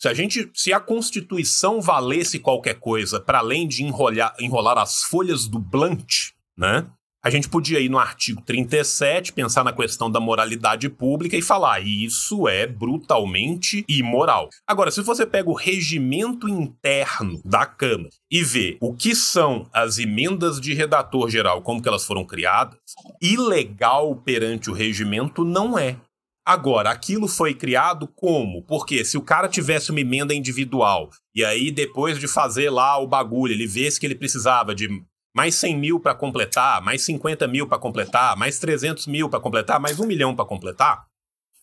Se 0.00 0.08
a 0.08 0.14
gente, 0.14 0.50
se 0.54 0.72
a 0.72 0.80
Constituição 0.80 1.80
valesse 1.80 2.38
qualquer 2.38 2.74
coisa 2.80 3.20
para 3.20 3.38
além 3.38 3.68
de 3.68 3.84
enrolar, 3.84 4.34
enrolar 4.40 4.78
as 4.78 5.02
folhas 5.02 5.46
do 5.46 5.58
Blunt, 5.58 6.32
né? 6.56 6.90
A 7.24 7.30
gente 7.30 7.48
podia 7.48 7.78
ir 7.78 7.88
no 7.88 8.00
artigo 8.00 8.42
37, 8.42 9.32
pensar 9.32 9.62
na 9.62 9.72
questão 9.72 10.10
da 10.10 10.18
moralidade 10.18 10.88
pública 10.88 11.36
e 11.36 11.42
falar 11.42 11.78
isso 11.78 12.48
é 12.48 12.66
brutalmente 12.66 13.84
imoral. 13.88 14.48
Agora, 14.66 14.90
se 14.90 15.00
você 15.02 15.24
pega 15.24 15.48
o 15.48 15.54
regimento 15.54 16.48
interno 16.48 17.40
da 17.44 17.64
Câmara 17.64 18.10
e 18.28 18.42
vê 18.42 18.76
o 18.80 18.92
que 18.92 19.14
são 19.14 19.68
as 19.72 19.98
emendas 19.98 20.60
de 20.60 20.74
redator 20.74 21.30
geral, 21.30 21.62
como 21.62 21.80
que 21.80 21.88
elas 21.88 22.04
foram 22.04 22.26
criadas, 22.26 22.76
ilegal 23.22 24.16
perante 24.16 24.68
o 24.68 24.74
regimento 24.74 25.44
não 25.44 25.78
é. 25.78 25.96
Agora, 26.44 26.90
aquilo 26.90 27.28
foi 27.28 27.54
criado 27.54 28.08
como? 28.08 28.64
Porque 28.64 29.04
se 29.04 29.16
o 29.16 29.22
cara 29.22 29.48
tivesse 29.48 29.92
uma 29.92 30.00
emenda 30.00 30.34
individual 30.34 31.08
e 31.32 31.44
aí 31.44 31.70
depois 31.70 32.18
de 32.18 32.26
fazer 32.26 32.68
lá 32.68 32.98
o 32.98 33.06
bagulho, 33.06 33.52
ele 33.52 33.68
vê 33.68 33.88
que 33.92 34.04
ele 34.04 34.16
precisava 34.16 34.74
de 34.74 34.88
mais 35.34 35.54
100 35.54 35.76
mil 35.76 36.00
para 36.00 36.14
completar, 36.14 36.82
mais 36.82 37.02
50 37.04 37.46
mil 37.48 37.66
para 37.66 37.78
completar, 37.78 38.36
mais 38.36 38.58
300 38.58 39.06
mil 39.06 39.28
para 39.28 39.40
completar, 39.40 39.80
mais 39.80 39.98
um 39.98 40.06
milhão 40.06 40.34
para 40.36 40.44
completar, 40.44 41.06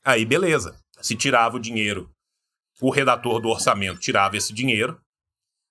aí 0.04 0.26
beleza. 0.26 0.76
Se 1.02 1.16
tirava 1.16 1.58
o 1.58 1.60
dinheiro, 1.60 2.10
o 2.82 2.90
redator 2.90 3.40
do 3.40 3.50
orçamento 3.50 4.00
tirava 4.00 4.36
esse 4.36 4.54
dinheiro 4.54 5.00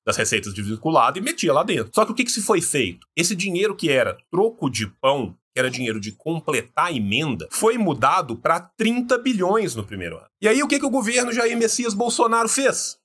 das 0.07 0.17
receitas 0.17 0.55
de 0.55 0.63
vinculado 0.63 1.19
e 1.19 1.21
metia 1.21 1.53
lá 1.53 1.63
dentro. 1.63 1.93
Só 1.95 2.07
que 2.07 2.13
o 2.13 2.15
que, 2.15 2.25
que 2.25 2.33
se 2.33 2.41
foi 2.41 2.63
feito? 2.63 3.07
Esse 3.15 3.37
dinheiro 3.37 3.77
que 3.77 3.91
era 3.91 4.17
troco 4.31 4.71
de 4.71 4.87
pão, 4.87 5.37
que 5.53 5.59
era 5.59 5.71
dinheiro 5.71 6.01
de 6.01 6.13
completar 6.13 6.87
a 6.87 6.93
emenda, 6.93 7.47
foi 7.51 7.77
mudado 7.77 8.35
para 8.35 8.59
30 8.59 9.19
bilhões 9.19 9.75
no 9.75 9.85
primeiro 9.85 10.17
ano. 10.17 10.29
E 10.41 10.49
aí 10.49 10.63
o 10.63 10.69
que, 10.69 10.79
que 10.79 10.87
o 10.87 10.91
governo 10.91 11.31
Jair 11.31 11.59
Messias 11.59 11.93
Bolsonaro 11.93 12.49
fez? 12.49 12.99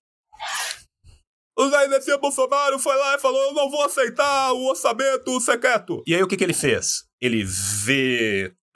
O 1.58 1.70
Jair 1.70 1.90
Messias 1.90 2.20
Bolsonaro 2.20 2.80
foi 2.80 2.96
lá 2.96 3.16
e 3.16 3.20
falou: 3.20 3.42
Eu 3.44 3.54
não 3.54 3.70
vou 3.70 3.84
aceitar 3.84 4.54
o 4.54 4.66
orçamento 4.66 5.40
secreto. 5.40 6.04
E 6.08 6.16
aí 6.16 6.24
o 6.24 6.28
que, 6.28 6.36
que 6.36 6.44
ele 6.44 6.54
fez? 6.54 7.04
Ele 7.22 7.44
vetou 7.44 8.74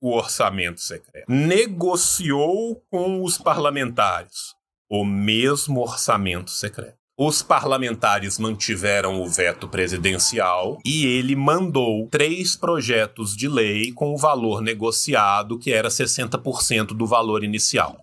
o 0.00 0.12
orçamento 0.14 0.80
secreto, 0.80 1.26
negociou 1.28 2.80
com 2.90 3.22
os 3.22 3.38
parlamentares 3.38 4.54
o 4.88 5.04
mesmo 5.04 5.80
orçamento 5.80 6.50
secreto. 6.50 6.96
Os 7.18 7.42
parlamentares 7.42 8.38
mantiveram 8.38 9.22
o 9.22 9.26
veto 9.26 9.66
presidencial 9.68 10.78
e 10.84 11.06
ele 11.06 11.34
mandou 11.34 12.06
três 12.08 12.54
projetos 12.54 13.34
de 13.34 13.48
lei 13.48 13.90
com 13.90 14.12
o 14.12 14.18
valor 14.18 14.60
negociado, 14.60 15.58
que 15.58 15.72
era 15.72 15.88
60% 15.88 16.88
do 16.88 17.06
valor 17.06 17.42
inicial. 17.42 17.98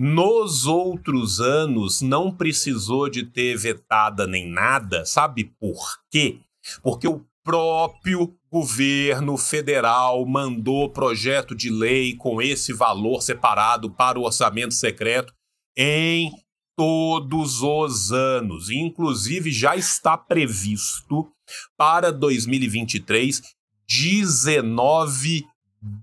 Nos 0.00 0.64
outros 0.64 1.40
anos 1.40 2.00
não 2.00 2.30
precisou 2.30 3.10
de 3.10 3.24
ter 3.24 3.56
vetada 3.56 4.28
nem 4.28 4.48
nada, 4.48 5.04
sabe 5.04 5.52
por 5.58 5.76
quê? 6.08 6.38
Porque 6.84 7.08
o 7.08 7.26
próprio 7.42 8.32
governo 8.48 9.36
federal 9.36 10.24
mandou 10.24 10.88
projeto 10.88 11.52
de 11.52 11.68
lei 11.68 12.14
com 12.14 12.40
esse 12.40 12.72
valor 12.72 13.22
separado 13.22 13.90
para 13.90 14.20
o 14.20 14.22
orçamento 14.22 14.72
secreto 14.72 15.34
em 15.76 16.30
todos 16.76 17.60
os 17.60 18.12
anos. 18.12 18.70
Inclusive 18.70 19.50
já 19.50 19.74
está 19.74 20.16
previsto 20.16 21.28
para 21.76 22.12
2023 22.12 23.42
19 23.88 25.44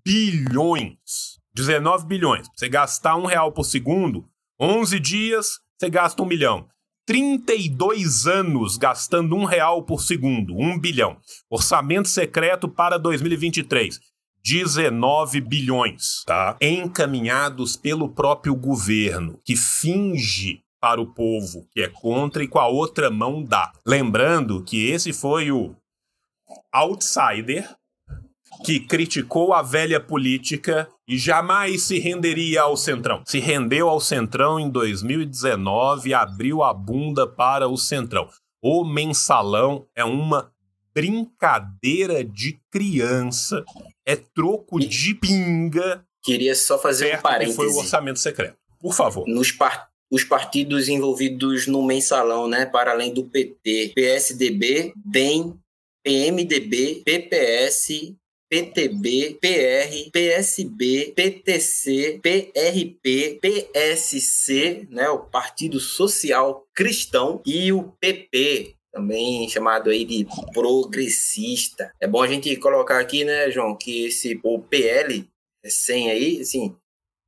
bilhões 0.03 1.39
19 1.55 2.05
bilhões. 2.05 2.47
Você 2.53 2.67
gastar 2.67 3.15
um 3.15 3.25
real 3.25 3.51
por 3.51 3.63
segundo, 3.63 4.25
11 4.59 4.99
dias, 4.99 5.59
você 5.79 5.89
gasta 5.89 6.21
um 6.21 6.25
milhão. 6.25 6.67
32 7.07 8.27
anos 8.27 8.77
gastando 8.77 9.35
um 9.35 9.45
real 9.45 9.83
por 9.83 10.01
segundo, 10.01 10.57
um 10.57 10.77
bilhão. 10.77 11.17
Orçamento 11.49 12.09
secreto 12.09 12.67
para 12.67 12.97
2023. 12.97 13.99
19 14.43 15.41
bilhões, 15.41 16.23
tá? 16.25 16.57
Encaminhados 16.61 17.75
pelo 17.75 18.09
próprio 18.09 18.55
governo, 18.55 19.39
que 19.43 19.55
finge 19.55 20.61
para 20.79 21.01
o 21.01 21.13
povo 21.13 21.67
que 21.71 21.81
é 21.81 21.87
contra 21.87 22.43
e 22.43 22.47
com 22.47 22.59
a 22.59 22.67
outra 22.67 23.09
mão 23.09 23.43
dá. 23.43 23.71
Lembrando 23.85 24.63
que 24.63 24.87
esse 24.87 25.13
foi 25.13 25.51
o 25.51 25.75
outsider 26.71 27.75
que 28.63 28.79
criticou 28.79 29.53
a 29.53 29.61
velha 29.61 29.99
política 29.99 30.87
e 31.07 31.17
jamais 31.17 31.83
se 31.83 31.99
renderia 31.99 32.61
ao 32.61 32.75
Centrão. 32.75 33.23
Se 33.25 33.39
rendeu 33.39 33.89
ao 33.89 33.99
Centrão 33.99 34.59
em 34.59 34.69
2019 34.69 36.09
e 36.09 36.13
abriu 36.13 36.63
a 36.63 36.73
bunda 36.73 37.27
para 37.27 37.67
o 37.67 37.77
Centrão. 37.77 38.27
O 38.61 38.83
mensalão 38.83 39.85
é 39.95 40.03
uma 40.03 40.51
brincadeira 40.93 42.23
de 42.23 42.59
criança, 42.71 43.63
é 44.05 44.15
troco 44.15 44.79
de 44.79 45.13
pinga. 45.13 46.05
Queria 46.23 46.55
só 46.55 46.79
fazer 46.79 47.17
um 47.17 47.21
parêntese. 47.21 47.55
foi 47.55 47.67
o 47.67 47.77
orçamento 47.77 48.19
secreto. 48.19 48.57
Por 48.79 48.93
favor. 48.93 49.27
Nos 49.27 49.51
par 49.51 49.89
os 50.09 50.23
partidos 50.23 50.87
envolvidos 50.87 51.67
no 51.67 51.83
mensalão, 51.83 52.47
né, 52.47 52.65
para 52.65 52.91
além 52.91 53.13
do 53.13 53.25
PT, 53.25 53.91
PSDB, 53.95 54.93
DEM, 54.95 55.59
PMDB, 56.03 57.01
PPS, 57.03 58.15
PTB, 58.49 59.39
PR, 59.41 60.11
PSB, 60.11 61.13
PTC, 61.15 62.19
PRP, 62.21 63.39
PSC, 63.41 64.87
né, 64.89 65.09
o 65.09 65.19
Partido 65.19 65.79
Social 65.79 66.65
Cristão, 66.73 67.41
e 67.45 67.73
o 67.73 67.91
PP, 67.99 68.75
também 68.91 69.49
chamado 69.49 69.89
aí 69.89 70.05
de 70.05 70.25
progressista. 70.53 71.91
É 71.99 72.07
bom 72.07 72.21
a 72.21 72.27
gente 72.27 72.55
colocar 72.57 72.99
aqui, 72.99 73.25
né, 73.25 73.49
João, 73.51 73.75
que 73.75 74.05
esse 74.05 74.39
o 74.43 74.59
PL 74.59 75.27
recém 75.63 76.11
aí, 76.11 76.41
assim, 76.41 76.75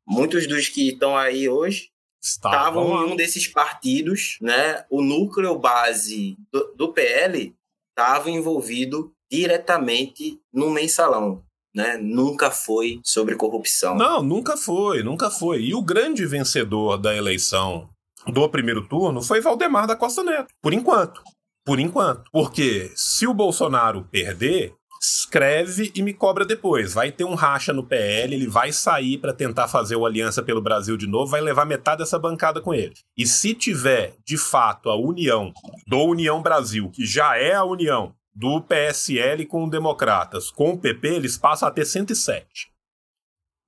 muitos 0.07 0.47
dos 0.47 0.69
que 0.69 0.89
estão 0.89 1.17
aí 1.17 1.49
hoje 1.49 1.89
estavam 2.23 3.05
em 3.07 3.11
um 3.11 3.15
desses 3.15 3.47
partidos, 3.47 4.37
né? 4.41 4.85
O 4.89 5.01
núcleo 5.01 5.57
base 5.57 6.35
do, 6.51 6.73
do 6.75 6.93
PL 6.93 7.55
estava 7.89 8.29
envolvido 8.29 9.13
diretamente 9.31 10.39
no 10.53 10.69
mensalão. 10.69 11.43
Né? 11.75 11.97
Nunca 11.97 12.49
foi 12.49 12.99
sobre 13.03 13.35
corrupção. 13.35 13.95
Não, 13.95 14.23
nunca 14.23 14.57
foi, 14.57 15.03
nunca 15.03 15.29
foi. 15.29 15.61
E 15.61 15.75
o 15.75 15.81
grande 15.81 16.25
vencedor 16.25 16.97
da 16.97 17.15
eleição 17.15 17.89
do 18.25 18.49
primeiro 18.49 18.87
turno 18.87 19.21
foi 19.21 19.41
Valdemar 19.41 19.87
da 19.87 19.95
Costa 19.95 20.23
Neto, 20.23 20.47
por 20.61 20.73
enquanto. 20.73 21.21
Por 21.65 21.79
enquanto. 21.79 22.29
Porque 22.31 22.91
se 22.95 23.27
o 23.27 23.33
Bolsonaro 23.33 24.07
perder, 24.09 24.73
escreve 25.01 25.91
e 25.93 26.01
me 26.01 26.13
cobra 26.13 26.45
depois. 26.45 26.93
Vai 26.93 27.11
ter 27.11 27.23
um 27.23 27.35
racha 27.35 27.73
no 27.73 27.83
PL, 27.83 28.33
ele 28.33 28.47
vai 28.47 28.71
sair 28.71 29.17
para 29.17 29.33
tentar 29.33 29.67
fazer 29.67 29.95
o 29.95 30.05
Aliança 30.05 30.41
pelo 30.41 30.61
Brasil 30.61 30.97
de 30.97 31.07
novo, 31.07 31.31
vai 31.31 31.41
levar 31.41 31.65
metade 31.65 31.99
dessa 31.99 32.17
bancada 32.17 32.61
com 32.61 32.73
ele. 32.73 32.93
E 33.17 33.25
se 33.25 33.53
tiver, 33.53 34.15
de 34.25 34.37
fato, 34.37 34.89
a 34.89 34.95
união 34.95 35.51
do 35.85 35.99
União 36.03 36.41
Brasil, 36.41 36.89
que 36.89 37.05
já 37.05 37.37
é 37.37 37.53
a 37.53 37.63
união 37.63 38.13
do 38.37 38.61
PSL 38.61 39.47
com 39.47 39.65
o 39.65 39.69
Democratas, 39.69 40.51
com 40.51 40.73
o 40.73 40.77
PP, 40.77 41.07
eles 41.07 41.37
passam 41.37 41.67
a 41.67 41.71
ter 41.71 41.85
107. 41.85 42.71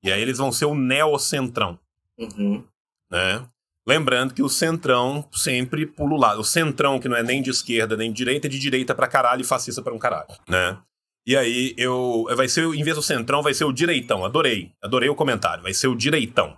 E 0.04 0.12
aí 0.12 0.22
eles 0.22 0.38
vão 0.38 0.52
ser 0.52 0.66
o 0.66 0.76
neocentrão. 0.76 1.80
Uhum. 2.16 2.64
Né? 3.12 3.44
Lembrando 3.88 4.32
que 4.32 4.44
o 4.44 4.50
centrão 4.50 5.28
sempre 5.32 5.88
pula 5.88 6.14
o 6.14 6.20
lado. 6.20 6.42
O 6.42 6.44
centrão, 6.44 7.00
que 7.00 7.10
não 7.10 7.18
é 7.18 7.24
nem 7.24 7.42
de 7.42 7.50
esquerda 7.50 7.98
nem 7.98 8.12
de 8.12 8.18
direita, 8.18 8.46
é 8.46 8.50
de 8.50 8.60
direita 8.60 8.94
pra 8.94 9.08
caralho 9.08 9.42
e 9.42 9.46
fascista 9.46 9.82
pra 9.82 9.94
um 9.94 9.98
caralho, 9.98 10.28
né? 10.48 10.78
E 11.26 11.36
aí 11.36 11.74
eu. 11.76 12.28
Vai 12.36 12.48
ser, 12.48 12.66
em 12.66 12.84
vez 12.84 12.96
do 12.96 13.02
centrão, 13.02 13.42
vai 13.42 13.56
ser 13.56 13.66
o 13.66 13.74
direitão. 13.74 14.24
Adorei. 14.24 14.72
Adorei 14.84 15.10
o 15.10 15.16
comentário. 15.16 15.64
Vai 15.64 15.74
ser 15.74 15.88
o 15.88 15.96
direitão. 15.96 16.56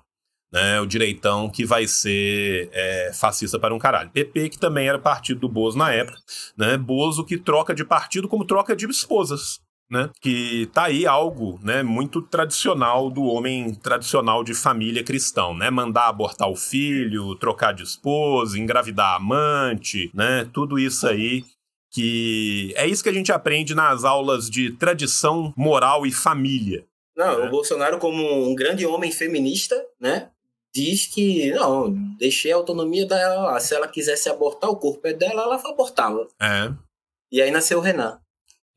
Né, 0.52 0.82
o 0.82 0.86
direitão 0.86 1.49
que 1.49 1.64
vai 1.64 1.88
ser 1.88 2.70
é, 2.74 3.12
fascista 3.14 3.58
para 3.58 3.74
um 3.74 3.80
caralho. 3.80 4.10
PP, 4.10 4.49
que 4.49 4.60
também 4.60 4.86
era 4.86 4.99
partido 4.99 5.39
do 5.39 5.47
Bozo 5.47 5.78
na 5.78 5.93
época, 5.93 6.18
né? 6.58 6.78
Bozo 6.78 7.24
que 7.24 7.38
troca 7.38 7.74
de 7.74 7.86
partido 7.86 8.28
como 8.28 8.43
troca 8.43 8.76
de 8.76 8.86
esposas 8.86 9.62
né? 9.91 10.10
Que 10.22 10.70
tá 10.74 10.86
aí 10.86 11.06
algo, 11.06 11.60
né, 11.62 11.84
muito 11.84 12.22
tradicional 12.22 13.10
do 13.10 13.24
homem 13.24 13.76
tradicional 13.76 14.41
de 14.41 14.54
família 14.54 15.04
cristão, 15.04 15.54
né? 15.54 15.70
Mandar 15.70 16.08
abortar 16.08 16.49
o 16.49 16.56
filho, 16.56 17.36
trocar 17.36 17.74
de 17.74 17.84
esposa, 17.84 18.58
engravidar 18.58 19.08
a 19.08 19.16
amante, 19.18 20.10
né? 20.14 20.47
Tudo 20.54 20.80
isso 20.80 21.06
aí 21.06 21.43
que 21.93 22.74
é 22.78 22.88
isso 22.88 23.04
que 23.04 23.10
a 23.10 23.14
gente 23.14 23.34
aprende 23.34 23.76
nas 23.76 24.06
aulas 24.06 24.49
de 24.49 24.72
tradição, 24.72 25.54
moral 25.58 26.06
e 26.06 26.12
família. 26.12 26.86
Não, 27.18 27.39
né? 27.39 27.47
o 27.47 27.52
Bolsonaro 27.52 27.97
como 27.97 28.49
um 28.49 28.56
grande 28.56 28.86
homem 28.86 29.12
feminista, 29.12 29.76
né? 29.99 30.30
Diz 30.74 31.05
que, 31.07 31.51
não, 31.51 31.91
deixei 32.17 32.51
a 32.53 32.55
autonomia 32.55 33.05
dela 33.05 33.59
Se 33.59 33.76
ela 33.76 33.89
quisesse 33.89 34.30
abortar, 34.30 34.69
o 34.69 34.78
corpo 34.78 35.05
é 35.05 35.13
dela, 35.13 35.43
ela 35.43 35.55
abortava. 35.55 36.28
É. 36.41 36.72
E 37.32 37.41
aí 37.41 37.51
nasceu 37.51 37.80
o 37.80 37.82
Renan. 37.82 38.19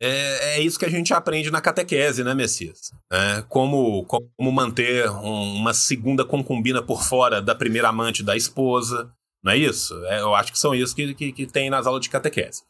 É, 0.01 0.57
é, 0.57 0.61
isso 0.61 0.79
que 0.79 0.85
a 0.85 0.91
gente 0.91 1.15
aprende 1.15 1.51
na 1.51 1.61
catequese, 1.61 2.25
né, 2.25 2.35
Messias? 2.35 2.93
É, 3.13 3.43
como, 3.49 4.05
como 4.05 4.53
manter 4.53 5.09
um, 5.09 5.57
uma 5.57 5.73
segunda 5.73 6.25
concubina 6.25 6.83
por 6.83 7.03
fora 7.03 7.41
da 7.41 7.55
primeira 7.55 7.89
amante 7.89 8.23
da 8.23 8.37
esposa, 8.37 9.11
não 9.43 9.53
é 9.53 9.57
isso? 9.57 9.95
É, 10.07 10.21
eu 10.21 10.35
acho 10.35 10.53
que 10.53 10.59
são 10.59 10.75
isso 10.75 10.95
que, 10.95 11.15
que, 11.15 11.33
que 11.33 11.47
tem 11.47 11.71
nas 11.71 11.87
aulas 11.87 12.03
de 12.03 12.11
catequese. 12.11 12.63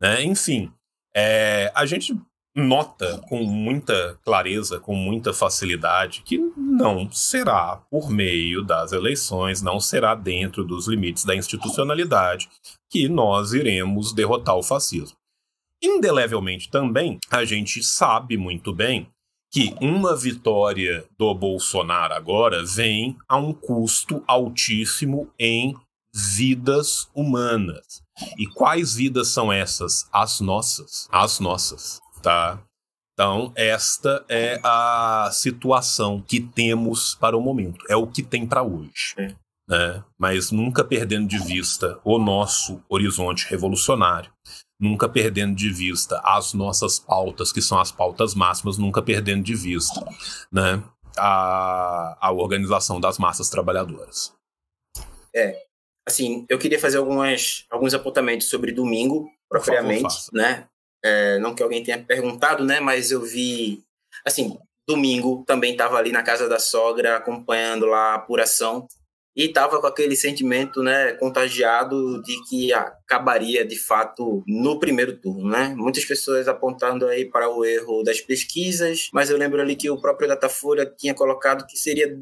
Né? 0.00 0.24
Enfim, 0.24 0.72
é, 1.14 1.70
a 1.74 1.86
gente 1.86 2.14
nota 2.54 3.18
com 3.28 3.42
muita 3.44 4.18
clareza, 4.24 4.78
com 4.78 4.94
muita 4.94 5.32
facilidade, 5.32 6.22
que 6.24 6.38
não 6.56 7.10
será 7.10 7.76
por 7.90 8.10
meio 8.10 8.62
das 8.62 8.92
eleições, 8.92 9.62
não 9.62 9.80
será 9.80 10.14
dentro 10.14 10.64
dos 10.64 10.86
limites 10.86 11.24
da 11.24 11.34
institucionalidade 11.34 12.48
que 12.90 13.08
nós 13.08 13.52
iremos 13.52 14.12
derrotar 14.12 14.56
o 14.56 14.62
fascismo. 14.62 15.16
Indelevelmente 15.82 16.70
também, 16.70 17.18
a 17.30 17.44
gente 17.44 17.82
sabe 17.82 18.36
muito 18.36 18.72
bem 18.72 19.08
que 19.50 19.74
uma 19.80 20.16
vitória 20.16 21.04
do 21.18 21.34
Bolsonaro 21.34 22.14
agora 22.14 22.64
vem 22.64 23.16
a 23.28 23.36
um 23.36 23.52
custo 23.52 24.22
altíssimo 24.26 25.28
em 25.38 25.74
vidas 26.14 27.08
humanas. 27.14 28.02
E 28.38 28.46
quais 28.46 28.94
vidas 28.94 29.28
são 29.28 29.52
essas? 29.52 30.06
As 30.12 30.40
nossas. 30.40 31.08
As 31.10 31.40
nossas, 31.40 32.00
tá? 32.22 32.62
Então, 33.12 33.52
esta 33.54 34.24
é 34.28 34.58
a 34.64 35.28
situação 35.32 36.22
que 36.22 36.40
temos 36.40 37.14
para 37.14 37.36
o 37.36 37.40
momento. 37.40 37.84
É 37.88 37.96
o 37.96 38.06
que 38.06 38.22
tem 38.22 38.46
para 38.46 38.62
hoje. 38.62 39.14
É. 39.18 39.34
Né? 39.68 40.04
Mas 40.18 40.50
nunca 40.50 40.82
perdendo 40.82 41.28
de 41.28 41.38
vista 41.38 42.00
o 42.04 42.18
nosso 42.18 42.82
horizonte 42.88 43.46
revolucionário 43.48 44.32
nunca 44.82 45.08
perdendo 45.08 45.54
de 45.54 45.72
vista 45.72 46.20
as 46.24 46.52
nossas 46.52 46.98
pautas, 46.98 47.52
que 47.52 47.62
são 47.62 47.78
as 47.78 47.92
pautas 47.92 48.34
máximas, 48.34 48.76
nunca 48.76 49.00
perdendo 49.00 49.44
de 49.44 49.54
vista 49.54 50.04
né, 50.50 50.82
a, 51.16 52.18
a 52.20 52.32
organização 52.32 53.00
das 53.00 53.16
massas 53.16 53.48
trabalhadoras. 53.48 54.34
É, 55.34 55.56
assim, 56.06 56.44
eu 56.48 56.58
queria 56.58 56.80
fazer 56.80 56.98
algumas, 56.98 57.64
alguns 57.70 57.94
apontamentos 57.94 58.48
sobre 58.48 58.72
domingo, 58.72 59.30
propriamente, 59.48 60.02
favor, 60.02 60.32
né? 60.32 60.66
É, 61.04 61.38
não 61.38 61.54
que 61.54 61.62
alguém 61.62 61.82
tenha 61.82 62.02
perguntado, 62.02 62.64
né? 62.64 62.80
Mas 62.80 63.10
eu 63.10 63.20
vi, 63.20 63.82
assim, 64.24 64.56
domingo 64.86 65.44
também 65.46 65.72
estava 65.72 65.96
ali 65.96 66.12
na 66.12 66.22
casa 66.22 66.48
da 66.48 66.58
sogra 66.58 67.16
acompanhando 67.16 67.86
lá 67.86 68.12
a 68.12 68.14
apuração 68.14 68.86
e 69.34 69.44
estava 69.44 69.80
com 69.80 69.86
aquele 69.86 70.14
sentimento 70.14 70.82
né, 70.82 71.12
contagiado 71.14 72.20
de 72.22 72.36
que 72.48 72.72
acabaria 72.72 73.66
de 73.66 73.78
fato 73.78 74.44
no 74.46 74.78
primeiro 74.78 75.18
turno. 75.18 75.48
Né? 75.48 75.74
Muitas 75.76 76.04
pessoas 76.04 76.48
apontando 76.48 77.06
aí 77.06 77.24
para 77.24 77.48
o 77.48 77.64
erro 77.64 78.02
das 78.02 78.20
pesquisas, 78.20 79.08
mas 79.12 79.30
eu 79.30 79.38
lembro 79.38 79.60
ali 79.60 79.74
que 79.74 79.88
o 79.88 80.00
próprio 80.00 80.28
Datafolha 80.28 80.86
tinha 80.86 81.14
colocado 81.14 81.66
que 81.66 81.78
seria 81.78 82.18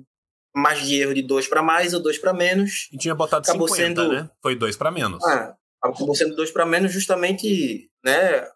mais 0.54 0.86
de 0.86 1.00
erro 1.00 1.14
de 1.14 1.22
dois 1.22 1.46
para 1.48 1.62
mais 1.62 1.94
ou 1.94 2.00
dois 2.00 2.18
para 2.18 2.32
menos. 2.32 2.88
E 2.92 2.98
tinha 2.98 3.14
botado 3.14 3.42
acabou 3.48 3.68
50, 3.68 4.02
sendo... 4.02 4.12
né? 4.12 4.30
Foi 4.42 4.54
dois 4.54 4.76
para 4.76 4.90
menos. 4.90 5.22
Ah, 5.24 5.54
acabou 5.82 6.14
sendo 6.14 6.36
dois 6.36 6.50
para 6.50 6.66
menos 6.66 6.92
justamente 6.92 7.88
né, 8.04 8.46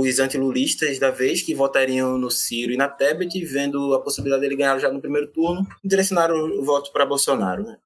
os 0.00 0.20
antilulistas 0.20 0.98
da 0.98 1.10
vez, 1.10 1.42
que 1.42 1.54
votariam 1.54 2.16
no 2.16 2.30
Ciro 2.30 2.72
e 2.72 2.76
na 2.76 2.88
Tebet, 2.88 3.44
vendo 3.44 3.94
a 3.94 4.00
possibilidade 4.00 4.42
dele 4.42 4.56
ganhar 4.56 4.78
já 4.78 4.92
no 4.92 5.00
primeiro 5.00 5.26
turno, 5.28 5.66
direcionaram 5.84 6.36
o 6.36 6.64
voto 6.64 6.92
para 6.92 7.04
Bolsonaro. 7.04 7.64
Né? 7.64 7.76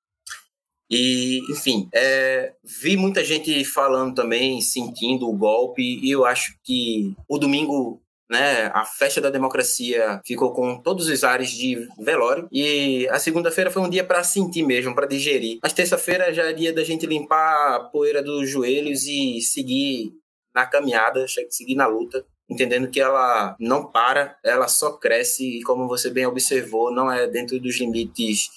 E, 0.90 1.40
enfim, 1.50 1.88
é, 1.94 2.52
vi 2.62 2.98
muita 2.98 3.24
gente 3.24 3.64
falando 3.64 4.14
também, 4.14 4.60
sentindo 4.60 5.26
o 5.26 5.36
golpe, 5.36 5.82
e 5.82 6.10
eu 6.10 6.26
acho 6.26 6.54
que 6.62 7.14
o 7.26 7.38
domingo 7.38 8.02
né, 8.30 8.70
a 8.72 8.84
festa 8.84 9.20
da 9.20 9.30
democracia 9.30 10.20
ficou 10.26 10.52
com 10.52 10.80
todos 10.80 11.06
os 11.08 11.22
ares 11.22 11.50
de 11.50 11.86
velório 11.98 12.48
e 12.50 13.06
a 13.10 13.18
segunda-feira 13.18 13.70
foi 13.70 13.82
um 13.82 13.90
dia 13.90 14.02
para 14.02 14.24
sentir 14.24 14.62
mesmo, 14.62 14.94
para 14.94 15.06
digerir. 15.06 15.58
Mas 15.62 15.74
terça-feira 15.74 16.32
já 16.32 16.44
é 16.44 16.52
dia 16.54 16.72
da 16.72 16.82
gente 16.82 17.04
limpar 17.04 17.76
a 17.76 17.80
poeira 17.80 18.22
dos 18.22 18.48
joelhos 18.48 19.04
e 19.04 19.40
seguir 19.42 20.14
na 20.54 20.66
caminhada, 20.66 21.26
seguir 21.50 21.74
na 21.74 21.86
luta, 21.86 22.24
entendendo 22.48 22.90
que 22.90 23.00
ela 23.00 23.56
não 23.58 23.90
para, 23.90 24.36
ela 24.44 24.68
só 24.68 24.92
cresce 24.92 25.58
e 25.58 25.62
como 25.62 25.88
você 25.88 26.10
bem 26.10 26.26
observou, 26.26 26.92
não 26.92 27.10
é 27.10 27.26
dentro 27.26 27.58
dos 27.58 27.78
limites 27.78 28.50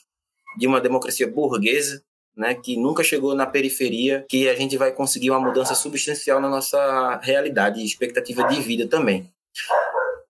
de 0.58 0.68
uma 0.68 0.82
democracia 0.82 1.28
burguesa, 1.28 2.04
né, 2.36 2.54
que 2.54 2.76
nunca 2.76 3.04
chegou 3.04 3.34
na 3.34 3.46
periferia, 3.46 4.26
que 4.30 4.50
a 4.50 4.56
gente 4.56 4.78
vai 4.78 4.92
conseguir 4.92 5.32
uma 5.32 5.40
mudança 5.40 5.74
substancial 5.74 6.42
na 6.42 6.50
nossa 6.50 7.18
realidade 7.24 7.80
e 7.80 7.86
expectativa 7.86 8.44
de 8.48 8.62
vida 8.62 8.88
também. 8.88 9.32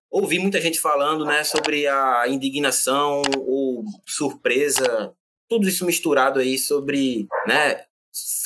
Ouvi 0.08 0.38
muita 0.38 0.60
gente 0.60 0.80
falando 0.80 1.24
né, 1.24 1.42
sobre 1.42 1.86
a 1.88 2.24
indignação 2.28 3.22
ou 3.46 3.84
surpresa, 4.06 5.12
tudo 5.48 5.68
isso 5.68 5.84
misturado 5.84 6.38
aí 6.38 6.56
sobre 6.58 7.26
né, 7.46 7.84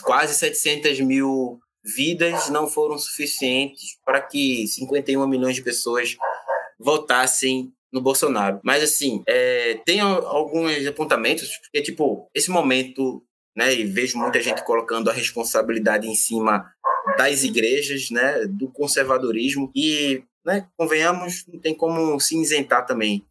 quase 0.03 0.35
700 0.35 1.01
mil 1.01 1.61
vidas 1.85 2.49
não 2.49 2.67
foram 2.67 2.99
suficientes 2.99 3.99
para 4.05 4.21
que 4.21 4.67
51 4.67 5.27
milhões 5.27 5.57
de 5.57 5.63
pessoas 5.63 6.17
votassem 6.79 7.73
no 7.93 8.01
Bolsonaro. 8.01 8.61
Mas, 8.63 8.83
assim, 8.83 9.23
é, 9.27 9.81
tem 9.85 10.01
alguns 10.01 10.87
apontamentos, 10.87 11.57
porque, 11.59 11.83
tipo, 11.83 12.29
esse 12.35 12.51
momento 12.51 13.23
né? 13.57 13.75
E 13.75 13.85
vejo 13.85 14.19
muita 14.19 14.41
gente 14.41 14.65
colocando 14.65 15.11
a 15.11 15.13
responsabilidade 15.13 16.09
em 16.09 16.15
cima 16.15 16.73
das 17.17 17.43
igrejas, 17.43 18.11
né? 18.11 18.47
Do 18.47 18.69
conservadorismo 18.69 19.71
e, 19.75 20.23
né? 20.45 20.69
Convenhamos, 20.77 21.45
não 21.47 21.61
tem 21.61 21.75
como 21.75 22.19
se 22.21 22.41
isentar 22.41 22.87
também. 22.87 23.25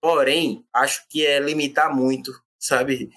Porém, 0.00 0.64
acho 0.72 1.06
que 1.08 1.26
é 1.26 1.38
limitar 1.38 1.94
muito, 1.94 2.32
sabe? 2.58 3.10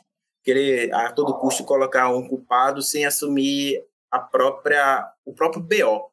Querer 0.44 0.94
a 0.94 1.12
todo 1.12 1.38
custo 1.38 1.64
colocar 1.64 2.10
um 2.10 2.28
culpado 2.28 2.82
sem 2.82 3.06
assumir 3.06 3.84
a 4.12 4.20
própria, 4.20 5.10
o 5.26 5.34
próprio 5.34 5.62
BO. 5.62 6.12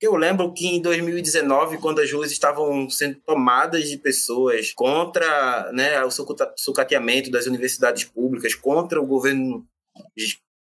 Eu 0.00 0.16
lembro 0.16 0.52
que 0.52 0.66
em 0.66 0.82
2019, 0.82 1.78
quando 1.78 2.00
as 2.00 2.12
ruas 2.12 2.30
estavam 2.30 2.90
sendo 2.90 3.20
tomadas 3.24 3.88
de 3.88 3.96
pessoas 3.96 4.72
contra 4.72 5.70
né, 5.72 6.04
o 6.04 6.10
sucateamento 6.56 7.30
das 7.30 7.46
universidades 7.46 8.04
públicas, 8.04 8.54
contra 8.54 9.00
o 9.00 9.06
governo 9.06 9.66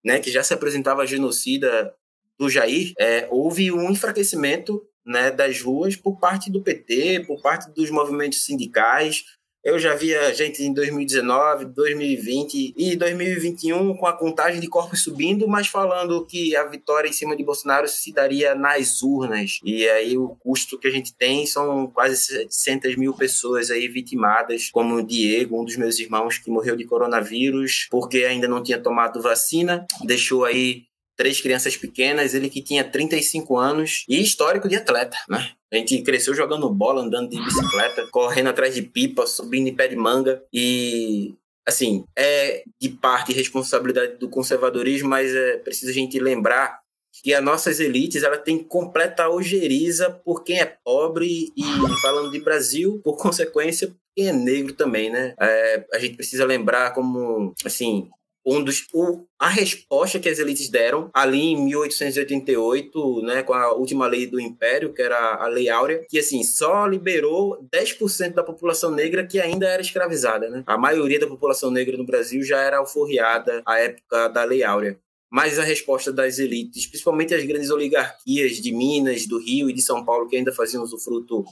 né, 0.04 0.18
que 0.18 0.30
já 0.30 0.42
se 0.42 0.52
apresentava 0.52 1.06
genocida 1.06 1.94
do 2.38 2.50
Jair, 2.50 2.92
é, 2.98 3.28
houve 3.30 3.72
um 3.72 3.90
enfraquecimento 3.90 4.84
né, 5.06 5.30
das 5.30 5.62
ruas 5.62 5.96
por 5.96 6.18
parte 6.18 6.50
do 6.50 6.62
PT, 6.62 7.24
por 7.26 7.40
parte 7.40 7.70
dos 7.72 7.90
movimentos 7.90 8.44
sindicais, 8.44 9.24
eu 9.68 9.78
já 9.78 9.94
via 9.94 10.32
gente 10.32 10.62
em 10.62 10.72
2019, 10.72 11.66
2020 11.66 12.72
e 12.74 12.96
2021 12.96 13.94
com 13.96 14.06
a 14.06 14.14
contagem 14.14 14.60
de 14.60 14.66
corpos 14.66 15.02
subindo, 15.02 15.46
mas 15.46 15.66
falando 15.66 16.24
que 16.24 16.56
a 16.56 16.64
vitória 16.64 17.06
em 17.06 17.12
cima 17.12 17.36
de 17.36 17.44
Bolsonaro 17.44 17.86
se 17.86 18.10
daria 18.10 18.54
nas 18.54 19.02
urnas. 19.02 19.60
E 19.62 19.86
aí 19.86 20.16
o 20.16 20.30
custo 20.36 20.78
que 20.78 20.88
a 20.88 20.90
gente 20.90 21.14
tem 21.14 21.44
são 21.44 21.86
quase 21.88 22.16
700 22.16 22.96
mil 22.96 23.12
pessoas 23.12 23.70
aí 23.70 23.88
vitimadas, 23.88 24.70
como 24.70 24.94
o 24.94 25.06
Diego, 25.06 25.60
um 25.60 25.64
dos 25.66 25.76
meus 25.76 25.98
irmãos 25.98 26.38
que 26.38 26.50
morreu 26.50 26.74
de 26.74 26.86
coronavírus 26.86 27.88
porque 27.90 28.24
ainda 28.24 28.48
não 28.48 28.62
tinha 28.62 28.80
tomado 28.80 29.20
vacina, 29.20 29.86
deixou 30.06 30.46
aí 30.46 30.87
três 31.18 31.40
crianças 31.40 31.76
pequenas, 31.76 32.32
ele 32.32 32.48
que 32.48 32.62
tinha 32.62 32.84
35 32.84 33.56
anos 33.58 34.04
e 34.08 34.22
histórico 34.22 34.68
de 34.68 34.76
atleta, 34.76 35.16
né? 35.28 35.50
A 35.70 35.76
gente 35.76 36.00
cresceu 36.02 36.32
jogando 36.32 36.70
bola, 36.70 37.02
andando 37.02 37.28
de 37.28 37.44
bicicleta, 37.44 38.06
correndo 38.12 38.48
atrás 38.48 38.74
de 38.74 38.82
pipa, 38.82 39.26
subindo 39.26 39.66
em 39.66 39.74
pé 39.74 39.88
de 39.88 39.96
manga 39.96 40.40
e 40.52 41.34
assim, 41.66 42.04
é 42.16 42.62
de 42.80 42.88
parte 42.88 43.32
responsabilidade 43.32 44.16
do 44.16 44.28
conservadorismo, 44.30 45.10
mas 45.10 45.34
é 45.34 45.58
preciso 45.58 45.90
a 45.90 45.94
gente 45.94 46.18
lembrar 46.18 46.80
que 47.22 47.34
as 47.34 47.44
nossas 47.44 47.80
elites 47.80 48.22
ela 48.22 48.38
tem 48.38 48.62
completa 48.62 49.28
ojeriza 49.28 50.10
por 50.24 50.44
quem 50.44 50.60
é 50.60 50.76
pobre 50.84 51.52
e 51.56 51.62
falando 52.00 52.30
de 52.30 52.40
Brasil, 52.40 53.00
por 53.04 53.16
consequência, 53.18 53.92
quem 54.16 54.28
é 54.28 54.32
negro 54.32 54.72
também, 54.72 55.10
né? 55.10 55.34
É, 55.40 55.84
a 55.92 55.98
gente 55.98 56.16
precisa 56.16 56.46
lembrar 56.46 56.94
como, 56.94 57.52
assim, 57.64 58.08
um 58.50 58.64
dos, 58.64 58.86
o, 58.94 59.26
a 59.38 59.48
resposta 59.48 60.18
que 60.18 60.28
as 60.28 60.38
elites 60.38 60.70
deram 60.70 61.10
ali 61.12 61.52
em 61.52 61.64
1888, 61.64 63.22
né, 63.22 63.42
com 63.42 63.52
a 63.52 63.74
última 63.74 64.06
lei 64.06 64.26
do 64.26 64.40
Império, 64.40 64.92
que 64.92 65.02
era 65.02 65.34
a 65.34 65.46
Lei 65.48 65.68
Áurea, 65.68 66.04
que 66.08 66.18
assim 66.18 66.42
só 66.42 66.86
liberou 66.86 67.58
10% 67.72 68.32
da 68.32 68.42
população 68.42 68.90
negra 68.90 69.26
que 69.26 69.38
ainda 69.38 69.68
era 69.68 69.82
escravizada. 69.82 70.48
Né? 70.48 70.62
A 70.66 70.78
maioria 70.78 71.20
da 71.20 71.26
população 71.26 71.70
negra 71.70 71.96
no 71.96 72.06
Brasil 72.06 72.42
já 72.42 72.60
era 72.60 72.78
alforriada 72.78 73.62
à 73.66 73.78
época 73.78 74.28
da 74.28 74.44
Lei 74.44 74.62
Áurea. 74.62 74.98
Mas 75.30 75.58
a 75.58 75.62
resposta 75.62 76.10
das 76.10 76.38
elites, 76.38 76.86
principalmente 76.86 77.34
as 77.34 77.44
grandes 77.44 77.68
oligarquias 77.68 78.52
de 78.56 78.72
Minas, 78.72 79.26
do 79.26 79.38
Rio 79.38 79.68
e 79.68 79.74
de 79.74 79.82
São 79.82 80.02
Paulo, 80.02 80.26
que 80.26 80.36
ainda 80.36 80.52
faziam 80.52 80.82
usufruto 80.82 81.44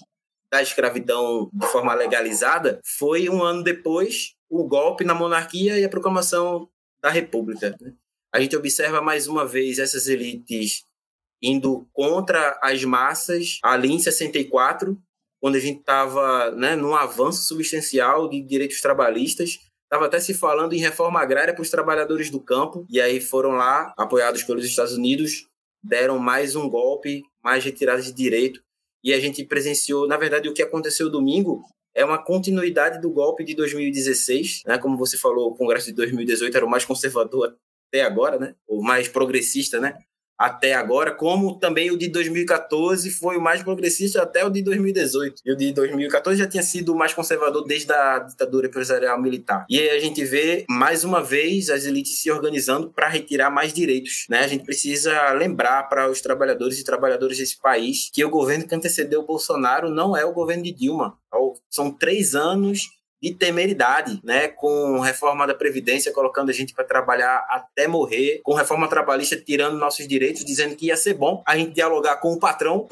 da 0.50 0.62
escravidão 0.62 1.50
de 1.52 1.66
forma 1.66 1.92
legalizada, 1.92 2.80
foi 2.82 3.28
um 3.28 3.42
ano 3.42 3.62
depois 3.62 4.34
o 4.48 4.64
golpe 4.64 5.04
na 5.04 5.14
monarquia 5.14 5.78
e 5.78 5.84
a 5.84 5.88
proclamação 5.88 6.68
da 7.00 7.10
República. 7.10 7.76
A 8.34 8.40
gente 8.40 8.56
observa 8.56 9.00
mais 9.00 9.26
uma 9.26 9.46
vez 9.46 9.78
essas 9.78 10.08
elites 10.08 10.84
indo 11.42 11.86
contra 11.92 12.58
as 12.62 12.84
massas 12.84 13.58
ali 13.62 13.92
em 13.92 13.98
64, 13.98 14.98
quando 15.40 15.56
a 15.56 15.60
gente 15.60 15.80
estava 15.80 16.50
né, 16.50 16.74
num 16.76 16.94
avanço 16.94 17.42
substancial 17.42 18.28
de 18.28 18.42
direitos 18.42 18.80
trabalhistas. 18.80 19.58
Estava 19.84 20.06
até 20.06 20.18
se 20.18 20.34
falando 20.34 20.72
em 20.72 20.78
reforma 20.78 21.20
agrária 21.20 21.54
para 21.54 21.62
os 21.62 21.70
trabalhadores 21.70 22.28
do 22.30 22.40
campo, 22.40 22.84
e 22.90 23.00
aí 23.00 23.20
foram 23.20 23.52
lá, 23.52 23.94
apoiados 23.96 24.42
pelos 24.42 24.64
Estados 24.64 24.94
Unidos, 24.94 25.46
deram 25.82 26.18
mais 26.18 26.56
um 26.56 26.68
golpe, 26.68 27.22
mais 27.42 27.64
retirada 27.64 28.02
de 28.02 28.12
direito, 28.12 28.60
e 29.04 29.14
a 29.14 29.20
gente 29.20 29.44
presenciou, 29.44 30.08
na 30.08 30.16
verdade, 30.16 30.48
o 30.48 30.52
que 30.52 30.62
aconteceu 30.62 31.08
domingo 31.08 31.62
é 31.96 32.04
uma 32.04 32.18
continuidade 32.18 33.00
do 33.00 33.10
golpe 33.10 33.42
de 33.42 33.54
2016, 33.54 34.64
né? 34.66 34.76
Como 34.76 34.98
você 34.98 35.16
falou, 35.16 35.48
o 35.48 35.56
Congresso 35.56 35.86
de 35.86 35.94
2018 35.94 36.54
era 36.54 36.66
o 36.66 36.68
mais 36.68 36.84
conservador 36.84 37.56
até 37.88 38.02
agora, 38.02 38.38
né? 38.38 38.54
O 38.68 38.82
mais 38.82 39.08
progressista, 39.08 39.80
né? 39.80 39.96
até 40.38 40.74
agora, 40.74 41.12
como 41.12 41.58
também 41.58 41.90
o 41.90 41.96
de 41.96 42.08
2014 42.08 43.10
foi 43.10 43.36
o 43.36 43.40
mais 43.40 43.62
progressista 43.62 44.22
até 44.22 44.44
o 44.44 44.50
de 44.50 44.62
2018. 44.62 45.42
E 45.44 45.52
o 45.52 45.56
de 45.56 45.72
2014 45.72 46.38
já 46.38 46.46
tinha 46.46 46.62
sido 46.62 46.92
o 46.92 46.96
mais 46.96 47.14
conservador 47.14 47.64
desde 47.64 47.90
a 47.92 48.18
ditadura 48.18 48.66
empresarial 48.66 49.20
militar. 49.20 49.64
E 49.68 49.78
aí 49.78 49.90
a 49.90 49.98
gente 49.98 50.24
vê, 50.24 50.64
mais 50.68 51.04
uma 51.04 51.22
vez, 51.22 51.70
as 51.70 51.84
elites 51.84 52.20
se 52.20 52.30
organizando 52.30 52.90
para 52.90 53.08
retirar 53.08 53.50
mais 53.50 53.72
direitos. 53.72 54.26
Né? 54.28 54.40
A 54.40 54.48
gente 54.48 54.64
precisa 54.64 55.30
lembrar 55.32 55.84
para 55.84 56.10
os 56.10 56.20
trabalhadores 56.20 56.78
e 56.78 56.84
trabalhadoras 56.84 57.38
desse 57.38 57.58
país 57.58 58.10
que 58.12 58.24
o 58.24 58.30
governo 58.30 58.66
que 58.66 58.74
antecedeu 58.74 59.20
o 59.20 59.26
Bolsonaro 59.26 59.88
não 59.88 60.16
é 60.16 60.24
o 60.24 60.32
governo 60.32 60.62
de 60.62 60.72
Dilma. 60.72 61.16
São 61.70 61.90
três 61.90 62.34
anos 62.34 62.88
de 63.22 63.34
temeridade, 63.34 64.20
né? 64.22 64.48
Com 64.48 65.00
reforma 65.00 65.46
da 65.46 65.54
Previdência 65.54 66.12
colocando 66.12 66.50
a 66.50 66.52
gente 66.52 66.74
para 66.74 66.84
trabalhar 66.84 67.46
até 67.50 67.88
morrer, 67.88 68.40
com 68.44 68.54
reforma 68.54 68.88
trabalhista 68.88 69.36
tirando 69.36 69.78
nossos 69.78 70.06
direitos, 70.06 70.44
dizendo 70.44 70.76
que 70.76 70.86
ia 70.86 70.96
ser 70.96 71.14
bom 71.14 71.42
a 71.46 71.56
gente 71.56 71.72
dialogar 71.72 72.16
com 72.16 72.32
o 72.32 72.38
patrão, 72.38 72.86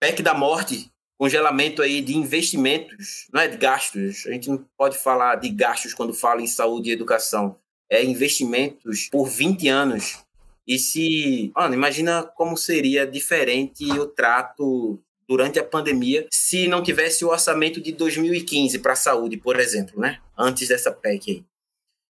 PEC 0.00 0.22
da 0.22 0.34
morte, 0.34 0.90
congelamento 1.18 1.82
aí 1.82 2.00
de 2.00 2.16
investimentos, 2.16 3.26
não 3.32 3.42
é 3.42 3.48
de 3.48 3.58
gastos. 3.58 4.26
A 4.26 4.32
gente 4.32 4.48
não 4.48 4.64
pode 4.76 4.96
falar 4.96 5.36
de 5.36 5.50
gastos 5.50 5.92
quando 5.92 6.14
fala 6.14 6.40
em 6.40 6.46
saúde 6.46 6.88
e 6.88 6.92
educação. 6.92 7.56
É 7.90 8.02
investimentos 8.02 9.08
por 9.10 9.28
20 9.28 9.68
anos. 9.68 10.18
E 10.66 10.78
se. 10.78 11.52
Mano, 11.54 11.74
imagina 11.74 12.22
como 12.22 12.56
seria 12.56 13.06
diferente 13.06 13.84
o 13.90 14.06
trato 14.06 14.98
durante 15.30 15.60
a 15.60 15.64
pandemia 15.64 16.26
se 16.28 16.66
não 16.66 16.82
tivesse 16.82 17.24
o 17.24 17.28
orçamento 17.28 17.80
de 17.80 17.92
2015 17.92 18.80
para 18.80 18.94
a 18.94 18.96
saúde, 18.96 19.36
por 19.36 19.60
exemplo, 19.60 20.00
né? 20.00 20.18
Antes 20.36 20.66
dessa 20.66 20.90
PEC 20.90 21.30
aí. 21.30 21.44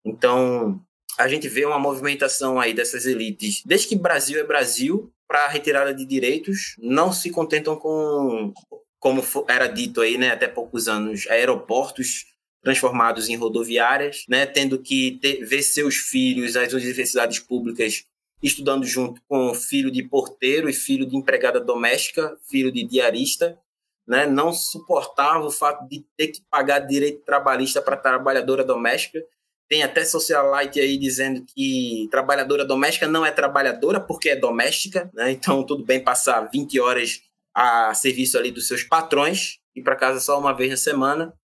Então, 0.05 0.79
a 1.19 1.27
gente 1.27 1.49
vê 1.49 1.65
uma 1.65 1.79
movimentação 1.79 2.61
aí 2.61 2.75
dessas 2.75 3.07
elites, 3.07 3.63
desde 3.65 3.89
que 3.89 3.97
Brasil 3.97 4.39
é 4.39 4.45
Brasil, 4.45 5.11
para 5.27 5.47
a 5.47 5.49
retirada 5.49 5.95
de 5.95 6.05
direitos, 6.05 6.77
não 6.79 7.11
se 7.11 7.31
contentam 7.31 7.75
com, 7.75 8.53
como 8.99 9.25
era 9.49 9.67
dito 9.67 10.03
aí, 10.03 10.19
né, 10.19 10.33
até 10.33 10.47
poucos 10.47 10.87
anos, 10.87 11.27
aeroportos 11.29 12.27
transformados 12.63 13.31
em 13.31 13.37
rodoviárias, 13.37 14.25
né, 14.29 14.45
tendo 14.45 14.79
que 14.79 15.19
ter, 15.23 15.43
ver 15.43 15.63
seus 15.63 15.97
filhos 15.97 16.53
nas 16.53 16.75
universidades 16.75 17.39
públicas 17.39 18.05
estudando 18.43 18.85
junto 18.85 19.21
com 19.29 19.55
filho 19.55 19.91
de 19.91 20.03
porteiro 20.03 20.69
e 20.69 20.73
filho 20.73 21.07
de 21.07 21.17
empregada 21.17 21.61
doméstica, 21.61 22.37
filho 22.49 22.71
de 22.71 22.85
diarista, 22.85 23.59
né? 24.07 24.27
Não 24.27 24.53
suportava 24.53 25.47
o 25.47 25.51
fato 25.51 25.87
de 25.89 26.05
ter 26.17 26.29
que 26.29 26.41
pagar 26.51 26.81
direito 26.81 27.25
trabalhista 27.25 27.83
para 27.83 27.97
trabalhadora 27.97 28.63
doméstica. 28.63 29.21
Tem 29.69 29.83
até 29.83 30.05
socialite 30.05 30.79
aí 30.79 30.97
dizendo 30.97 31.45
que 31.45 32.07
trabalhadora 32.11 32.65
doméstica 32.65 33.09
não 33.09 33.27
é 33.27 33.33
trabalhadora 33.33 34.01
porque 34.01 34.31
é 34.31 34.37
doméstica, 34.37 35.11
né? 35.13 35.33
Então 35.33 35.65
tudo 35.65 35.85
bem 35.85 36.03
passar 36.03 36.49
20 36.53 36.79
horas 36.79 37.21
a 37.55 37.93
serviço 37.95 38.39
ali 38.39 38.53
dos 38.53 38.69
seus 38.69 38.83
patrões 38.85 39.59
e 39.75 39.83
para 39.83 39.97
casa 39.97 40.21
só 40.21 40.39
uma 40.39 40.53
vez 40.53 40.71
na 40.71 40.77
semana. 40.77 41.35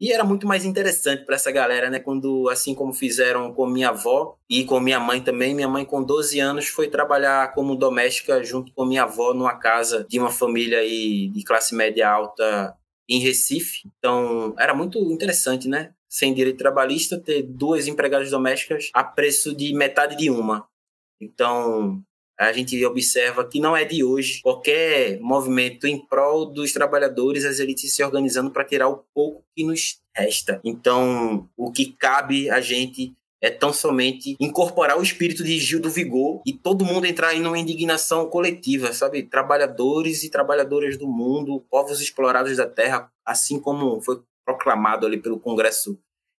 E 0.00 0.12
era 0.12 0.22
muito 0.22 0.46
mais 0.46 0.64
interessante 0.64 1.24
para 1.24 1.34
essa 1.34 1.50
galera, 1.50 1.90
né? 1.90 1.98
Quando, 1.98 2.48
assim 2.48 2.74
como 2.74 2.92
fizeram 2.92 3.52
com 3.52 3.66
minha 3.66 3.88
avó 3.88 4.36
e 4.48 4.64
com 4.64 4.78
minha 4.78 5.00
mãe 5.00 5.20
também, 5.20 5.54
minha 5.54 5.68
mãe 5.68 5.84
com 5.84 6.02
12 6.02 6.38
anos 6.38 6.68
foi 6.68 6.88
trabalhar 6.88 7.52
como 7.52 7.74
doméstica 7.74 8.42
junto 8.44 8.72
com 8.72 8.84
minha 8.84 9.02
avó 9.02 9.34
numa 9.34 9.58
casa 9.58 10.06
de 10.08 10.18
uma 10.18 10.30
família 10.30 10.78
aí 10.78 11.28
de 11.28 11.42
classe 11.42 11.74
média 11.74 12.08
alta 12.08 12.76
em 13.08 13.18
Recife. 13.20 13.88
Então, 13.98 14.54
era 14.58 14.72
muito 14.72 14.98
interessante, 15.10 15.66
né? 15.68 15.92
Sem 16.08 16.32
direito 16.32 16.58
trabalhista, 16.58 17.20
ter 17.20 17.42
duas 17.42 17.88
empregadas 17.88 18.30
domésticas 18.30 18.90
a 18.94 19.02
preço 19.02 19.54
de 19.54 19.74
metade 19.74 20.16
de 20.16 20.30
uma. 20.30 20.68
Então, 21.20 22.00
a 22.38 22.52
gente 22.52 22.84
observa 22.84 23.44
que 23.44 23.58
não 23.58 23.76
é 23.76 23.84
de 23.84 24.04
hoje 24.04 24.40
qualquer 24.42 25.18
movimento 25.20 25.86
em 25.86 25.98
prol 25.98 26.46
dos 26.46 26.72
trabalhadores, 26.72 27.44
as 27.44 27.58
elites 27.58 27.94
se 27.94 28.02
organizando 28.02 28.50
para 28.50 28.64
tirar 28.64 28.88
o 28.88 29.04
pouco 29.12 29.44
que 29.56 29.64
nos 29.64 29.98
resta. 30.16 30.60
Então, 30.64 31.48
o 31.56 31.72
que 31.72 31.92
cabe 31.98 32.48
a 32.48 32.60
gente 32.60 33.12
é 33.40 33.50
tão 33.50 33.72
somente 33.72 34.36
incorporar 34.40 34.98
o 34.98 35.02
espírito 35.02 35.44
de 35.44 35.58
Gil 35.58 35.80
do 35.80 35.90
Vigor 35.90 36.42
e 36.46 36.52
todo 36.52 36.84
mundo 36.84 37.06
entrar 37.06 37.34
em 37.34 37.44
uma 37.44 37.58
indignação 37.58 38.28
coletiva, 38.28 38.92
sabe? 38.92 39.22
Trabalhadores 39.22 40.22
e 40.24 40.30
trabalhadoras 40.30 40.96
do 40.96 41.06
mundo, 41.06 41.64
povos 41.70 42.00
explorados 42.00 42.56
da 42.56 42.66
terra, 42.66 43.10
assim 43.24 43.60
como 43.60 44.00
foi 44.00 44.20
proclamado 44.44 45.06
ali 45.06 45.18
pelo 45.18 45.38
Congresso 45.38 45.98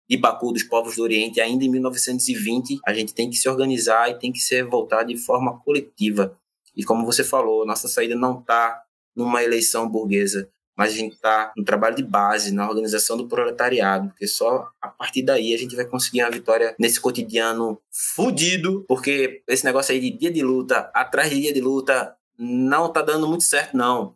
de 0.10 0.18
Baku 0.18 0.52
dos 0.52 0.64
povos 0.64 0.96
do 0.96 1.04
Oriente 1.04 1.40
ainda 1.40 1.64
em 1.64 1.70
1920, 1.70 2.80
a 2.86 2.94
gente 2.94 3.14
tem 3.14 3.30
que 3.30 3.36
se 3.36 3.48
organizar 3.48 4.10
e 4.10 4.18
tem 4.18 4.32
que 4.32 4.40
se 4.40 4.64
voltar 4.64 5.04
de 5.04 5.16
forma 5.16 5.60
coletiva. 5.60 6.36
E 6.76 6.84
como 6.84 7.06
você 7.06 7.24
falou, 7.24 7.66
nossa 7.66 7.88
saída 7.88 8.16
não 8.16 8.40
está 8.40 8.82
numa 9.16 9.44
eleição 9.44 9.88
burguesa, 9.88 10.50
mas 10.76 10.94
a 10.94 10.96
gente 10.96 11.14
está 11.14 11.52
no 11.56 11.64
trabalho 11.64 11.96
de 11.96 12.04
base, 12.04 12.54
na 12.54 12.68
organização 12.68 13.18
do 13.18 13.28
proletariado, 13.28 14.08
porque 14.08 14.26
só 14.26 14.70
a 14.82 14.88
partir 14.88 15.24
daí 15.24 15.54
a 15.54 15.58
gente 15.58 15.76
vai 15.76 15.86
conseguir 15.86 16.24
uma 16.24 16.32
vitória 16.32 16.74
nesse 16.80 17.00
cotidiano 17.00 17.80
fudido, 17.92 18.86
porque 18.88 19.44
esse 19.48 19.66
negócio 19.66 19.94
aí 19.94 20.00
de 20.00 20.18
dia 20.18 20.32
de 20.32 20.42
luta, 20.42 20.90
atrás 20.94 21.30
de 21.30 21.42
dia 21.42 21.54
de 21.54 21.62
luta, 21.62 22.16
não 22.38 22.92
tá 22.92 23.02
dando 23.02 23.28
muito 23.28 23.44
certo, 23.44 23.76
não. 23.76 24.16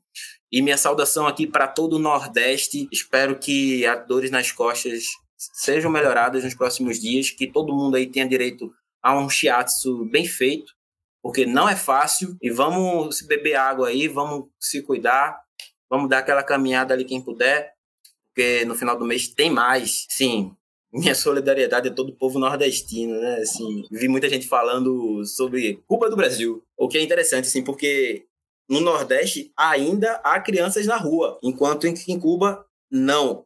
E 0.50 0.62
minha 0.62 0.78
saudação 0.78 1.28
aqui 1.28 1.46
para 1.46 1.68
todo 1.68 1.98
o 1.98 2.00
Nordeste. 2.00 2.88
Espero 2.92 3.38
que 3.38 3.86
as 3.86 4.08
dores 4.08 4.32
nas 4.32 4.52
costas 4.52 5.06
sejam 5.54 5.92
melhoradas 5.92 6.44
nos 6.44 6.56
próximos 6.56 7.00
dias, 7.00 7.30
que 7.30 7.48
todo 7.48 7.76
mundo 7.76 7.96
aí 7.96 8.08
tenha 8.08 8.28
direito 8.28 8.74
a 9.02 9.18
um 9.18 9.30
shiatsu 9.30 10.06
bem 10.06 10.26
feito, 10.26 10.74
porque 11.22 11.46
não 11.46 11.68
é 11.68 11.76
fácil. 11.76 12.38
E 12.42 12.50
vamos 12.50 13.22
beber 13.22 13.56
água 13.56 13.90
aí, 13.90 14.08
vamos 14.08 14.50
se 14.60 14.82
cuidar, 14.82 15.38
vamos 15.90 16.10
dar 16.10 16.20
aquela 16.20 16.44
caminhada 16.44 16.94
ali 16.94 17.06
quem 17.06 17.22
puder, 17.22 17.74
porque 18.30 18.66
no 18.66 18.76
final 18.76 18.98
do 18.98 19.06
mês 19.06 19.28
tem 19.28 19.50
mais. 19.50 20.06
Sim, 20.10 20.56
minha 20.94 21.16
solidariedade 21.16 21.90
a 21.90 21.94
todo 21.94 22.10
o 22.10 22.16
povo 22.16 22.38
nordestino, 22.38 23.20
né? 23.20 23.38
Assim, 23.38 23.84
vi 23.92 24.08
muita 24.08 24.30
gente 24.30 24.48
falando 24.48 25.26
sobre 25.26 25.82
culpa 25.88 26.10
do 26.10 26.16
Brasil, 26.16 26.64
o 26.78 26.88
que 26.88 26.98
é 26.98 27.02
interessante, 27.02 27.48
assim, 27.48 27.64
porque 27.64 28.26
no 28.70 28.80
Nordeste 28.80 29.52
ainda 29.58 30.14
há 30.24 30.40
crianças 30.40 30.86
na 30.86 30.96
rua, 30.96 31.40
enquanto 31.44 31.86
em 31.86 32.20
Cuba 32.20 32.66
não. 32.90 33.46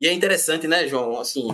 E 0.00 0.06
é 0.06 0.12
interessante, 0.12 0.68
né, 0.68 0.86
João? 0.86 1.18
Assim, 1.18 1.48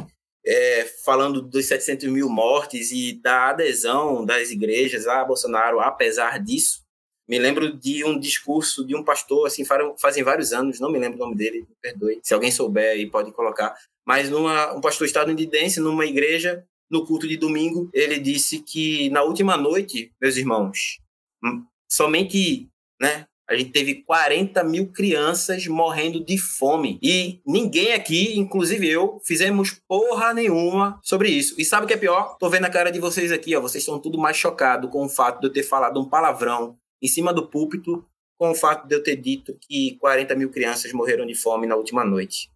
é, 0.45 0.84
falando 1.05 1.40
dos 1.40 1.66
700 1.66 2.09
mil 2.09 2.28
mortes 2.28 2.92
e 2.92 3.14
da 3.20 3.51
adesão 3.51 4.24
das 4.24 4.51
igrejas 4.51 5.07
a 5.07 5.24
Bolsonaro, 5.24 5.80
apesar 5.80 6.38
disso, 6.38 6.84
me 7.26 7.38
lembro 7.38 7.72
de 7.72 8.05
um 8.05 8.18
discurso 8.18 8.86
de 8.86 8.95
um 8.95 9.03
pastor, 9.03 9.47
assim, 9.47 9.64
fazem 9.99 10.22
vários 10.22 10.53
anos, 10.53 10.78
não 10.78 10.92
me 10.92 10.99
lembro 10.99 11.16
o 11.16 11.24
nome 11.24 11.34
dele, 11.34 11.61
me 11.61 11.76
perdoe. 11.80 12.20
Se 12.22 12.34
alguém 12.34 12.51
souber 12.51 12.90
aí 12.92 13.11
pode 13.11 13.32
colocar. 13.32 13.74
Mas 14.07 14.28
numa, 14.28 14.74
um 14.74 14.80
pastor 14.80 15.07
estadunidense, 15.07 15.80
numa 15.80 16.05
igreja, 16.05 16.66
no 16.90 17.07
culto 17.07 17.26
de 17.26 17.38
domingo, 17.38 17.88
ele 17.95 18.18
disse 18.18 18.61
que 18.61 19.09
na 19.09 19.22
última 19.22 19.57
noite, 19.57 20.12
meus 20.20 20.36
irmãos, 20.36 20.99
hum, 21.42 21.64
somente 21.90 22.68
né, 23.01 23.26
a 23.49 23.55
gente 23.55 23.70
teve 23.70 24.03
40 24.05 24.64
mil 24.64 24.90
crianças 24.90 25.66
morrendo 25.66 26.24
de 26.24 26.38
fome. 26.38 26.99
E 27.03 27.40
ninguém 27.47 27.92
aqui, 27.92 28.38
inclusive 28.38 28.88
eu, 28.88 29.20
fizemos 29.24 29.78
porra 29.86 30.32
nenhuma 30.32 30.99
sobre 31.03 31.28
isso. 31.28 31.55
E 31.59 31.64
sabe 31.64 31.84
o 31.84 31.86
que 31.86 31.95
é 31.95 31.99
pior? 31.99 32.36
Tô 32.38 32.49
vendo 32.49 32.64
a 32.64 32.70
cara 32.70 32.90
de 32.90 32.99
vocês 32.99 33.30
aqui, 33.30 33.55
ó. 33.55 33.61
Vocês 33.61 33.82
estão 33.82 33.99
tudo 33.99 34.18
mais 34.18 34.36
chocados 34.36 34.90
com 34.90 35.05
o 35.05 35.09
fato 35.09 35.40
de 35.40 35.47
eu 35.47 35.53
ter 35.53 35.62
falado 35.62 36.01
um 36.01 36.09
palavrão 36.09 36.78
em 37.03 37.09
cima 37.09 37.34
do 37.34 37.47
púlpito, 37.47 38.05
com 38.38 38.51
o 38.51 38.55
fato 38.55 38.88
de 38.88 38.95
eu 38.95 39.03
ter 39.03 39.16
dito 39.16 39.57
que 39.61 39.99
40 39.99 40.34
mil 40.34 40.51
crianças 40.51 40.92
morreram 40.92 41.26
de 41.26 41.34
fome 41.34 41.66
na 41.66 41.76
última 41.76 42.03
noite. 42.03 42.51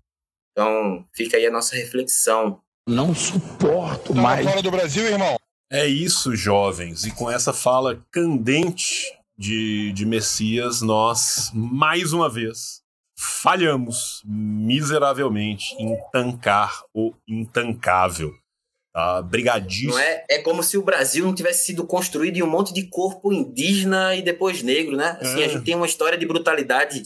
Então, 0.53 1.05
fica 1.14 1.36
aí 1.36 1.47
a 1.47 1.51
nossa 1.51 1.76
reflexão. 1.76 2.61
Não 2.89 3.14
suporto 3.14 4.14
tá 4.14 4.20
mais. 4.20 4.47
fora 4.47 4.62
do 4.62 4.70
Brasil, 4.70 5.05
irmão? 5.05 5.36
É 5.70 5.86
isso, 5.86 6.34
jovens. 6.34 7.05
E 7.05 7.11
com 7.11 7.30
essa 7.30 7.53
fala 7.53 8.03
candente 8.11 9.18
de, 9.39 9.93
de 9.93 10.05
Messias, 10.05 10.82
nós, 10.82 11.51
mais 11.55 12.12
uma 12.12 12.28
vez, 12.28 12.82
falhamos 13.16 14.22
miseravelmente 14.26 15.74
em 15.78 15.97
tancar 16.12 16.82
o 16.93 17.14
intancável. 17.26 18.32
Tá? 18.93 19.22
Brigadíssimo. 19.22 19.93
Não 19.93 19.99
é? 20.01 20.24
é 20.28 20.39
como 20.43 20.62
se 20.62 20.76
o 20.76 20.82
Brasil 20.82 21.24
não 21.24 21.34
tivesse 21.34 21.66
sido 21.66 21.86
construído 21.86 22.36
em 22.36 22.43
um 22.43 22.51
monte 22.51 22.72
de 22.72 22.89
corpo 22.89 23.32
indígena 23.32 24.16
e 24.16 24.22
depois 24.22 24.62
negro, 24.62 24.97
né? 24.97 25.16
Assim, 25.20 25.43
é. 25.43 25.45
A 25.45 25.49
gente 25.49 25.64
tem 25.64 25.76
uma 25.76 25.86
história 25.86 26.18
de 26.18 26.26
brutalidade 26.26 27.05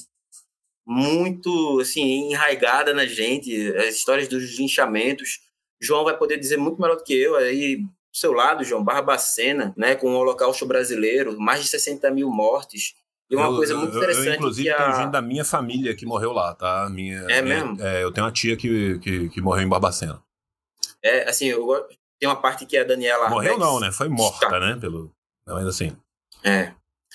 muito 0.87 1.81
assim 1.81 2.31
enraigada 2.31 2.93
na 2.93 3.07
gente, 3.07 3.75
as 3.77 3.97
histórias 3.97 4.27
dos 4.27 4.59
linchamentos. 4.59 5.41
João 5.81 6.05
vai 6.05 6.17
poder 6.17 6.39
dizer 6.39 6.57
muito 6.57 6.81
melhor 6.81 6.97
do 6.97 7.05
que 7.05 7.15
eu 7.15 7.37
aí 7.37 7.85
seu 8.13 8.33
lado, 8.33 8.63
João, 8.63 8.85
Barbacena, 8.85 9.73
né, 9.77 9.95
com 9.95 10.13
o 10.13 10.17
Holocausto 10.17 10.67
Brasileiro, 10.67 11.41
mais 11.41 11.63
de 11.63 11.69
60 11.69 12.11
mil 12.11 12.29
mortes. 12.29 12.95
E 13.31 13.37
uma 13.37 13.47
eu, 13.47 13.57
coisa 13.57 13.75
muito 13.75 13.97
interessante. 13.97 14.27
Eu, 14.27 14.35
inclusive, 14.35 14.69
que 14.69 14.75
a... 14.75 14.77
tenho 14.77 14.97
gente 14.97 15.11
da 15.11 15.23
minha 15.23 15.45
família 15.45 15.95
que 15.95 16.05
morreu 16.05 16.33
lá, 16.33 16.55
tá? 16.55 16.89
Minha, 16.91 17.21
é 17.31 17.41
minha, 17.41 17.65
mesmo? 17.65 17.83
É, 17.83 18.05
eu 18.05 18.13
tenho 18.13 18.27
uma 18.27 18.33
tia 18.33 18.57
que, 18.57 18.99
que, 18.99 19.31
que, 19.31 19.41
morreu 19.41 19.65
em 19.65 19.69
Barbacena. 19.69 20.23
É, 21.03 21.29
assim, 21.29 21.47
eu, 21.47 21.67
tem 22.21 22.29
uma 22.29 22.37
parte 22.37 22.67
que 22.67 22.77
a 22.77 22.85
Daniela. 22.85 23.31
Morreu 23.31 23.55
Arbex... 23.55 23.73
não, 23.73 23.81
né? 23.81 23.91
Foi 23.91 24.09
morta, 24.09 24.49
tá. 24.49 24.61
né? 24.61 24.77
Pelo... 24.79 25.11
Mas 25.47 25.67
assim. 25.67 25.97
É. 26.45 26.75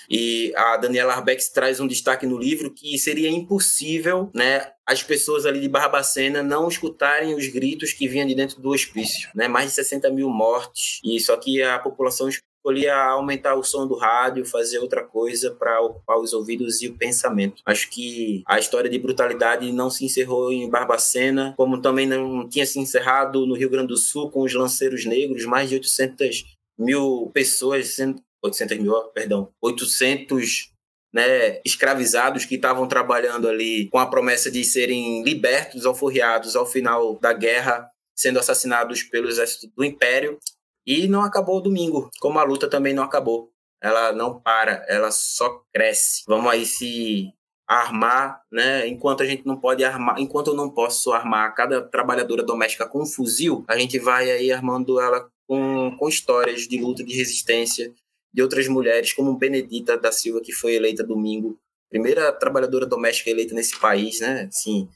E 0.10 0.54
a 0.56 0.78
Daniela 0.78 1.14
Arbex 1.14 1.50
traz 1.50 1.80
um 1.80 1.88
destaque 1.88 2.26
no 2.26 2.38
livro 2.38 2.74
que 2.74 2.98
seria 2.98 3.30
impossível, 3.30 4.30
né, 4.34 4.72
as 4.88 5.04
pessoas 5.04 5.46
ali 5.46 5.60
de 5.60 5.68
Barbacena 5.68 6.42
não 6.42 6.70
escutarem 6.70 7.36
os 7.36 7.46
gritos 7.50 7.92
que 7.92 8.08
vinham 8.08 8.26
de 8.26 8.34
dentro 8.34 8.62
do 8.62 8.70
hospício, 8.70 9.30
né? 9.36 9.48
Mais 9.48 9.68
de 9.70 9.76
60 9.76 10.10
mil 10.12 10.30
mortes. 10.30 11.02
E 11.04 11.20
só 11.20 11.36
que 11.36 11.62
a 11.62 11.78
população 11.78 12.30
escolhia 12.30 12.96
aumentar 12.96 13.56
o 13.56 13.64
som 13.64 13.86
do 13.86 13.96
rádio, 13.96 14.46
fazer 14.46 14.80
outra 14.80 15.04
coisa 15.04 15.52
para 15.52 15.82
ocupar 15.82 16.18
os 16.18 16.32
ouvidos 16.32 16.82
e 16.82 16.88
o 16.88 16.98
pensamento. 16.98 17.62
Acho 17.66 17.90
que 17.90 18.44
a 18.48 18.60
história 18.60 18.90
de 18.90 18.98
brutalidade 18.98 19.72
não 19.74 19.90
se 19.90 20.06
encerrou 20.06 20.54
em 20.54 20.70
Barbacena, 20.70 21.54
como 21.58 21.82
também 21.82 22.06
não 22.08 22.48
tinha 22.48 22.66
se 22.66 22.80
encerrado 22.80 23.46
no 23.46 23.56
Rio 23.56 23.70
Grande 23.70 23.88
do 23.88 23.98
Sul 23.98 24.32
com 24.32 24.42
os 24.42 24.54
lanceiros 24.54 25.06
negros, 25.06 25.46
mais 25.46 25.70
de 25.70 25.76
800 25.76 26.58
mil 26.78 27.32
pessoas 27.34 27.96
sendo 27.96 28.22
800 28.48 28.78
mil, 28.80 28.94
perdão, 29.14 29.50
800 29.62 30.72
né, 31.14 31.62
escravizados 31.66 32.46
que 32.46 32.56
estavam 32.56 32.88
trabalhando 32.88 33.48
ali 33.48 33.90
com 33.90 33.98
a 33.98 34.06
promessa 34.06 34.52
de 34.52 34.64
serem 34.64 35.24
libertos, 35.24 35.86
alforriados 35.86 36.56
ao 36.56 36.66
final 36.66 37.18
da 37.20 37.34
guerra, 37.34 37.90
sendo 38.16 38.40
assassinados 38.40 39.04
pelo 39.04 39.30
exército 39.30 39.72
do 39.76 39.84
Império. 39.84 40.38
E 40.86 41.08
não 41.08 41.24
acabou 41.24 41.62
domingo, 41.62 42.10
como 42.20 42.40
a 42.40 42.44
luta 42.44 42.70
também 42.70 42.94
não 42.94 43.04
acabou. 43.04 43.52
Ela 43.82 44.12
não 44.12 44.40
para, 44.40 44.86
ela 44.88 45.12
só 45.12 45.62
cresce. 45.74 46.24
Vamos 46.28 46.52
aí 46.52 46.66
se 46.66 47.34
armar, 47.68 48.42
né? 48.52 48.88
Enquanto 48.88 49.22
a 49.22 49.26
gente 49.26 49.46
não 49.46 49.58
pode 49.58 49.84
armar, 49.84 50.20
enquanto 50.20 50.48
eu 50.48 50.54
não 50.54 50.70
posso 50.70 51.12
armar 51.12 51.54
cada 51.54 51.82
trabalhadora 51.82 52.42
doméstica 52.42 52.88
com 52.88 53.02
um 53.02 53.06
fuzil, 53.06 53.66
a 53.68 53.78
gente 53.78 54.00
vai 54.00 54.32
aí 54.32 54.52
armando 54.52 55.00
ela 55.02 55.30
com, 55.48 55.96
com 55.98 56.08
histórias 56.08 56.62
de 56.62 56.80
luta 56.80 57.04
de 57.04 57.14
resistência 57.16 57.94
de 58.34 58.42
outras 58.42 58.68
mulheres, 58.68 59.14
como 59.14 59.38
Benedita 59.38 59.98
da 59.98 60.12
Silva, 60.12 60.42
que 60.42 60.52
foi 60.52 60.76
eleita 60.76 61.04
domingo, 61.04 61.58
primeira 61.90 62.32
trabalhadora 62.32 62.86
doméstica 62.86 63.30
eleita 63.30 63.54
nesse 63.54 63.80
país, 63.80 64.20
né? 64.20 64.48
Sim. 64.52 64.90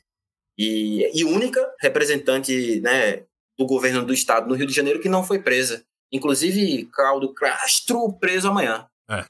E, 0.58 1.10
e 1.18 1.24
única 1.24 1.74
representante, 1.80 2.80
né, 2.82 3.24
do 3.58 3.66
governo 3.66 4.06
do 4.06 4.14
estado 4.14 4.48
no 4.48 4.56
Rio 4.56 4.68
de 4.68 4.74
Janeiro 4.74 5.00
que 5.00 5.10
não 5.10 5.24
foi 5.24 5.42
presa. 5.42 5.84
Inclusive, 6.12 6.90
Caldo 6.92 7.34
Castro 7.34 8.14
preso 8.20 8.50
amanhã. 8.50 8.86
É. 9.10 9.26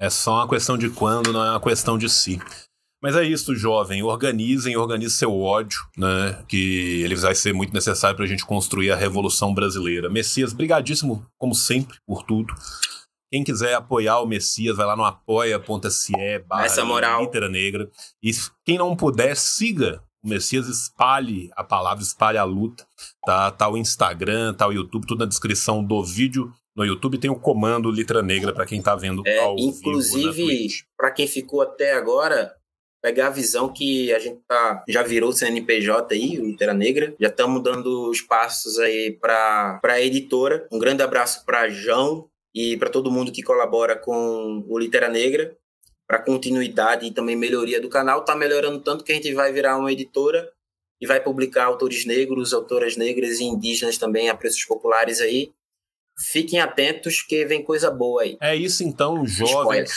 É 0.00 0.10
só 0.10 0.34
uma 0.34 0.48
questão 0.48 0.78
de 0.78 0.90
quando, 0.90 1.32
não 1.32 1.44
é 1.44 1.50
uma 1.50 1.60
questão 1.60 1.98
de 1.98 2.08
si. 2.08 2.38
Mas 3.02 3.16
é 3.16 3.24
isso, 3.24 3.54
jovem. 3.54 4.02
Organizem, 4.02 4.76
organize 4.76 5.16
seu 5.16 5.36
ódio, 5.40 5.78
né? 5.96 6.44
Que 6.48 7.02
ele 7.02 7.14
vai 7.14 7.34
ser 7.34 7.52
muito 7.52 7.72
necessário 7.72 8.16
para 8.16 8.24
a 8.24 8.28
gente 8.28 8.44
construir 8.44 8.90
a 8.90 8.96
Revolução 8.96 9.54
Brasileira. 9.54 10.10
Messias, 10.10 10.52
brigadíssimo, 10.52 11.24
como 11.38 11.54
sempre, 11.54 11.96
por 12.06 12.24
tudo. 12.24 12.52
Quem 13.30 13.44
quiser 13.44 13.74
apoiar 13.74 14.20
o 14.20 14.26
Messias, 14.26 14.76
vai 14.76 14.86
lá 14.86 14.96
no 14.96 15.04
apoia.se 15.04 16.12
barra. 16.46 16.64
Litera 17.20 17.48
Negra. 17.48 17.90
E 18.22 18.30
quem 18.64 18.78
não 18.78 18.96
puder, 18.96 19.36
siga 19.36 20.02
o 20.24 20.28
Messias, 20.28 20.66
espalhe 20.66 21.50
a 21.54 21.62
palavra, 21.62 22.02
espalhe 22.02 22.38
a 22.38 22.44
luta. 22.44 22.86
Tá, 23.24 23.50
tá 23.50 23.68
o 23.68 23.76
Instagram, 23.76 24.54
tá 24.54 24.66
o 24.66 24.72
YouTube, 24.72 25.06
tudo 25.06 25.20
na 25.20 25.26
descrição 25.26 25.84
do 25.84 26.02
vídeo. 26.02 26.50
No 26.74 26.84
YouTube 26.84 27.18
tem 27.18 27.30
o 27.30 27.38
comando 27.38 27.90
Litra 27.90 28.22
Negra 28.22 28.52
para 28.52 28.64
quem 28.64 28.80
tá 28.80 28.94
vendo 28.94 29.22
é, 29.26 29.38
ao 29.40 29.58
Inclusive, 29.58 30.68
para 30.96 31.10
quem 31.10 31.26
ficou 31.26 31.60
até 31.60 31.92
agora, 31.94 32.54
pegar 33.02 33.26
a 33.26 33.30
visão 33.30 33.68
que 33.68 34.12
a 34.12 34.18
gente 34.18 34.40
tá, 34.46 34.84
já 34.88 35.02
virou 35.02 35.30
o 35.30 35.32
CNPJ 35.32 36.14
aí, 36.14 36.38
o 36.38 36.46
Litera 36.46 36.74
Negra. 36.74 37.14
Já 37.20 37.28
estamos 37.28 37.62
dando 37.62 38.08
os 38.08 38.20
passos 38.20 38.78
aí 38.78 39.10
para 39.20 39.80
a 39.82 40.00
editora. 40.00 40.66
Um 40.72 40.78
grande 40.78 41.02
abraço 41.02 41.44
para 41.44 41.68
João, 41.68 42.28
e 42.58 42.76
para 42.76 42.90
todo 42.90 43.08
mundo 43.08 43.30
que 43.30 43.40
colabora 43.40 43.94
com 43.94 44.64
o 44.68 44.76
Litera 44.76 45.08
Negra, 45.08 45.56
para 46.08 46.20
continuidade 46.20 47.06
e 47.06 47.12
também 47.12 47.36
melhoria 47.36 47.80
do 47.80 47.88
canal. 47.88 48.18
Está 48.18 48.34
melhorando 48.34 48.80
tanto 48.80 49.04
que 49.04 49.12
a 49.12 49.14
gente 49.14 49.32
vai 49.32 49.52
virar 49.52 49.78
uma 49.78 49.92
editora 49.92 50.50
e 51.00 51.06
vai 51.06 51.22
publicar 51.22 51.66
autores 51.66 52.04
negros, 52.04 52.52
autoras 52.52 52.96
negras 52.96 53.38
e 53.38 53.44
indígenas 53.44 53.96
também 53.96 54.28
a 54.28 54.34
preços 54.34 54.64
populares 54.64 55.20
aí. 55.20 55.52
Fiquem 56.32 56.58
atentos 56.58 57.22
que 57.22 57.44
vem 57.44 57.62
coisa 57.62 57.92
boa 57.92 58.22
aí. 58.22 58.36
É 58.40 58.56
isso 58.56 58.82
então, 58.82 59.24
jovens. 59.24 59.52
Spoiler. 59.52 59.88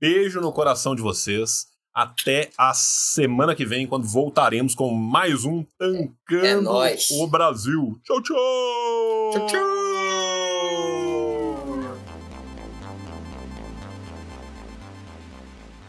Beijo 0.00 0.40
no 0.40 0.54
coração 0.54 0.94
de 0.94 1.02
vocês. 1.02 1.66
Até 1.92 2.48
a 2.56 2.72
semana 2.72 3.54
que 3.54 3.66
vem, 3.66 3.86
quando 3.86 4.06
voltaremos 4.06 4.74
com 4.74 4.94
mais 4.94 5.44
um 5.44 5.62
Tancando 5.78 6.82
é 6.84 6.96
o 7.20 7.26
Brasil. 7.26 8.00
Tchau, 8.02 8.22
tchau! 8.22 9.30
Tchau, 9.32 9.46
tchau! 9.46 9.85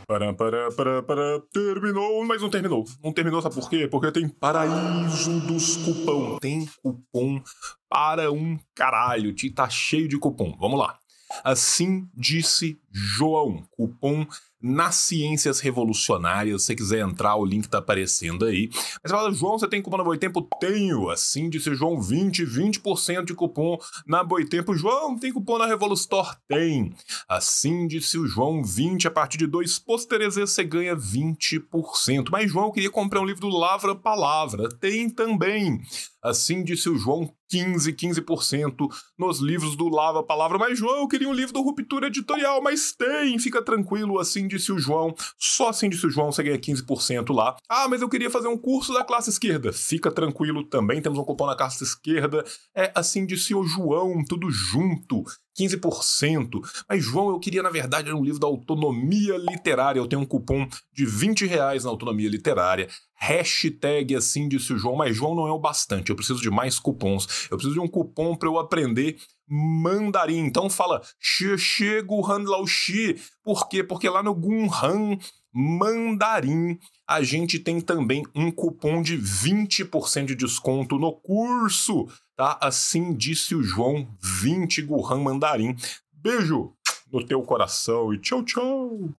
Para, 0.07 0.33
para, 0.33 0.71
para, 0.71 1.03
para, 1.03 1.41
terminou, 1.51 2.23
mas 2.23 2.41
não 2.41 2.49
terminou. 2.49 2.85
Não 3.03 3.11
terminou, 3.11 3.41
sabe 3.41 3.55
por 3.55 3.69
quê? 3.69 3.89
Porque 3.89 4.09
tem 4.09 4.29
paraíso 4.29 5.37
dos 5.41 5.75
cupom. 5.75 6.37
Tem 6.39 6.65
cupom 6.81 7.41
para 7.89 8.31
um 8.31 8.57
caralho. 8.73 9.35
Tá 9.53 9.69
cheio 9.69 10.07
de 10.07 10.17
cupom. 10.17 10.55
Vamos 10.57 10.79
lá. 10.79 10.97
Assim 11.43 12.09
disse 12.13 12.79
João. 12.97 13.63
Cupom 13.71 14.25
nas 14.59 14.95
Ciências 14.95 15.59
Revolucionárias. 15.59 16.61
Se 16.61 16.67
você 16.67 16.75
quiser 16.75 16.99
entrar, 17.01 17.35
o 17.35 17.45
link 17.45 17.67
tá 17.67 17.77
aparecendo 17.77 18.45
aí. 18.45 18.69
Mas 19.03 19.11
fala, 19.11 19.31
João, 19.31 19.57
você 19.57 19.67
tem 19.67 19.81
cupom 19.81 19.97
na 19.97 20.03
Boitempo? 20.03 20.41
Tenho. 20.59 21.09
Assim 21.09 21.49
disse 21.49 21.73
João, 21.75 22.01
20, 22.01 22.43
20% 22.43 23.25
de 23.25 23.35
cupom 23.35 23.77
na 24.07 24.23
Boitempo. 24.23 24.75
João, 24.75 25.17
tem 25.17 25.31
cupom 25.31 25.59
na 25.59 25.67
Revolustore? 25.67 26.35
Tem. 26.47 26.93
Assim 27.29 27.87
disse 27.87 28.17
o 28.17 28.25
João, 28.25 28.63
20, 28.63 29.07
a 29.07 29.11
partir 29.11 29.37
de 29.37 29.45
dois 29.45 29.77
pôsteres 29.77 30.35
você 30.35 30.63
ganha 30.63 30.95
20%. 30.95 32.29
Mas 32.31 32.51
João, 32.51 32.65
eu 32.65 32.71
queria 32.71 32.91
comprar 32.91 33.21
um 33.21 33.25
livro 33.25 33.41
do 33.41 33.49
Lavra 33.49 33.95
Palavra. 33.95 34.69
Tem 34.69 35.09
também. 35.09 35.81
Assim 36.21 36.63
disse 36.63 36.89
o 36.89 36.97
João, 36.97 37.31
15, 37.49 37.93
15% 37.93 38.87
nos 39.17 39.39
livros 39.39 39.75
do 39.75 39.87
Lava 39.87 40.21
Palavra. 40.23 40.57
Mas, 40.57 40.77
João, 40.77 41.01
eu 41.01 41.07
queria 41.07 41.29
um 41.29 41.33
livro 41.33 41.53
do 41.53 41.61
Ruptura 41.61 42.07
Editorial, 42.07 42.61
mas 42.61 42.86
tem, 42.95 43.37
fica 43.39 43.61
tranquilo, 43.61 44.19
assim 44.19 44.47
disse 44.47 44.71
o 44.71 44.79
João. 44.79 45.13
Só 45.37 45.69
assim 45.69 45.89
disse 45.89 46.05
o 46.05 46.09
João, 46.09 46.31
você 46.31 46.43
ganha 46.43 46.57
15% 46.57 47.33
lá. 47.33 47.55
Ah, 47.69 47.87
mas 47.89 48.01
eu 48.01 48.09
queria 48.09 48.29
fazer 48.29 48.47
um 48.47 48.57
curso 48.57 48.93
da 48.93 49.03
classe 49.03 49.29
esquerda. 49.29 49.73
Fica 49.73 50.11
tranquilo, 50.11 50.63
também 50.63 51.01
temos 51.01 51.17
um 51.19 51.23
cupom 51.23 51.45
na 51.45 51.55
classe 51.55 51.83
esquerda. 51.83 52.43
É 52.75 52.91
assim 52.95 53.25
disse 53.25 53.53
o 53.55 53.63
João, 53.63 54.23
tudo 54.23 54.49
junto. 54.51 55.23
15%. 55.57 56.61
Mas, 56.87 57.03
João, 57.03 57.29
eu 57.29 57.39
queria, 57.39 57.63
na 57.63 57.69
verdade, 57.69 58.13
um 58.13 58.23
livro 58.23 58.39
da 58.39 58.47
autonomia 58.47 59.37
literária. 59.37 59.99
Eu 59.99 60.07
tenho 60.07 60.21
um 60.21 60.25
cupom 60.25 60.67
de 60.93 61.05
20 61.05 61.47
reais 61.47 61.83
na 61.83 61.89
autonomia 61.89 62.29
literária. 62.29 62.87
Hashtag 63.15 64.15
assim 64.15 64.47
disse 64.47 64.71
o 64.71 64.77
João, 64.77 64.95
mas 64.95 65.15
João 65.15 65.33
não 65.33 65.47
é 65.47 65.51
o 65.51 65.59
bastante. 65.59 66.11
Eu 66.11 66.15
preciso 66.15 66.39
de 66.39 66.51
mais 66.51 66.79
cupons. 66.79 67.47
Eu 67.49 67.57
preciso 67.57 67.73
de 67.73 67.79
um 67.79 67.87
cupom 67.87 68.35
para 68.35 68.47
eu 68.47 68.59
aprender 68.59 69.17
mandarim. 69.47 70.39
Então 70.39 70.69
fala 70.69 71.01
Xie 71.19 72.01
Guhan 72.01 72.43
Lao 72.43 72.67
Xi. 72.67 73.15
Por 73.43 73.69
quê? 73.69 73.83
Porque 73.83 74.09
lá 74.09 74.21
no 74.21 74.35
Gunhan 74.35 75.17
mandarim 75.53 76.77
a 77.07 77.21
gente 77.23 77.57
tem 77.57 77.79
também 77.79 78.23
um 78.35 78.51
cupom 78.51 79.01
de 79.01 79.17
20% 79.17 80.25
de 80.25 80.35
desconto 80.35 80.99
no 80.99 81.13
curso, 81.13 82.07
tá? 82.35 82.57
Assim 82.61 83.13
disse 83.15 83.55
o 83.55 83.63
João, 83.63 84.07
20 84.21 84.81
Guhan 84.81 85.23
mandarim. 85.23 85.75
Beijo 86.11 86.73
no 87.11 87.25
teu 87.25 87.41
coração 87.41 88.13
e 88.13 88.19
tchau, 88.19 88.43
tchau. 88.43 89.09